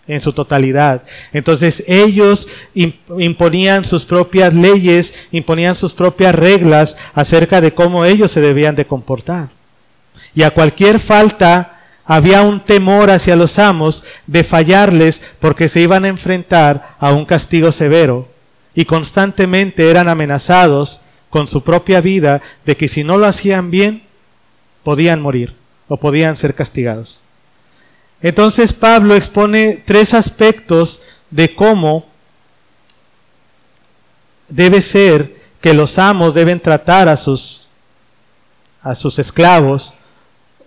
en 0.06 0.20
su 0.20 0.32
totalidad. 0.32 1.02
Entonces 1.32 1.84
ellos 1.86 2.48
imponían 2.74 3.84
sus 3.84 4.04
propias 4.04 4.54
leyes, 4.54 5.28
imponían 5.30 5.76
sus 5.76 5.92
propias 5.92 6.34
reglas 6.34 6.96
acerca 7.14 7.60
de 7.60 7.74
cómo 7.74 8.04
ellos 8.04 8.30
se 8.30 8.40
debían 8.40 8.74
de 8.74 8.86
comportar. 8.86 9.48
Y 10.34 10.42
a 10.42 10.50
cualquier 10.50 10.98
falta 10.98 11.80
había 12.04 12.42
un 12.42 12.60
temor 12.60 13.10
hacia 13.10 13.36
los 13.36 13.58
amos 13.58 14.02
de 14.26 14.42
fallarles 14.42 15.20
porque 15.40 15.68
se 15.68 15.80
iban 15.80 16.06
a 16.06 16.08
enfrentar 16.08 16.96
a 16.98 17.12
un 17.12 17.26
castigo 17.26 17.70
severo 17.70 18.28
y 18.74 18.86
constantemente 18.86 19.90
eran 19.90 20.08
amenazados 20.08 21.02
con 21.30 21.48
su 21.48 21.62
propia 21.62 22.00
vida 22.00 22.40
de 22.64 22.76
que 22.76 22.88
si 22.88 23.04
no 23.04 23.18
lo 23.18 23.26
hacían 23.26 23.70
bien, 23.70 24.02
podían 24.82 25.20
morir 25.20 25.54
o 25.88 25.98
podían 25.98 26.36
ser 26.36 26.54
castigados. 26.54 27.22
Entonces 28.20 28.72
Pablo 28.72 29.14
expone 29.14 29.82
tres 29.86 30.14
aspectos 30.14 31.00
de 31.30 31.54
cómo 31.54 32.06
debe 34.48 34.82
ser 34.82 35.36
que 35.60 35.74
los 35.74 35.98
amos 35.98 36.34
deben 36.34 36.60
tratar 36.60 37.08
a 37.08 37.16
sus, 37.16 37.66
a 38.80 38.94
sus 38.94 39.18
esclavos 39.18 39.94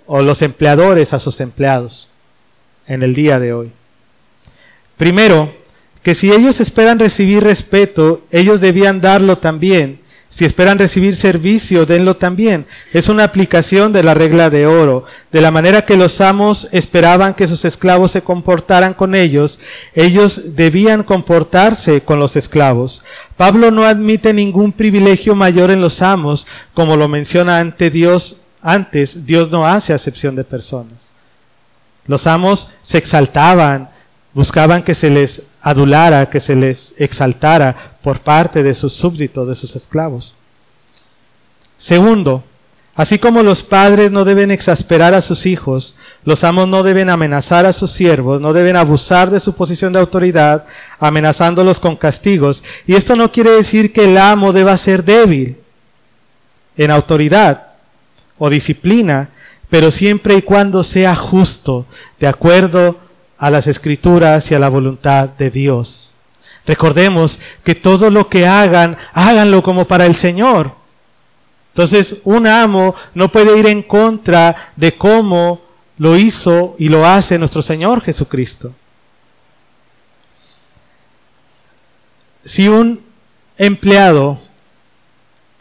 o 0.05 0.21
los 0.21 0.41
empleadores 0.41 1.13
a 1.13 1.19
sus 1.19 1.39
empleados 1.39 2.09
en 2.85 3.03
el 3.03 3.15
día 3.15 3.39
de 3.39 3.53
hoy. 3.53 3.71
Primero, 4.97 5.53
que 6.03 6.15
si 6.15 6.31
ellos 6.31 6.59
esperan 6.59 6.99
recibir 6.99 7.43
respeto, 7.43 8.25
ellos 8.31 8.59
debían 8.59 9.01
darlo 9.01 9.37
también 9.37 10.00
si 10.31 10.45
esperan 10.45 10.79
recibir 10.79 11.17
servicio, 11.17 11.85
denlo 11.85 12.15
también. 12.15 12.65
Es 12.93 13.09
una 13.09 13.25
aplicación 13.25 13.91
de 13.91 14.01
la 14.01 14.13
regla 14.13 14.49
de 14.49 14.65
oro. 14.65 15.03
De 15.29 15.41
la 15.41 15.51
manera 15.51 15.85
que 15.85 15.97
los 15.97 16.21
amos 16.21 16.69
esperaban 16.71 17.33
que 17.33 17.49
sus 17.49 17.65
esclavos 17.65 18.11
se 18.11 18.21
comportaran 18.21 18.93
con 18.93 19.13
ellos, 19.13 19.59
ellos 19.93 20.55
debían 20.55 21.03
comportarse 21.03 22.01
con 22.03 22.17
los 22.19 22.37
esclavos. 22.37 23.03
Pablo 23.35 23.71
no 23.71 23.85
admite 23.85 24.33
ningún 24.33 24.71
privilegio 24.71 25.35
mayor 25.35 25.69
en 25.69 25.81
los 25.81 26.01
amos, 26.01 26.47
como 26.73 26.95
lo 26.95 27.09
menciona 27.09 27.59
ante 27.59 27.89
Dios 27.89 28.43
antes. 28.61 29.25
Dios 29.25 29.51
no 29.51 29.67
hace 29.67 29.91
acepción 29.91 30.37
de 30.37 30.45
personas. 30.45 31.11
Los 32.07 32.25
amos 32.25 32.69
se 32.81 32.97
exaltaban, 32.97 33.89
buscaban 34.33 34.83
que 34.83 34.95
se 34.95 35.09
les 35.09 35.47
adulara, 35.61 36.29
que 36.29 36.39
se 36.39 36.55
les 36.55 36.99
exaltara 36.99 37.75
por 38.01 38.19
parte 38.19 38.63
de 38.63 38.73
sus 38.73 38.93
súbditos, 38.93 39.47
de 39.47 39.55
sus 39.55 39.75
esclavos. 39.75 40.35
Segundo, 41.77 42.43
así 42.95 43.19
como 43.19 43.43
los 43.43 43.63
padres 43.63 44.11
no 44.11 44.23
deben 44.23 44.51
exasperar 44.51 45.13
a 45.13 45.21
sus 45.21 45.45
hijos, 45.45 45.95
los 46.23 46.43
amos 46.43 46.67
no 46.67 46.83
deben 46.83 47.09
amenazar 47.09 47.65
a 47.65 47.73
sus 47.73 47.91
siervos, 47.91 48.39
no 48.39 48.53
deben 48.53 48.75
abusar 48.75 49.29
de 49.29 49.39
su 49.39 49.53
posición 49.53 49.91
de 49.93 49.99
autoridad, 49.99 50.65
amenazándolos 50.99 51.79
con 51.79 51.95
castigos. 51.95 52.63
Y 52.87 52.93
esto 52.93 53.15
no 53.15 53.31
quiere 53.31 53.51
decir 53.51 53.91
que 53.91 54.05
el 54.05 54.17
amo 54.17 54.53
deba 54.53 54.77
ser 54.77 55.03
débil 55.03 55.57
en 56.77 56.91
autoridad 56.91 57.67
o 58.37 58.49
disciplina, 58.49 59.29
pero 59.69 59.91
siempre 59.91 60.35
y 60.35 60.41
cuando 60.41 60.83
sea 60.83 61.15
justo, 61.15 61.85
de 62.19 62.27
acuerdo 62.27 62.97
las 63.49 63.67
escrituras 63.67 64.51
y 64.51 64.55
a 64.55 64.59
la 64.59 64.69
voluntad 64.69 65.29
de 65.29 65.49
Dios. 65.49 66.15
Recordemos 66.65 67.39
que 67.63 67.73
todo 67.75 68.09
lo 68.09 68.29
que 68.29 68.45
hagan, 68.45 68.97
háganlo 69.13 69.63
como 69.63 69.85
para 69.85 70.05
el 70.05 70.15
Señor. 70.15 70.75
Entonces, 71.73 72.17
un 72.23 72.45
amo 72.45 72.93
no 73.13 73.31
puede 73.31 73.57
ir 73.57 73.65
en 73.65 73.81
contra 73.81 74.55
de 74.75 74.95
cómo 74.95 75.61
lo 75.97 76.17
hizo 76.17 76.75
y 76.77 76.89
lo 76.89 77.05
hace 77.05 77.39
nuestro 77.39 77.61
Señor 77.61 78.01
Jesucristo. 78.01 78.73
Si 82.43 82.67
un 82.67 83.03
empleado 83.57 84.39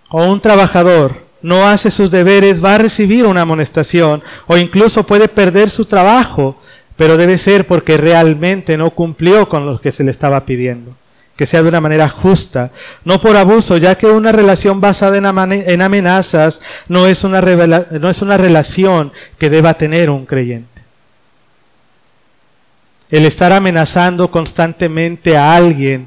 o 0.08 0.24
un 0.24 0.40
trabajador 0.40 1.26
no 1.42 1.66
hace 1.66 1.90
sus 1.90 2.10
deberes, 2.10 2.62
va 2.62 2.74
a 2.74 2.78
recibir 2.78 3.26
una 3.26 3.42
amonestación 3.42 4.22
o 4.46 4.56
incluso 4.56 5.06
puede 5.06 5.28
perder 5.28 5.70
su 5.70 5.84
trabajo 5.84 6.58
pero 7.00 7.16
debe 7.16 7.38
ser 7.38 7.66
porque 7.66 7.96
realmente 7.96 8.76
no 8.76 8.90
cumplió 8.90 9.48
con 9.48 9.64
lo 9.64 9.80
que 9.80 9.90
se 9.90 10.04
le 10.04 10.10
estaba 10.10 10.44
pidiendo. 10.44 10.94
Que 11.34 11.46
sea 11.46 11.62
de 11.62 11.70
una 11.70 11.80
manera 11.80 12.10
justa, 12.10 12.72
no 13.06 13.18
por 13.18 13.38
abuso, 13.38 13.78
ya 13.78 13.96
que 13.96 14.04
una 14.04 14.32
relación 14.32 14.82
basada 14.82 15.16
en 15.16 15.80
amenazas 15.80 16.60
no 16.88 17.06
es 17.06 17.24
una, 17.24 17.40
no 17.40 18.10
es 18.10 18.20
una 18.20 18.36
relación 18.36 19.12
que 19.38 19.48
deba 19.48 19.72
tener 19.78 20.10
un 20.10 20.26
creyente. 20.26 20.82
El 23.08 23.24
estar 23.24 23.54
amenazando 23.54 24.30
constantemente 24.30 25.38
a 25.38 25.54
alguien 25.54 26.06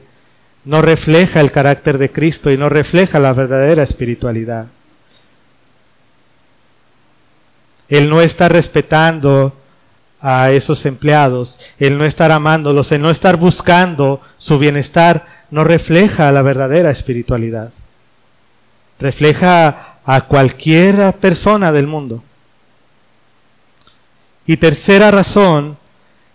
no 0.64 0.84
refleja 0.84 1.42
el 1.42 1.52
carácter 1.52 1.98
de 1.98 2.12
Cristo 2.12 2.52
y 2.52 2.58
no 2.58 2.70
refleja 2.70 3.18
la 3.18 3.34
verdadera 3.34 3.82
espiritualidad. 3.82 4.68
El 7.90 8.12
no 8.12 8.22
está 8.22 8.48
respetando 8.48 9.58
a 10.26 10.52
esos 10.52 10.86
empleados, 10.86 11.60
el 11.78 11.98
no 11.98 12.06
estar 12.06 12.32
amándolos, 12.32 12.94
el 12.94 13.02
no 13.02 13.12
estar 13.12 13.36
buscando 13.36 14.22
su 14.38 14.58
bienestar, 14.58 15.28
no 15.52 15.66
refleja 15.66 16.32
la 16.32 16.42
verdadera 16.42 16.90
espiritualidad. 16.90 17.74
Refleja 19.00 19.98
a 20.06 20.22
cualquier 20.22 21.12
persona 21.16 21.74
del 21.74 21.88
mundo. 21.88 22.24
Y 24.48 24.56
tercera 24.56 25.12
razón 25.12 25.78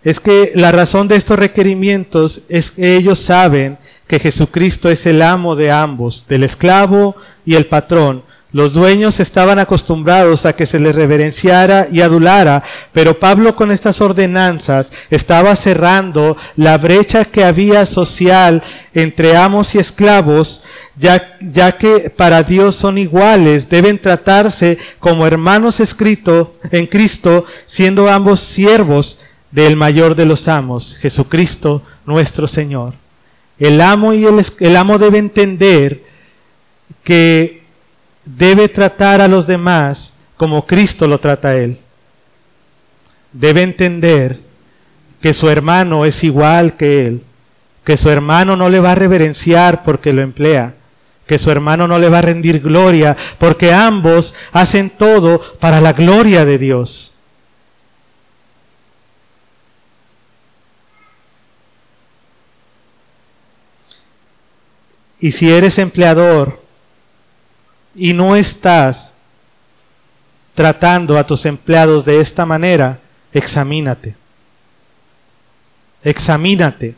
es 0.03 0.21
que 0.21 0.53
la 0.55 0.71
razón 0.71 1.09
de 1.09 1.17
estos 1.17 1.39
requerimientos 1.39 2.43
es 2.51 2.71
que 2.71 2.95
ellos 2.95 3.19
saben 3.19 3.79
que 4.07 4.19
Jesucristo 4.19 4.91
es 4.91 5.07
el 5.07 5.23
amo 5.23 5.57
de 5.57 5.71
ambos, 5.71 6.27
del 6.29 6.45
esclavo 6.45 7.17
y 7.47 7.55
el 7.55 7.65
patrón, 7.65 8.23
los 8.59 8.75
dueños 8.75 9.21
estaban 9.21 9.61
acostumbrados 9.61 10.45
a 10.45 10.53
que 10.53 10.67
se 10.67 10.81
les 10.81 10.93
reverenciara 10.93 11.87
y 11.93 12.01
adulara, 12.01 12.65
pero 12.93 13.21
Pablo 13.21 13.55
con 13.55 13.71
estas 13.71 14.01
ordenanzas 14.01 14.91
estaba 15.11 15.55
cerrando 15.55 16.37
la 16.57 16.77
brecha 16.77 17.25
que 17.25 17.45
había 17.45 17.87
social 17.87 18.61
entre 18.95 19.37
amos 19.37 19.77
y 19.77 19.79
esclavos, 19.79 20.65
ya, 20.97 21.39
ya 21.41 21.79
que 21.79 22.11
para 22.11 22.43
Dios 22.43 22.75
son 22.75 22.99
iguales, 22.99 23.69
deben 23.69 23.97
tratarse 23.97 24.77
como 24.99 25.25
hermanos 25.25 25.79
escritos 25.79 26.49
en 26.73 26.87
Cristo, 26.87 27.45
siendo 27.65 28.11
ambos 28.11 28.41
siervos 28.41 29.21
del 29.53 29.77
mayor 29.77 30.17
de 30.17 30.27
los 30.27 30.49
amos, 30.49 30.97
Jesucristo 30.97 31.85
nuestro 32.07 32.49
Señor. 32.49 32.95
El 33.57 33.81
amo 33.81 34.15
y 34.15 34.25
el, 34.25 34.45
el 34.59 34.77
amo 34.77 34.99
debe 34.99 35.19
entender 35.19 36.03
que 37.05 37.58
debe 38.25 38.69
tratar 38.69 39.21
a 39.21 39.29
los 39.29 39.47
demás 39.47 40.15
como 40.37 40.67
Cristo 40.67 41.07
lo 41.07 41.19
trata 41.19 41.49
a 41.49 41.57
él. 41.57 41.79
Debe 43.33 43.63
entender 43.63 44.41
que 45.21 45.35
su 45.35 45.49
hermano 45.49 46.05
es 46.05 46.25
igual 46.25 46.77
que 46.77 47.07
él, 47.07 47.25
que 47.85 47.97
su 47.97 48.09
hermano 48.09 48.57
no 48.57 48.69
le 48.69 48.81
va 48.81 48.93
a 48.93 48.95
reverenciar 48.95 49.83
porque 49.83 50.13
lo 50.13 50.23
emplea, 50.23 50.75
que 51.27 51.39
su 51.39 51.51
hermano 51.51 51.89
no 51.89 51.99
le 51.99 52.09
va 52.09 52.19
a 52.19 52.23
rendir 52.23 52.61
gloria 52.61 53.17
porque 53.39 53.73
ambos 53.73 54.35
hacen 54.53 54.91
todo 54.91 55.41
para 55.59 55.81
la 55.81 55.93
gloria 55.93 56.45
de 56.45 56.59
Dios. 56.59 57.15
Y 65.21 65.33
si 65.33 65.51
eres 65.51 65.79
empleador, 65.79 66.63
y 67.99 68.15
no 68.15 68.37
estás 68.37 69.15
tratando 70.55 71.19
a 71.19 71.27
tus 71.27 71.45
empleados 71.47 72.05
de 72.05 72.21
esta 72.21 72.47
manera, 72.47 73.01
examínate. 73.33 74.17
examínate, 76.03 76.97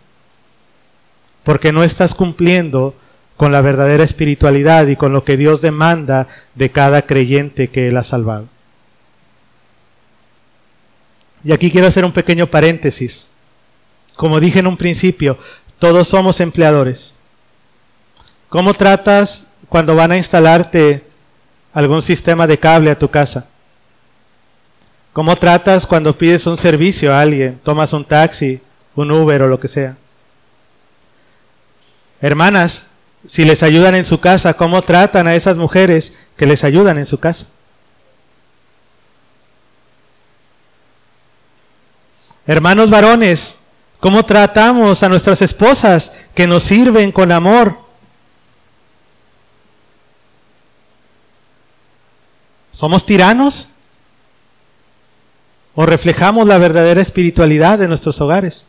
porque 1.43 1.73
no 1.73 1.83
estás 1.83 2.15
cumpliendo 2.15 2.95
con 3.37 3.51
la 3.51 3.63
verdadera 3.63 4.05
espiritualidad 4.05 4.87
y 4.87 4.97
con 4.97 5.13
lo 5.13 5.25
que 5.25 5.39
Dios 5.39 5.63
demanda 5.63 6.29
de 6.55 6.71
cada 6.71 7.03
creyente 7.03 7.69
que 7.69 7.89
Él 7.89 7.97
ha 7.97 8.05
salvado. 8.05 8.49
Y 11.43 11.53
aquí 11.53 11.71
quiero 11.71 11.87
hacer 11.87 12.05
un 12.05 12.13
pequeño 12.13 12.47
paréntesis. 12.47 13.29
Como 14.15 14.41
dije 14.41 14.59
en 14.59 14.67
un 14.67 14.77
principio, 14.77 15.39
todos 15.79 16.09
somos 16.09 16.41
empleadores. 16.41 17.15
¿Cómo 18.51 18.75
tratas 18.75 19.50
cuando 19.71 19.95
van 19.95 20.13
a 20.13 20.19
instalarte 20.19 21.03
algún 21.73 22.03
sistema 22.03 22.47
de 22.47 22.59
cable 22.59 22.91
a 22.91 22.99
tu 22.99 23.09
casa? 23.09 23.49
¿Cómo 25.13 25.35
tratas 25.37 25.87
cuando 25.87 26.17
pides 26.17 26.47
un 26.47 26.59
servicio 26.59 27.15
a 27.15 27.21
alguien? 27.21 27.59
Tomas 27.63 27.93
un 27.93 28.05
taxi, 28.05 28.61
un 28.95 29.11
Uber 29.11 29.43
o 29.43 29.49
lo 29.49 29.59
que 29.59 29.69
sea. 29.69 29.97
Hermanas, 32.21 32.91
si 33.25 33.45
les 33.45 33.63
ayudan 33.63 33.95
en 33.95 34.05
su 34.05 34.21
casa, 34.21 34.55
¿cómo 34.55 34.83
tratan 34.83 35.27
a 35.27 35.35
esas 35.35 35.57
mujeres 35.57 36.15
que 36.37 36.47
les 36.47 36.65
ayudan 36.65 36.99
en 36.99 37.07
su 37.07 37.19
casa? 37.19 37.47
Hermanos 42.45 42.91
varones, 42.91 43.61
¿cómo 44.01 44.25
tratamos 44.25 45.03
a 45.05 45.09
nuestras 45.09 45.43
esposas 45.43 46.27
que 46.35 46.49
nos 46.49 46.65
sirven 46.65 47.13
con 47.13 47.31
amor? 47.31 47.90
¿Somos 52.81 53.05
tiranos? 53.05 53.69
¿O 55.75 55.85
reflejamos 55.85 56.47
la 56.47 56.57
verdadera 56.57 57.03
espiritualidad 57.03 57.79
de 57.79 57.89
nuestros 57.89 58.19
hogares? 58.23 58.65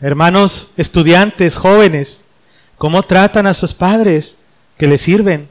Hermanos 0.00 0.72
estudiantes, 0.76 1.56
jóvenes, 1.56 2.24
¿cómo 2.76 3.04
tratan 3.04 3.46
a 3.46 3.54
sus 3.54 3.72
padres 3.72 4.38
que 4.76 4.88
les 4.88 5.00
sirven? 5.00 5.48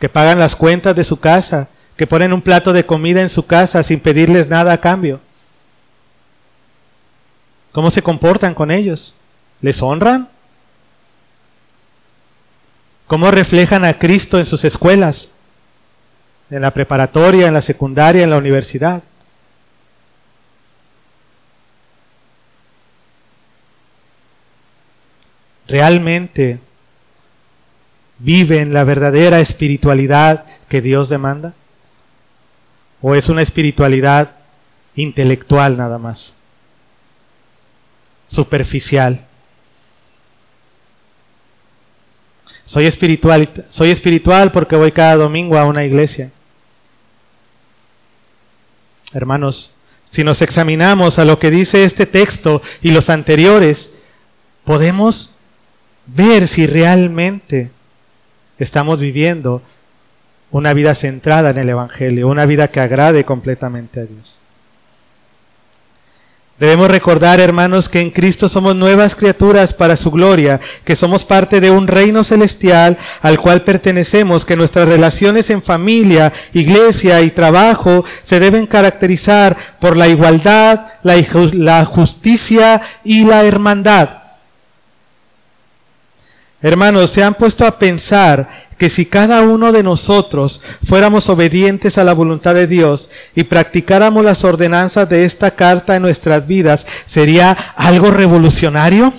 Que 0.00 0.10
pagan 0.10 0.38
las 0.38 0.54
cuentas 0.54 0.94
de 0.94 1.04
su 1.04 1.18
casa, 1.18 1.70
que 1.96 2.06
ponen 2.06 2.34
un 2.34 2.42
plato 2.42 2.74
de 2.74 2.84
comida 2.84 3.22
en 3.22 3.30
su 3.30 3.46
casa 3.46 3.82
sin 3.82 4.00
pedirles 4.00 4.48
nada 4.48 4.74
a 4.74 4.80
cambio. 4.82 5.18
¿Cómo 7.72 7.90
se 7.90 8.02
comportan 8.02 8.52
con 8.52 8.70
ellos? 8.70 9.14
¿Les 9.62 9.80
honran? 9.80 10.33
¿Cómo 13.14 13.30
reflejan 13.30 13.84
a 13.84 13.96
Cristo 13.96 14.40
en 14.40 14.44
sus 14.44 14.64
escuelas? 14.64 15.34
En 16.50 16.62
la 16.62 16.72
preparatoria, 16.72 17.46
en 17.46 17.54
la 17.54 17.62
secundaria, 17.62 18.24
en 18.24 18.30
la 18.30 18.38
universidad. 18.38 19.04
¿Realmente 25.68 26.58
viven 28.18 28.74
la 28.74 28.82
verdadera 28.82 29.38
espiritualidad 29.38 30.44
que 30.68 30.80
Dios 30.80 31.08
demanda? 31.08 31.54
¿O 33.00 33.14
es 33.14 33.28
una 33.28 33.42
espiritualidad 33.42 34.34
intelectual 34.96 35.76
nada 35.76 35.98
más? 35.98 36.34
Superficial. 38.26 39.24
Soy 42.74 42.86
espiritual, 42.86 43.48
soy 43.70 43.92
espiritual 43.92 44.50
porque 44.50 44.74
voy 44.74 44.90
cada 44.90 45.14
domingo 45.14 45.56
a 45.56 45.64
una 45.64 45.84
iglesia. 45.84 46.32
Hermanos, 49.12 49.76
si 50.02 50.24
nos 50.24 50.42
examinamos 50.42 51.20
a 51.20 51.24
lo 51.24 51.38
que 51.38 51.52
dice 51.52 51.84
este 51.84 52.04
texto 52.04 52.62
y 52.82 52.90
los 52.90 53.10
anteriores, 53.10 53.92
podemos 54.64 55.36
ver 56.06 56.48
si 56.48 56.66
realmente 56.66 57.70
estamos 58.58 59.00
viviendo 59.00 59.62
una 60.50 60.72
vida 60.72 60.96
centrada 60.96 61.50
en 61.50 61.58
el 61.58 61.68
Evangelio, 61.68 62.26
una 62.26 62.44
vida 62.44 62.72
que 62.72 62.80
agrade 62.80 63.22
completamente 63.22 64.00
a 64.00 64.06
Dios. 64.06 64.40
Debemos 66.64 66.88
recordar, 66.88 67.40
hermanos, 67.40 67.90
que 67.90 68.00
en 68.00 68.10
Cristo 68.10 68.48
somos 68.48 68.74
nuevas 68.74 69.14
criaturas 69.14 69.74
para 69.74 69.98
su 69.98 70.10
gloria, 70.10 70.60
que 70.82 70.96
somos 70.96 71.26
parte 71.26 71.60
de 71.60 71.70
un 71.70 71.86
reino 71.86 72.24
celestial 72.24 72.96
al 73.20 73.38
cual 73.38 73.64
pertenecemos, 73.64 74.46
que 74.46 74.56
nuestras 74.56 74.88
relaciones 74.88 75.50
en 75.50 75.60
familia, 75.60 76.32
iglesia 76.54 77.20
y 77.20 77.32
trabajo 77.32 78.02
se 78.22 78.40
deben 78.40 78.66
caracterizar 78.66 79.54
por 79.78 79.98
la 79.98 80.08
igualdad, 80.08 80.86
la, 81.02 81.84
justicia 81.84 82.80
y 83.04 83.26
la 83.26 83.44
hermandad. 83.44 84.23
Hermanos, 86.64 87.10
se 87.10 87.22
han 87.22 87.34
puesto 87.34 87.66
a 87.66 87.78
pensar 87.78 88.48
que 88.78 88.88
si 88.88 89.04
cada 89.04 89.42
uno 89.42 89.70
de 89.70 89.82
nosotros 89.82 90.62
fuéramos 90.82 91.28
obedientes 91.28 91.98
a 91.98 92.04
la 92.04 92.14
voluntad 92.14 92.54
de 92.54 92.66
Dios 92.66 93.10
y 93.34 93.44
practicáramos 93.44 94.24
las 94.24 94.44
ordenanzas 94.44 95.06
de 95.10 95.24
esta 95.24 95.50
carta 95.50 95.94
en 95.94 96.00
nuestras 96.00 96.46
vidas, 96.46 96.86
¿sería 97.04 97.52
algo 97.76 98.10
revolucionario? 98.10 99.12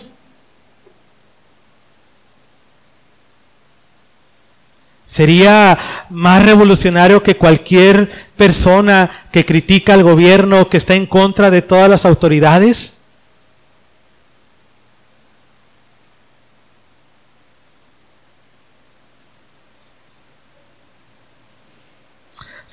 ¿Sería 5.05 5.77
más 6.09 6.43
revolucionario 6.43 7.21
que 7.21 7.37
cualquier 7.37 8.09
persona 8.35 9.07
que 9.31 9.45
critica 9.45 9.93
al 9.93 10.01
gobierno, 10.01 10.67
que 10.67 10.77
está 10.77 10.95
en 10.95 11.05
contra 11.05 11.51
de 11.51 11.61
todas 11.61 11.91
las 11.91 12.07
autoridades? 12.07 12.95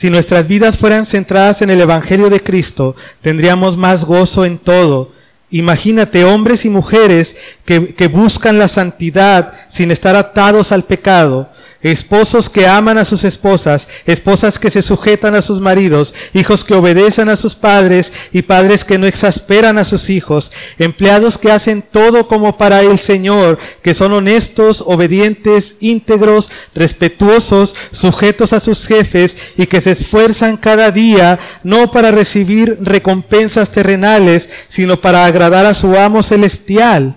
Si 0.03 0.11
nuestras 0.11 0.49
vidas 0.49 0.79
fueran 0.79 1.07
centradas 1.07 1.63
en 1.63 1.71
el 1.71 1.81
Evangelio 1.81 2.29
de 2.29 2.43
Cristo, 2.43 2.97
tendríamos 3.21 3.77
más 3.77 4.05
gozo 4.05 4.45
en 4.45 4.59
todo. 4.59 5.13
Imagínate 5.49 6.25
hombres 6.25 6.65
y 6.65 6.71
mujeres 6.71 7.37
que, 7.65 8.09
buscan 8.13 8.59
la 8.59 8.67
santidad 8.67 9.53
sin 9.69 9.93
estar 9.93 10.17
atados 10.17 10.73
al 10.73 10.83
pecado, 10.83 11.53
esposos 11.83 12.49
que 12.49 12.67
aman 12.67 12.99
a 12.99 13.05
sus 13.05 13.25
esposas, 13.25 13.89
esposas 14.07 14.59
que 14.59 14.71
se 14.71 14.83
sujetan 14.83 15.35
a 15.35 15.43
sus 15.43 15.61
maridos, 15.61 16.15
hijos 16.33 16.65
que 16.65 16.75
obedecen 16.75 17.29
a 17.29 17.37
sus 17.37 17.55
padres 17.55 18.13
y 18.33 18.43
padres 18.43 18.85
que 18.85 18.99
no 18.99 19.07
exasperan 19.07 19.79
a 19.79 19.85
sus 19.85 20.11
hijos, 20.11 20.53
empleados 20.79 21.39
que 21.39 21.51
hacen 21.51 21.83
todo 21.83 22.29
como 22.29 22.57
para 22.57 22.81
el 22.83 22.99
Señor, 22.99 23.59
que 23.83 23.95
son 23.95 24.13
honestos, 24.13 24.83
obedientes, 24.87 25.77
íntegros, 25.81 26.51
respetuosos, 26.75 27.75
sujetos 27.93 28.53
a 28.53 28.61
sus 28.61 28.87
jefes 28.87 29.37
y 29.57 29.67
que 29.67 29.81
se 29.81 29.93
esfuerzan 29.93 30.57
cada 30.57 30.91
día 30.91 31.39
no 31.65 31.91
para 31.91 32.11
recibir 32.11 32.79
recompensas 32.81 33.71
terrenales, 33.71 34.49
sino 34.69 35.01
para 35.01 35.27
agradar 35.27 35.67
a 35.67 35.75
su 35.75 35.97
amo 35.97 36.23
celestial. 36.23 37.17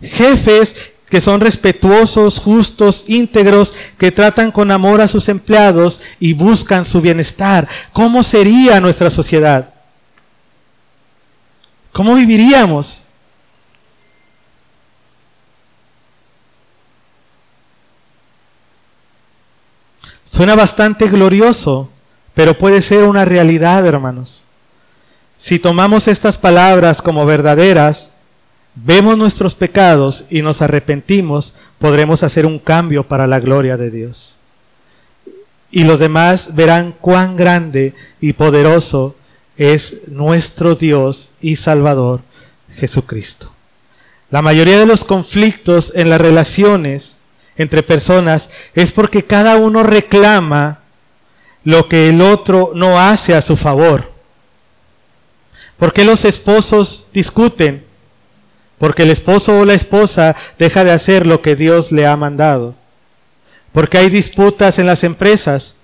Jefes 0.00 0.91
que 1.12 1.20
son 1.20 1.42
respetuosos, 1.42 2.38
justos, 2.38 3.04
íntegros, 3.06 3.74
que 3.98 4.10
tratan 4.10 4.50
con 4.50 4.70
amor 4.70 5.02
a 5.02 5.08
sus 5.08 5.28
empleados 5.28 6.00
y 6.18 6.32
buscan 6.32 6.86
su 6.86 7.02
bienestar. 7.02 7.68
¿Cómo 7.92 8.22
sería 8.22 8.80
nuestra 8.80 9.10
sociedad? 9.10 9.74
¿Cómo 11.92 12.14
viviríamos? 12.14 13.10
Suena 20.24 20.54
bastante 20.54 21.08
glorioso, 21.08 21.90
pero 22.32 22.56
puede 22.56 22.80
ser 22.80 23.04
una 23.04 23.26
realidad, 23.26 23.86
hermanos. 23.86 24.44
Si 25.36 25.58
tomamos 25.58 26.08
estas 26.08 26.38
palabras 26.38 27.02
como 27.02 27.26
verdaderas, 27.26 28.11
vemos 28.74 29.18
nuestros 29.18 29.54
pecados 29.54 30.26
y 30.30 30.42
nos 30.42 30.62
arrepentimos, 30.62 31.54
podremos 31.78 32.22
hacer 32.22 32.46
un 32.46 32.58
cambio 32.58 33.06
para 33.06 33.26
la 33.26 33.40
gloria 33.40 33.76
de 33.76 33.90
Dios. 33.90 34.38
Y 35.70 35.84
los 35.84 35.98
demás 35.98 36.54
verán 36.54 36.94
cuán 37.00 37.36
grande 37.36 37.94
y 38.20 38.34
poderoso 38.34 39.16
es 39.56 40.08
nuestro 40.08 40.74
Dios 40.74 41.32
y 41.40 41.56
Salvador 41.56 42.20
Jesucristo. 42.74 43.52
La 44.30 44.42
mayoría 44.42 44.78
de 44.78 44.86
los 44.86 45.04
conflictos 45.04 45.92
en 45.94 46.10
las 46.10 46.20
relaciones 46.20 47.22
entre 47.56 47.82
personas 47.82 48.50
es 48.74 48.92
porque 48.92 49.24
cada 49.24 49.56
uno 49.56 49.82
reclama 49.82 50.80
lo 51.64 51.88
que 51.88 52.08
el 52.08 52.22
otro 52.22 52.72
no 52.74 52.98
hace 52.98 53.34
a 53.34 53.42
su 53.42 53.56
favor. 53.56 54.10
¿Por 55.76 55.92
qué 55.92 56.04
los 56.04 56.24
esposos 56.24 57.08
discuten? 57.12 57.84
Porque 58.82 59.04
el 59.04 59.12
esposo 59.12 59.60
o 59.60 59.64
la 59.64 59.74
esposa 59.74 60.34
deja 60.58 60.82
de 60.82 60.90
hacer 60.90 61.24
lo 61.24 61.40
que 61.40 61.54
Dios 61.54 61.92
le 61.92 62.04
ha 62.04 62.16
mandado. 62.16 62.74
Porque 63.70 63.96
hay 63.96 64.10
disputas 64.10 64.80
en 64.80 64.88
las 64.88 65.04
empresas. 65.04 65.76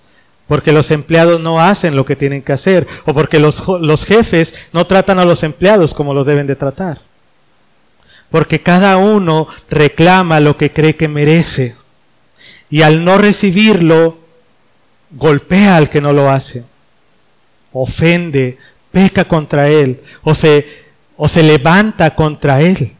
porque 0.49 0.73
los 0.73 0.91
empleados 0.91 1.41
no 1.41 1.61
hacen 1.61 1.95
lo 1.95 2.05
que 2.05 2.17
tienen 2.17 2.43
que 2.43 2.53
hacer, 2.53 2.89
o 3.05 3.15
porque 3.15 3.39
los, 3.39 3.63
los 3.81 4.05
jefes 4.05 4.67
no 4.73 4.85
tratan 4.85 5.21
a 5.21 5.25
los 5.25 5.45
empleados 5.45 5.95
como 5.95 6.13
los 6.13 6.27
deben 6.27 6.49
de 6.49 6.57
tratar. 6.57 7.01
Porque 8.31 8.61
cada 8.63 8.97
uno 8.97 9.47
reclama 9.71 10.41
lo 10.41 10.57
que 10.57 10.73
cree 10.73 10.97
que 10.97 11.07
merece. 11.07 11.77
Y 12.69 12.83
al 12.83 13.05
no 13.05 13.17
recibirlo, 13.19 14.19
golpea 15.13 15.77
al 15.77 15.89
que 15.89 16.01
no 16.01 16.13
lo 16.13 16.31
hace. 16.31 16.65
Ofende, 17.73 18.59
peca 18.91 19.25
contra 19.25 19.69
él, 19.69 20.01
o 20.25 20.35
se, 20.35 20.88
o 21.19 21.29
se 21.29 21.43
levanta 21.43 22.15
contra 22.15 22.63
él. 22.63 22.95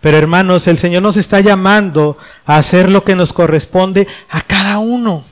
Pero 0.00 0.18
hermanos, 0.18 0.68
el 0.68 0.76
Señor 0.76 1.02
nos 1.02 1.16
está 1.16 1.40
llamando 1.40 2.18
a 2.44 2.58
hacer 2.58 2.90
lo 2.90 3.02
que 3.02 3.16
nos 3.16 3.32
corresponde 3.32 4.06
a 4.28 4.42
cada 4.42 4.78
uno. 4.78 5.24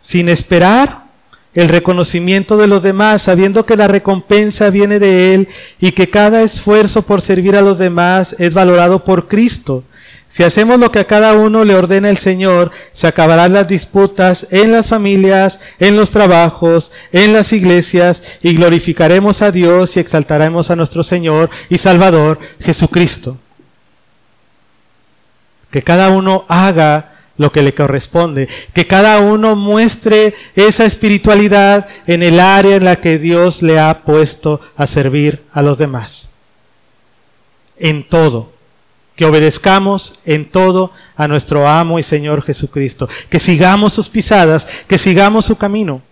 Sin 0.00 0.28
esperar 0.28 1.06
el 1.54 1.68
reconocimiento 1.68 2.56
de 2.56 2.68
los 2.68 2.84
demás, 2.84 3.22
sabiendo 3.22 3.66
que 3.66 3.76
la 3.76 3.88
recompensa 3.88 4.70
viene 4.70 5.00
de 5.00 5.34
Él 5.34 5.48
y 5.80 5.90
que 5.90 6.08
cada 6.08 6.42
esfuerzo 6.42 7.02
por 7.02 7.20
servir 7.20 7.56
a 7.56 7.62
los 7.62 7.78
demás 7.78 8.36
es 8.38 8.54
valorado 8.54 9.02
por 9.02 9.26
Cristo. 9.26 9.82
Si 10.32 10.42
hacemos 10.42 10.80
lo 10.80 10.90
que 10.90 11.00
a 11.00 11.06
cada 11.06 11.34
uno 11.34 11.62
le 11.62 11.74
ordena 11.74 12.08
el 12.08 12.16
Señor, 12.16 12.70
se 12.94 13.06
acabarán 13.06 13.52
las 13.52 13.68
disputas 13.68 14.50
en 14.50 14.72
las 14.72 14.88
familias, 14.88 15.60
en 15.78 15.94
los 15.94 16.10
trabajos, 16.10 16.90
en 17.12 17.34
las 17.34 17.52
iglesias, 17.52 18.22
y 18.40 18.54
glorificaremos 18.54 19.42
a 19.42 19.52
Dios 19.52 19.94
y 19.94 20.00
exaltaremos 20.00 20.70
a 20.70 20.76
nuestro 20.76 21.02
Señor 21.02 21.50
y 21.68 21.76
Salvador 21.76 22.38
Jesucristo. 22.60 23.36
Que 25.70 25.82
cada 25.82 26.08
uno 26.08 26.46
haga 26.48 27.12
lo 27.36 27.52
que 27.52 27.60
le 27.60 27.74
corresponde, 27.74 28.48
que 28.72 28.86
cada 28.86 29.18
uno 29.20 29.54
muestre 29.54 30.32
esa 30.56 30.86
espiritualidad 30.86 31.86
en 32.06 32.22
el 32.22 32.40
área 32.40 32.76
en 32.76 32.86
la 32.86 32.96
que 32.96 33.18
Dios 33.18 33.60
le 33.60 33.78
ha 33.78 34.02
puesto 34.02 34.62
a 34.76 34.86
servir 34.86 35.44
a 35.52 35.60
los 35.60 35.76
demás. 35.76 36.30
En 37.76 38.08
todo 38.08 38.61
que 39.16 39.24
obedezcamos 39.24 40.20
en 40.24 40.48
todo 40.48 40.90
a 41.16 41.28
nuestro 41.28 41.68
amo 41.68 41.98
y 41.98 42.02
Señor 42.02 42.42
Jesucristo, 42.42 43.08
que 43.28 43.38
sigamos 43.38 43.92
sus 43.92 44.08
pisadas, 44.08 44.66
que 44.86 44.98
sigamos 44.98 45.44
su 45.44 45.56
camino. 45.56 46.02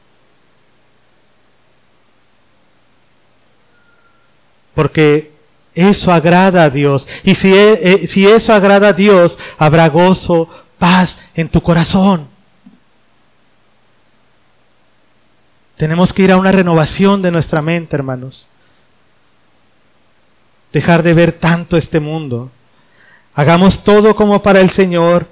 Porque 4.74 5.32
eso 5.74 6.12
agrada 6.12 6.64
a 6.64 6.70
Dios. 6.70 7.08
Y 7.24 7.34
si, 7.34 7.54
e, 7.54 7.72
eh, 7.82 8.06
si 8.06 8.26
eso 8.26 8.52
agrada 8.52 8.88
a 8.88 8.92
Dios, 8.92 9.38
habrá 9.58 9.88
gozo, 9.88 10.48
paz 10.78 11.18
en 11.34 11.48
tu 11.48 11.62
corazón. 11.62 12.28
Tenemos 15.76 16.12
que 16.12 16.22
ir 16.22 16.32
a 16.32 16.36
una 16.36 16.52
renovación 16.52 17.22
de 17.22 17.30
nuestra 17.30 17.62
mente, 17.62 17.96
hermanos. 17.96 18.48
Dejar 20.72 21.02
de 21.02 21.14
ver 21.14 21.32
tanto 21.32 21.76
este 21.76 22.00
mundo 22.00 22.50
Hagamos 23.40 23.84
todo 23.84 24.14
como 24.14 24.42
para 24.42 24.60
el 24.60 24.68
Señor. 24.68 25.26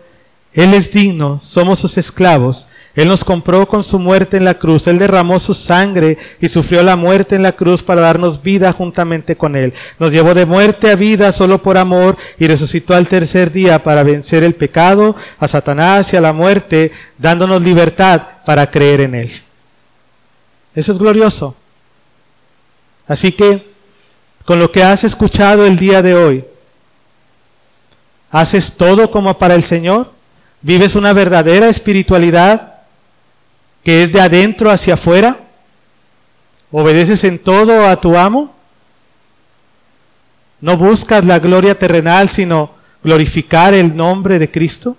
Él 0.54 0.72
es 0.72 0.90
digno, 0.90 1.40
somos 1.42 1.78
sus 1.78 1.98
esclavos. 1.98 2.66
Él 2.94 3.06
nos 3.06 3.22
compró 3.22 3.68
con 3.68 3.84
su 3.84 3.98
muerte 3.98 4.38
en 4.38 4.46
la 4.46 4.54
cruz. 4.54 4.86
Él 4.86 4.98
derramó 4.98 5.38
su 5.38 5.52
sangre 5.52 6.16
y 6.40 6.48
sufrió 6.48 6.82
la 6.82 6.96
muerte 6.96 7.36
en 7.36 7.42
la 7.42 7.52
cruz 7.52 7.82
para 7.82 8.00
darnos 8.00 8.42
vida 8.42 8.72
juntamente 8.72 9.36
con 9.36 9.56
Él. 9.56 9.74
Nos 9.98 10.10
llevó 10.10 10.32
de 10.32 10.46
muerte 10.46 10.90
a 10.90 10.96
vida 10.96 11.32
solo 11.32 11.62
por 11.62 11.76
amor 11.76 12.16
y 12.38 12.46
resucitó 12.46 12.94
al 12.94 13.08
tercer 13.08 13.52
día 13.52 13.82
para 13.82 14.02
vencer 14.02 14.42
el 14.42 14.54
pecado, 14.54 15.14
a 15.38 15.46
Satanás 15.46 16.10
y 16.14 16.16
a 16.16 16.22
la 16.22 16.32
muerte, 16.32 16.90
dándonos 17.18 17.60
libertad 17.60 18.22
para 18.46 18.70
creer 18.70 19.02
en 19.02 19.16
Él. 19.16 19.30
Eso 20.74 20.92
es 20.92 20.98
glorioso. 20.98 21.54
Así 23.06 23.32
que, 23.32 23.70
con 24.46 24.58
lo 24.58 24.72
que 24.72 24.82
has 24.82 25.04
escuchado 25.04 25.66
el 25.66 25.76
día 25.76 26.00
de 26.00 26.14
hoy, 26.14 26.44
¿Haces 28.30 28.76
todo 28.76 29.10
como 29.10 29.38
para 29.38 29.54
el 29.54 29.62
Señor? 29.62 30.12
¿Vives 30.60 30.96
una 30.96 31.12
verdadera 31.12 31.68
espiritualidad 31.68 32.74
que 33.84 34.02
es 34.02 34.12
de 34.12 34.20
adentro 34.20 34.70
hacia 34.70 34.94
afuera? 34.94 35.38
¿Obedeces 36.70 37.24
en 37.24 37.38
todo 37.38 37.86
a 37.86 38.00
tu 38.00 38.16
amo? 38.16 38.54
¿No 40.60 40.76
buscas 40.76 41.24
la 41.24 41.38
gloria 41.38 41.78
terrenal, 41.78 42.28
sino 42.28 42.72
glorificar 43.02 43.72
el 43.72 43.96
nombre 43.96 44.38
de 44.38 44.50
Cristo? 44.50 44.96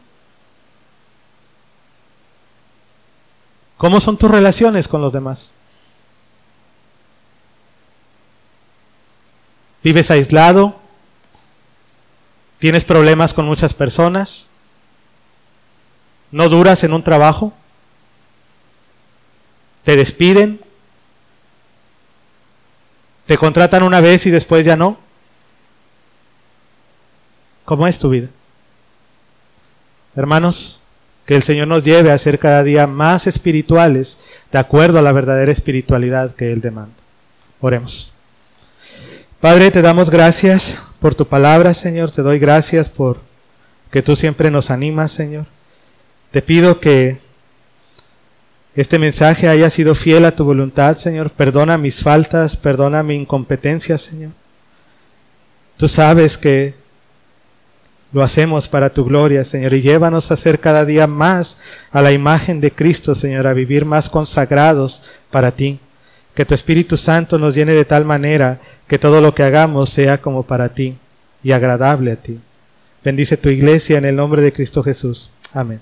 ¿Cómo 3.78 4.00
son 4.00 4.18
tus 4.18 4.32
relaciones 4.32 4.88
con 4.88 5.02
los 5.02 5.14
demás? 5.14 5.54
¿Vives 9.84 10.10
aislado? 10.12 10.79
¿Tienes 12.60 12.84
problemas 12.84 13.34
con 13.34 13.46
muchas 13.46 13.74
personas? 13.74 14.50
¿No 16.30 16.50
duras 16.50 16.84
en 16.84 16.94
un 16.94 17.04
trabajo? 17.04 17.54
¿Te 19.84 19.96
despiden? 19.96 20.60
¿Te 23.26 23.38
contratan 23.38 23.84
una 23.84 24.02
vez 24.02 24.26
y 24.26 24.30
después 24.30 24.66
ya 24.66 24.76
no? 24.76 25.00
¿Cómo 27.64 27.88
es 27.88 27.98
tu 27.98 28.10
vida? 28.10 28.28
Hermanos, 30.16 30.82
que 31.26 31.36
el 31.36 31.44
Señor 31.44 31.68
nos 31.68 31.86
lleve 31.86 32.12
a 32.12 32.18
ser 32.18 32.40
cada 32.40 32.64
día 32.64 32.88
más 32.88 33.26
espirituales 33.26 34.18
de 34.52 34.60
acuerdo 34.60 35.00
a 35.00 35.02
la 35.02 35.14
verdadera 35.14 35.52
espiritualidad 35.52 36.36
que 36.36 36.52
Él 36.52 36.60
demanda. 36.60 36.96
Oremos. 37.62 38.12
Padre, 39.40 39.72
te 39.72 39.82
damos 39.82 40.10
gracias 40.10 40.89
por 41.00 41.16
tu 41.16 41.28
palabra, 41.28 41.74
Señor. 41.74 42.12
Te 42.12 42.22
doy 42.22 42.40
gracias 42.40 42.90
por 42.90 43.20
que 43.92 44.02
tú 44.02 44.16
siempre 44.16 44.52
nos 44.52 44.70
animas, 44.70 45.12
Señor. 45.12 45.46
Te 46.32 46.42
pido 46.42 46.80
que 46.80 47.20
este 48.76 49.00
mensaje 49.00 49.48
haya 49.48 49.70
sido 49.70 49.96
fiel 49.96 50.26
a 50.26 50.36
tu 50.36 50.44
voluntad, 50.44 50.96
Señor. 50.96 51.32
Perdona 51.32 51.78
mis 51.78 52.02
faltas, 52.02 52.56
perdona 52.56 53.02
mi 53.04 53.16
incompetencia, 53.16 53.98
Señor. 53.98 54.32
Tú 55.78 55.88
sabes 55.88 56.38
que 56.38 56.76
lo 58.12 58.24
hacemos 58.24 58.68
para 58.68 58.92
tu 58.92 59.06
gloria, 59.06 59.44
Señor, 59.44 59.74
y 59.74 59.82
llévanos 59.82 60.32
a 60.32 60.38
ser 60.38 60.60
cada 60.60 60.84
día 60.84 61.08
más 61.08 61.58
a 61.92 62.02
la 62.02 62.12
imagen 62.12 62.60
de 62.60 62.72
Cristo, 62.72 63.16
Señor, 63.16 63.48
a 63.48 63.54
vivir 63.54 63.86
más 63.86 64.10
consagrados 64.10 65.04
para 65.30 65.52
ti. 65.52 65.80
Que 66.40 66.46
tu 66.46 66.54
Espíritu 66.54 66.96
Santo 66.96 67.38
nos 67.38 67.54
llene 67.54 67.74
de 67.74 67.84
tal 67.84 68.06
manera 68.06 68.62
que 68.88 68.98
todo 68.98 69.20
lo 69.20 69.36
que 69.36 69.44
hagamos 69.44 69.90
sea 69.90 70.20
como 70.20 70.44
para 70.44 70.70
ti 70.70 70.98
y 71.44 71.52
agradable 71.52 72.14
a 72.14 72.16
ti. 72.16 72.40
Bendice 73.04 73.36
tu 73.36 73.50
iglesia 73.50 73.98
en 73.98 74.06
el 74.06 74.16
nombre 74.16 74.42
de 74.42 74.54
Cristo 74.54 74.82
Jesús. 74.82 75.32
Amén. 75.52 75.82